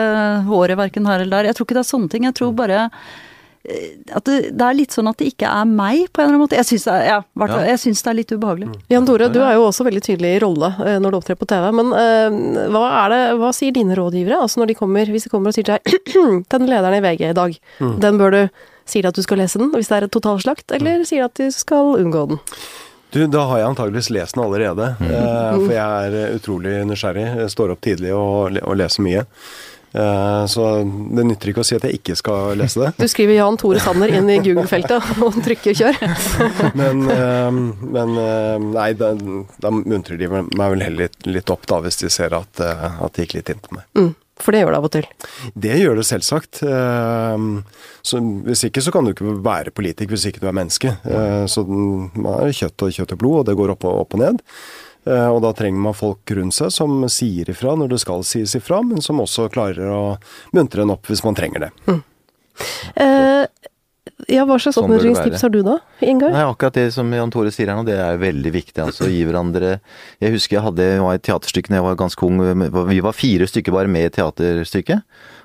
håret 0.50 0.82
verken 0.82 1.08
her 1.10 1.22
eller 1.22 1.40
der. 1.40 1.52
Jeg 1.52 1.60
tror 1.60 1.70
ikke 1.70 1.78
det 1.78 1.86
er 1.86 1.92
sånne 1.94 2.12
ting. 2.12 2.28
Jeg 2.28 2.38
tror 2.38 2.54
bare 2.58 2.82
eh, 2.88 3.16
at 4.14 4.28
det, 4.30 4.36
det 4.54 4.66
er 4.68 4.78
litt 4.78 4.94
sånn 4.96 5.08
at 5.10 5.18
det 5.18 5.32
ikke 5.32 5.50
er 5.50 5.66
meg, 5.70 6.06
på 6.14 6.22
en 6.22 6.28
eller 6.28 6.36
annen 6.36 6.44
måte. 6.44 6.58
Jeg 6.60 6.68
syns 6.70 6.86
det, 6.88 6.98
ja, 7.08 7.18
Ja. 7.40 7.58
det 7.66 8.12
er 8.12 8.18
litt 8.20 8.32
ubehagelig. 8.36 8.70
Jan 8.94 9.08
Tore, 9.08 9.30
du 9.34 9.40
er 9.42 9.56
jo 9.58 9.66
også 9.70 9.88
veldig 9.88 10.04
tydelig 10.06 10.36
i 10.36 10.44
rolle 10.44 10.70
eh, 10.86 11.00
når 11.02 11.12
du 11.16 11.18
opptrer 11.22 11.40
på 11.40 11.48
TV. 11.50 11.66
Men 11.80 11.92
uh, 11.96 12.70
hva, 12.76 12.86
er 13.06 13.10
det, 13.16 13.20
hva 13.42 13.52
sier 13.56 13.74
dine 13.76 13.98
rådgivere? 13.98 14.40
Altså 14.46 14.62
når 14.62 14.72
de 14.72 14.78
kommer, 14.78 15.10
hvis 15.12 15.26
de 15.28 15.34
kommer 15.34 15.50
og 15.50 15.58
sier 15.58 15.66
til 15.68 15.78
deg 15.80 16.46
Den 16.56 16.70
lederen 16.70 17.00
i 17.00 17.04
VG 17.04 17.30
i 17.32 17.36
dag, 17.38 17.60
den 18.06 18.22
bør 18.22 18.36
du 18.38 18.42
Sier 18.86 19.02
de 19.02 19.10
at 19.10 19.18
du 19.18 19.24
skal 19.26 19.40
lese 19.42 19.58
den 19.58 19.72
hvis 19.74 19.88
det 19.90 19.96
er 19.98 20.06
et 20.06 20.12
totalslakt, 20.14 20.70
eller 20.78 21.02
sier 21.10 21.24
de 21.24 21.26
at 21.26 21.40
du 21.40 21.48
skal 21.50 21.96
unngå 21.98 22.28
den? 22.30 22.42
Du, 23.16 23.24
da 23.32 23.46
har 23.50 23.62
jeg 23.62 23.70
antageligvis 23.72 24.10
lest 24.14 24.36
den 24.36 24.44
allerede. 24.44 24.92
eh, 25.02 25.56
For 25.56 25.72
jeg 25.74 26.10
er 26.10 26.18
eh, 26.20 26.36
utrolig 26.36 26.74
nysgjerrig. 26.86 27.24
Jeg 27.40 27.54
står 27.54 27.74
opp 27.74 27.82
tidlig 27.86 28.12
og, 28.14 28.60
og 28.62 28.76
leser 28.78 29.06
mye. 29.06 29.24
Eh, 29.96 30.46
Så 30.52 30.64
det 31.16 31.24
nytter 31.24 31.52
ikke 31.52 31.64
å 31.64 31.68
si 31.68 31.78
at 31.78 31.86
jeg 31.88 32.02
ikke 32.02 32.18
skal 32.20 32.58
lese 32.60 32.82
det. 32.84 32.92
Du 33.02 33.08
skriver 33.12 33.38
Jan 33.38 33.60
Tore 33.60 33.80
Sanner 33.84 34.12
inn 34.18 34.28
i 34.32 34.40
Google-feltet 34.44 35.22
og 35.24 35.40
trykker 35.46 35.78
kjør. 35.78 36.02
Men, 36.80 37.06
eh, 37.12 37.62
men 37.96 38.18
eh, 38.20 38.68
nei, 38.76 38.90
da, 39.00 39.14
da 39.62 39.72
muntrer 39.72 40.20
de 40.20 40.30
meg 40.32 40.52
vel 40.52 40.84
heller 40.84 41.08
litt, 41.08 41.18
litt 41.30 41.52
opp 41.54 41.66
da, 41.70 41.80
hvis 41.86 42.02
de 42.02 42.12
ser 42.12 42.36
at, 42.36 42.62
at 42.62 43.16
det 43.16 43.26
gikk 43.26 43.38
litt 43.40 43.52
inn 43.54 43.62
på 43.64 43.78
meg. 43.78 43.86
Mm, 43.98 44.12
for 44.42 44.52
det 44.56 44.62
gjør 44.64 44.74
det 44.74 44.80
av 44.80 44.88
og 44.90 44.94
til. 44.96 45.08
Det 45.66 45.76
gjør 45.80 46.00
det 46.00 46.08
selvsagt. 46.10 46.62
Så 48.06 48.22
hvis 48.48 48.66
ikke 48.68 48.84
så 48.84 48.94
kan 48.94 49.08
du 49.08 49.14
ikke 49.14 49.36
være 49.46 49.74
politiker 49.76 50.16
hvis 50.16 50.28
ikke 50.30 50.44
du 50.44 50.50
er 50.50 50.58
menneske. 50.58 50.92
Så 51.52 51.64
man 51.70 52.32
er 52.42 52.56
kjøtt 52.56 52.88
og 52.88 52.98
kjøtt 52.98 53.16
og 53.16 53.22
blod, 53.22 53.38
og 53.44 53.48
det 53.50 53.56
går 53.60 53.76
opp 53.76 53.88
og, 53.88 54.02
opp 54.04 54.18
og 54.18 54.24
ned. 54.26 54.44
Eh, 55.06 55.28
Og 55.30 55.42
da 55.44 55.52
trenger 55.54 55.80
man 55.80 55.94
folk 55.94 56.32
rundt 56.34 56.56
seg 56.58 56.72
som 56.74 57.04
sier 57.14 57.50
ifra 57.54 57.76
når 57.78 57.94
det 57.94 58.00
skal 58.02 58.24
sies 58.26 58.56
ifra, 58.58 58.82
men 58.86 59.02
som 59.06 59.20
også 59.22 59.50
klarer 59.54 59.86
å 59.94 60.18
muntre 60.56 60.82
en 60.82 60.96
opp 60.96 61.06
hvis 61.12 61.24
man 61.26 61.36
trenger 61.38 61.68
det. 61.68 61.72
Eh, 62.96 63.46
ja, 64.32 64.46
hva 64.48 64.56
slags 64.58 64.78
Sånn 64.78 64.86
oppmuntringstips 64.88 65.44
har 65.44 65.52
du 65.52 65.60
da, 65.66 65.76
Ingar? 66.02 66.32
Nei, 66.34 66.44
akkurat 66.48 66.78
det 66.78 66.86
som 66.96 67.10
Jan 67.14 67.32
Tore 67.34 67.52
sier 67.54 67.68
her 67.70 67.78
nå, 67.78 67.84
det 67.86 67.98
er 68.00 68.18
veldig 68.22 68.52
viktig. 68.56 68.80
altså 68.82 69.10
Gi 69.12 69.22
hverandre 69.28 69.80
Jeg 70.24 70.32
husker 70.38 70.58
jeg 70.58 70.64
hadde 70.66 70.86
jeg 70.88 71.02
var 71.04 71.18
et 71.20 71.26
teaterstykke 71.28 71.70
da 71.74 71.80
jeg 71.82 71.86
var 71.86 71.98
ganske 72.00 72.26
ung. 72.26 72.40
Vi 72.90 73.00
var 73.04 73.18
fire 73.18 73.48
stykker 73.52 73.76
bare 73.76 73.92
med 73.92 74.08
i 74.08 74.14
teaterstykket. 74.16 75.04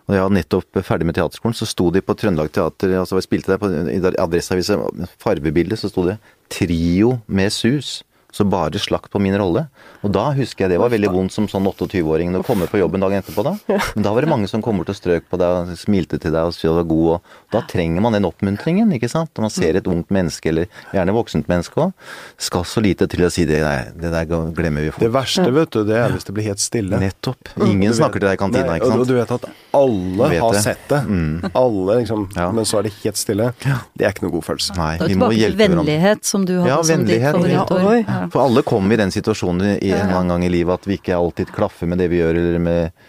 Og 0.08 0.14
jeg 0.16 0.22
var 0.24 0.32
nettopp 0.34 0.80
ferdig 0.86 1.06
med 1.06 1.14
teaterskolen, 1.18 1.54
så 1.54 1.66
sto 1.68 1.90
de 1.94 2.00
på 2.02 2.14
Trøndelag 2.18 2.48
Teater 2.54 2.96
altså 2.98 3.18
Jeg 3.20 3.26
spilte 3.28 3.52
der 3.52 3.60
på 3.62 3.68
i 3.70 4.00
Adresseavisa, 4.18 4.78
farvebildet, 5.22 5.78
så 5.78 5.90
sto 5.90 6.06
det 6.06 6.16
'Trio 6.50 7.20
med 7.28 7.50
sus'. 7.54 8.02
Så 8.32 8.44
bare 8.48 8.78
slakt 8.78 9.10
på 9.10 9.18
min 9.20 9.34
rolle. 9.38 9.66
Og 10.06 10.12
da 10.14 10.28
husker 10.36 10.64
jeg 10.64 10.70
det 10.70 10.78
var 10.80 10.90
veldig 10.92 11.10
vondt 11.12 11.32
som 11.34 11.48
sånn 11.50 11.64
28-åring 11.66 12.36
å 12.38 12.44
komme 12.46 12.68
på 12.70 12.78
jobben 12.78 13.02
dagen 13.02 13.18
etterpå 13.20 13.42
da. 13.42 13.56
Men 13.96 14.04
da 14.06 14.12
var 14.14 14.22
det 14.22 14.30
mange 14.30 14.46
som 14.48 14.62
kom 14.62 14.78
bort 14.78 14.88
og 14.92 14.96
strøk 14.96 15.26
på 15.30 15.38
deg 15.40 15.48
og 15.72 15.72
smilte 15.80 16.18
til 16.22 16.30
deg 16.32 16.46
og 16.46 16.54
sa 16.54 16.68
du 16.68 16.76
var 16.78 16.86
god. 16.86 17.08
Og 17.16 17.56
da 17.56 17.62
trenger 17.66 18.00
man 18.04 18.14
den 18.14 18.28
oppmuntringen, 18.28 18.92
ikke 18.94 19.10
sant. 19.10 19.32
Når 19.34 19.46
man 19.48 19.50
ser 19.54 19.76
et 19.80 19.90
ungt 19.90 20.10
menneske, 20.14 20.46
eller 20.52 20.70
gjerne 20.94 21.14
voksent 21.16 21.50
menneske 21.50 21.74
òg. 21.88 21.92
Skal 22.38 22.64
så 22.70 22.80
lite 22.84 23.08
til 23.10 23.26
å 23.26 23.30
si 23.34 23.44
det 23.50 23.60
der, 23.64 23.90
det 23.98 24.12
der 24.14 24.30
glemmer 24.54 24.86
vi 24.86 24.92
Det 25.02 25.10
verste, 25.12 25.48
vet 25.52 25.70
du, 25.74 25.82
det 25.90 25.98
er 25.98 26.14
hvis 26.14 26.24
det 26.30 26.34
blir 26.38 26.46
helt 26.50 26.62
stille. 26.62 27.00
Nettopp. 27.02 27.50
Ingen 27.66 27.88
vet- 27.90 27.98
snakker 27.98 28.20
til 28.22 28.28
deg 28.30 28.38
i 28.38 28.42
kantina, 28.44 28.78
ikke 28.78 28.92
sant. 28.92 29.00
Og 29.02 29.10
du 29.10 29.14
vet 29.18 29.34
at 29.36 29.48
alle 29.74 30.30
Vet 30.36 30.40
har 30.46 30.52
det. 30.54 30.62
sett 30.62 30.86
det. 30.88 31.02
Alle, 31.54 31.98
liksom. 32.00 32.28
Ja. 32.36 32.50
Men 32.54 32.64
så 32.68 32.78
er 32.78 32.88
det 32.88 32.94
helt 33.02 33.16
stille. 33.20 33.50
Det 33.60 34.06
er 34.06 34.14
ikke 34.14 34.24
noe 34.28 34.36
god 34.38 34.46
følelse. 34.46 34.76
Nei, 34.78 34.92
vi 35.02 35.14
må 35.18 35.28
tilbake 35.28 35.34
til 35.34 35.40
hjelpe 35.42 35.58
hverandre. 35.58 35.84
vennlighet, 35.84 36.24
som 36.30 36.44
du 36.46 36.54
hadde 36.60 36.68
Ja, 36.70 36.82
som 36.82 37.04
ditt 37.04 37.22
favorittord. 37.22 38.06
Ja. 38.06 38.19
For 38.28 38.42
alle 38.42 38.62
kommer 38.66 38.94
i 38.94 39.00
den 39.00 39.12
situasjonen 39.14 39.78
i 39.78 39.90
en 39.90 39.96
eller 40.02 40.18
annen 40.18 40.34
gang 40.34 40.44
i 40.44 40.52
livet 40.52 40.80
at 40.80 40.88
vi 40.88 40.98
ikke 40.98 41.16
alltid 41.16 41.52
klaffer 41.54 41.88
med 41.90 42.02
det 42.02 42.10
vi 42.12 42.20
gjør, 42.20 42.36
eller 42.36 42.62
med 42.62 43.06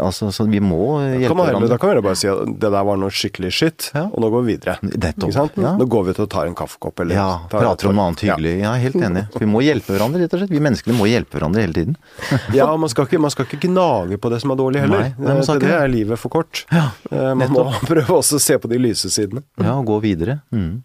Altså, 0.00 0.30
så 0.32 0.46
vi 0.48 0.62
må 0.64 0.78
hjelpe 1.20 1.34
hverandre 1.36 1.68
da 1.68 1.76
kan 1.76 1.90
man 1.90 1.92
heller 1.92 2.04
bare 2.06 2.16
si 2.16 2.28
at 2.32 2.38
det 2.56 2.70
der 2.72 2.84
var 2.88 2.96
noe 2.96 3.12
skikkelig 3.12 3.50
skitt, 3.52 3.90
Ja. 3.92 4.06
og 4.08 4.22
nå 4.24 4.30
går 4.32 4.44
vi 4.46 4.54
videre. 4.54 4.78
Nettopp. 4.80 5.26
Ikke 5.28 5.36
sant? 5.36 5.58
Ja. 5.60 5.74
Nå 5.76 5.84
går 5.92 6.06
vi 6.06 6.14
ut 6.16 6.20
og 6.24 6.28
tar 6.32 6.46
en 6.48 6.54
kaffekopp, 6.56 7.02
eller 7.04 7.14
Ja, 7.18 7.26
tar- 7.52 7.60
prater 7.60 7.90
om 7.90 7.98
noe 7.98 8.06
annet 8.08 8.22
hyggelig. 8.24 8.54
Ja, 8.62 8.72
helt 8.80 8.96
enig. 8.96 9.26
Vi 9.44 9.44
må 9.50 9.60
hjelpe 9.60 9.92
hverandre, 9.92 10.22
rett 10.24 10.32
og 10.32 10.40
slett. 10.40 10.54
Vi 10.56 10.62
menneskene 10.64 10.96
må 10.96 11.04
hjelpe 11.10 11.36
hverandre 11.36 11.60
hele 11.66 11.76
tiden. 11.76 11.96
Ja, 12.32 12.38
ja 12.64 12.68
man, 12.80 12.88
skal 12.88 13.04
ikke, 13.10 13.20
man 13.20 13.30
skal 13.34 13.44
ikke 13.44 13.60
gnage 13.66 14.16
på 14.24 14.32
det 14.32 14.40
som 14.40 14.54
er 14.54 14.60
dårlig 14.62 14.80
heller. 14.86 15.04
Nei, 15.04 15.12
nei, 15.20 15.36
man 15.44 15.60
det 15.60 15.74
er 15.76 15.92
livet 15.92 16.18
for 16.24 16.32
kort. 16.32 16.64
Ja, 16.72 16.86
Eh, 17.12 17.34
man 17.36 17.52
må 17.52 17.66
prøve 17.90 18.16
også 18.16 18.38
å 18.40 18.42
se 18.42 18.56
på 18.58 18.66
de 18.72 18.78
lyse 18.80 19.10
sidene. 19.12 19.44
Ja, 19.60 19.76
og 19.76 19.84
gå 19.86 20.00
videre. 20.02 20.38
Mm. 20.50 20.80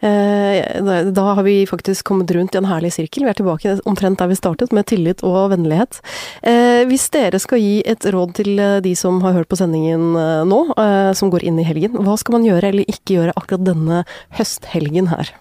Eh, 0.00 1.10
da, 1.12 1.24
har 1.34 1.42
vi 1.42 1.66
faktisk 1.66 2.06
kommet 2.08 2.30
rundt 2.30 2.54
i 2.54 2.58
en 2.62 2.68
herlig 2.70 2.92
sirkel. 2.94 3.24
Vi 3.26 3.32
er 3.34 3.38
tilbake 3.40 3.74
omtrent 3.88 4.22
der 4.22 4.30
vi 4.30 4.38
startet, 4.38 4.72
med 4.72 4.86
tillit 4.90 5.24
og 5.26 5.50
vennlighet. 5.52 5.98
Eh, 6.46 6.84
hvis 6.88 7.08
dere 7.14 7.40
skal 7.42 7.58
gi 7.60 7.82
et 7.84 8.06
råd 8.14 8.34
til 8.38 8.43
eh, 8.48 8.80
de 8.84 8.94
som 8.98 9.20
har 9.24 9.36
hørt 9.36 9.50
på 9.50 9.58
sendingen 9.60 10.12
eh, 10.18 10.42
nå, 10.48 10.60
eh, 10.80 11.12
som 11.16 11.30
går 11.32 11.46
inn 11.48 11.60
i 11.60 11.66
helgen, 11.66 11.96
hva 12.04 12.16
skal 12.20 12.38
man 12.38 12.46
gjøre 12.46 12.70
eller 12.70 12.90
ikke 12.90 13.18
gjøre 13.18 13.34
akkurat 13.38 13.66
denne 13.66 14.04
høsthelgen 14.38 15.10
her? 15.12 15.32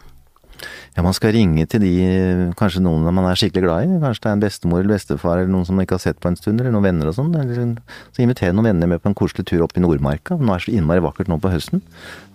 Ja, 0.94 1.02
man 1.02 1.16
skal 1.18 1.34
ringe 1.34 1.66
til 1.66 1.82
de, 1.82 1.94
kanskje 2.60 2.84
noen 2.86 3.08
man 3.10 3.26
er 3.26 3.40
skikkelig 3.40 3.64
glad 3.66 3.88
i. 3.88 3.96
Kanskje 4.04 4.22
det 4.22 4.30
er 4.30 4.36
en 4.38 4.44
bestemor 4.44 4.84
eller 4.84 4.94
bestefar 4.94 5.40
eller 5.40 5.50
noen 5.50 5.66
som 5.66 5.76
man 5.76 5.88
ikke 5.88 5.98
har 5.98 6.04
sett 6.04 6.20
på 6.22 6.30
en 6.30 6.38
stund, 6.38 6.62
eller 6.62 6.74
noen 6.76 6.86
venner 6.86 7.10
og 7.10 7.16
sånn. 7.18 7.34
Så 8.14 8.22
invitere 8.22 8.54
noen 8.54 8.70
venner 8.70 8.92
med 8.92 9.02
på 9.02 9.10
en 9.10 9.18
koselig 9.18 9.48
tur 9.50 9.66
opp 9.66 9.74
i 9.74 9.82
Nordmarka. 9.82 10.38
Nå 10.38 10.54
er 10.54 10.62
det 10.62 10.68
så 10.68 10.76
innmari 10.78 11.02
vakkert 11.04 11.32
nå 11.34 11.40
på 11.42 11.50
høsten. 11.50 11.82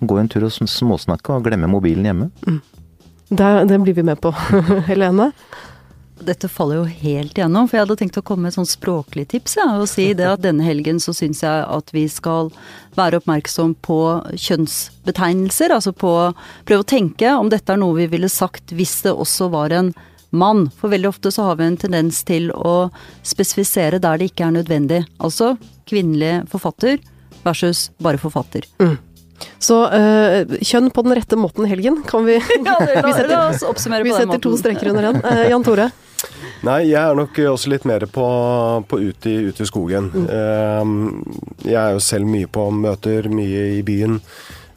Gå 0.03 0.19
en 0.19 0.31
tur 0.33 0.49
og 0.49 0.57
småsnakke 0.59 1.37
og 1.37 1.47
glemme 1.47 1.71
mobilen 1.71 2.11
hjemme. 2.11 2.29
Det, 3.31 3.53
det 3.71 3.79
blir 3.85 3.95
vi 3.95 4.07
med 4.11 4.19
på. 4.25 4.35
Helene? 4.91 5.31
Dette 6.25 6.49
faller 6.51 6.81
jo 6.81 6.85
helt 6.89 7.37
igjennom, 7.39 7.69
for 7.69 7.79
jeg 7.79 7.85
hadde 7.87 7.97
tenkt 8.01 8.19
å 8.21 8.23
komme 8.27 8.43
med 8.47 8.53
et 8.53 8.59
sånt 8.59 8.71
språklig 8.71 9.27
tips. 9.31 9.57
Ja, 9.61 9.69
og 9.81 9.87
si 9.89 10.11
det 10.19 10.27
at 10.29 10.43
denne 10.45 10.65
helgen 10.67 10.99
så 11.01 11.15
syns 11.17 11.41
jeg 11.45 11.65
at 11.69 11.93
vi 11.95 12.05
skal 12.11 12.51
være 12.99 13.21
oppmerksom 13.21 13.75
på 13.87 13.99
kjønnsbetegnelser. 14.35 15.73
Altså 15.75 15.93
på 15.97 16.13
prøve 16.69 16.85
å 16.85 16.89
tenke 16.89 17.33
om 17.39 17.51
dette 17.53 17.73
er 17.75 17.81
noe 17.81 17.97
vi 18.01 18.09
ville 18.13 18.29
sagt 18.33 18.75
hvis 18.77 18.97
det 19.07 19.15
også 19.15 19.51
var 19.55 19.75
en 19.77 19.93
mann. 20.31 20.67
For 20.81 20.93
veldig 20.93 21.09
ofte 21.15 21.33
så 21.33 21.47
har 21.49 21.59
vi 21.61 21.69
en 21.69 21.79
tendens 21.81 22.21
til 22.29 22.51
å 22.53 22.91
spesifisere 23.27 24.01
der 24.03 24.19
det 24.21 24.33
ikke 24.33 24.49
er 24.51 24.57
nødvendig. 24.59 25.03
Altså 25.23 25.55
kvinnelig 25.89 26.43
forfatter 26.53 26.99
versus 27.47 27.89
bare 28.03 28.21
forfatter. 28.21 28.67
Mm. 28.83 28.97
Så 29.63 29.77
øh, 29.95 30.57
kjønn 30.67 30.91
på 30.91 31.03
den 31.07 31.15
rette 31.15 31.37
måten 31.39 31.67
helgen, 31.71 32.01
kan 32.11 32.25
vi 32.27 32.41
Ja, 32.67 32.75
Vi 33.07 33.13
setter- 33.15 33.31
la 33.31 33.45
oss 33.53 33.63
oppsummere 33.63 34.03
på 34.03 34.11
Vi 34.11 34.15
den 34.17 34.25
setter 34.27 34.43
to 34.43 34.51
måten. 34.53 34.61
streker 34.65 34.91
under 34.91 35.07
den. 35.13 35.21
Uh, 35.23 35.45
Jan 35.53 35.65
Tore? 35.67 35.89
Nei, 36.67 36.79
jeg 36.89 36.99
er 36.99 37.15
nok 37.15 37.39
også 37.53 37.71
litt 37.71 37.85
mer 37.87 38.03
på, 38.11 38.27
på 38.91 38.99
ut, 38.99 39.27
i, 39.31 39.35
ut 39.49 39.61
i 39.63 39.67
skogen. 39.69 40.09
Mm. 40.11 41.03
jeg 41.63 41.79
er 41.79 41.95
jo 41.95 42.03
selv 42.03 42.27
mye 42.27 42.49
på 42.51 42.65
møter, 42.75 43.29
mye 43.31 43.67
i 43.79 43.83
byen. 43.87 44.19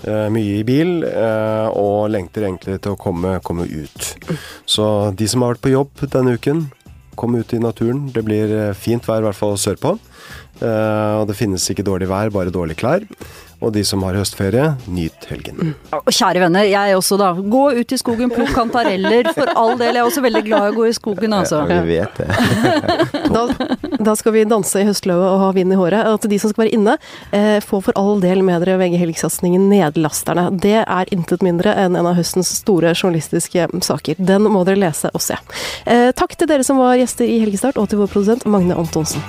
eh, 0.04 0.28
mye 0.34 0.60
i 0.60 0.63
bil, 0.65 1.04
eh, 1.06 1.67
og 1.78 2.10
lengter 2.13 2.48
egentlig 2.48 2.80
til 2.82 2.96
å 2.96 3.00
komme, 3.00 3.36
komme 3.46 3.67
ut. 3.70 4.13
Så 4.65 4.86
de 5.17 5.28
som 5.30 5.44
har 5.44 5.56
vært 5.56 5.65
på 5.65 5.76
jobb 5.76 6.06
denne 6.10 6.38
uken, 6.38 6.72
kom 7.20 7.36
ut 7.36 7.54
i 7.54 7.60
naturen. 7.62 8.08
Det 8.13 8.24
blir 8.26 8.50
eh, 8.50 8.74
fint 8.74 9.06
vær, 9.06 9.22
i 9.22 9.30
hvert 9.30 9.38
fall 9.38 9.58
sørpå. 9.62 9.98
Og 10.62 11.24
det 11.26 11.34
finnes 11.34 11.63
ikke 11.72 11.86
dårlig 11.88 12.06
vær, 12.12 12.30
bare 12.30 12.54
dårlige 12.54 12.78
klær. 12.78 13.06
Og 13.62 13.74
de 13.76 13.84
som 13.86 14.02
har 14.08 14.17
høstferie, 14.17 14.71
nyt 14.89 15.28
helgen. 15.30 15.76
Og 15.93 16.10
kjære 16.10 16.41
venner, 16.41 16.65
jeg 16.65 16.95
også 16.97 17.17
da. 17.21 17.30
Gå 17.38 17.63
ut 17.78 17.93
i 17.93 18.00
skogen, 18.00 18.32
plukk 18.34 18.56
kantareller. 18.56 19.30
For 19.38 19.52
all 19.54 19.76
del, 19.78 19.93
jeg 19.93 20.02
er 20.02 20.10
også 20.10 20.24
veldig 20.26 20.41
glad 20.47 20.65
i 20.65 20.71
å 20.71 20.78
gå 20.80 20.88
i 20.89 20.95
skogen, 20.97 21.36
altså. 21.38 21.62
Ja, 21.69 21.82
vi 21.86 22.00
vet 22.00 22.17
det. 22.17 22.30
Da, 23.32 23.45
da 24.04 24.12
skal 24.19 24.34
vi 24.36 24.41
danse 24.50 24.82
i 24.82 24.86
høstløvet 24.88 25.24
og 25.24 25.38
ha 25.39 25.52
vind 25.56 25.71
i 25.71 25.78
håret. 25.80 26.10
Og 26.10 26.17
til 26.24 26.34
de 26.34 26.39
som 26.41 26.52
skal 26.52 26.65
være 26.65 26.76
inne, 26.76 26.97
eh, 27.32 27.62
få 27.63 27.80
for 27.86 27.95
all 28.00 28.19
del 28.24 28.41
med 28.43 28.65
dere 28.65 28.76
VG-helgesatsingen 28.82 29.69
Nedlasterne. 29.71 30.50
Det 30.52 30.82
er 30.82 31.13
intet 31.15 31.45
mindre 31.45 31.71
enn 31.80 31.95
en 31.95 32.10
av 32.10 32.17
høstens 32.19 32.52
store 32.60 32.91
journalistiske 32.91 33.69
saker. 33.88 34.19
Den 34.19 34.50
må 34.52 34.65
dere 34.67 34.82
lese 34.84 35.13
og 35.15 35.24
se. 35.24 35.39
Eh, 35.86 36.10
takk 36.17 36.36
til 36.36 36.52
dere 36.52 36.67
som 36.67 36.82
var 36.82 36.97
gjester 37.00 37.30
i 37.30 37.39
Helgestart, 37.45 37.80
og 37.80 37.88
til 37.91 38.04
vår 38.04 38.12
produsent 38.12 38.50
Magne 38.52 38.76
Antonsen. 38.76 39.24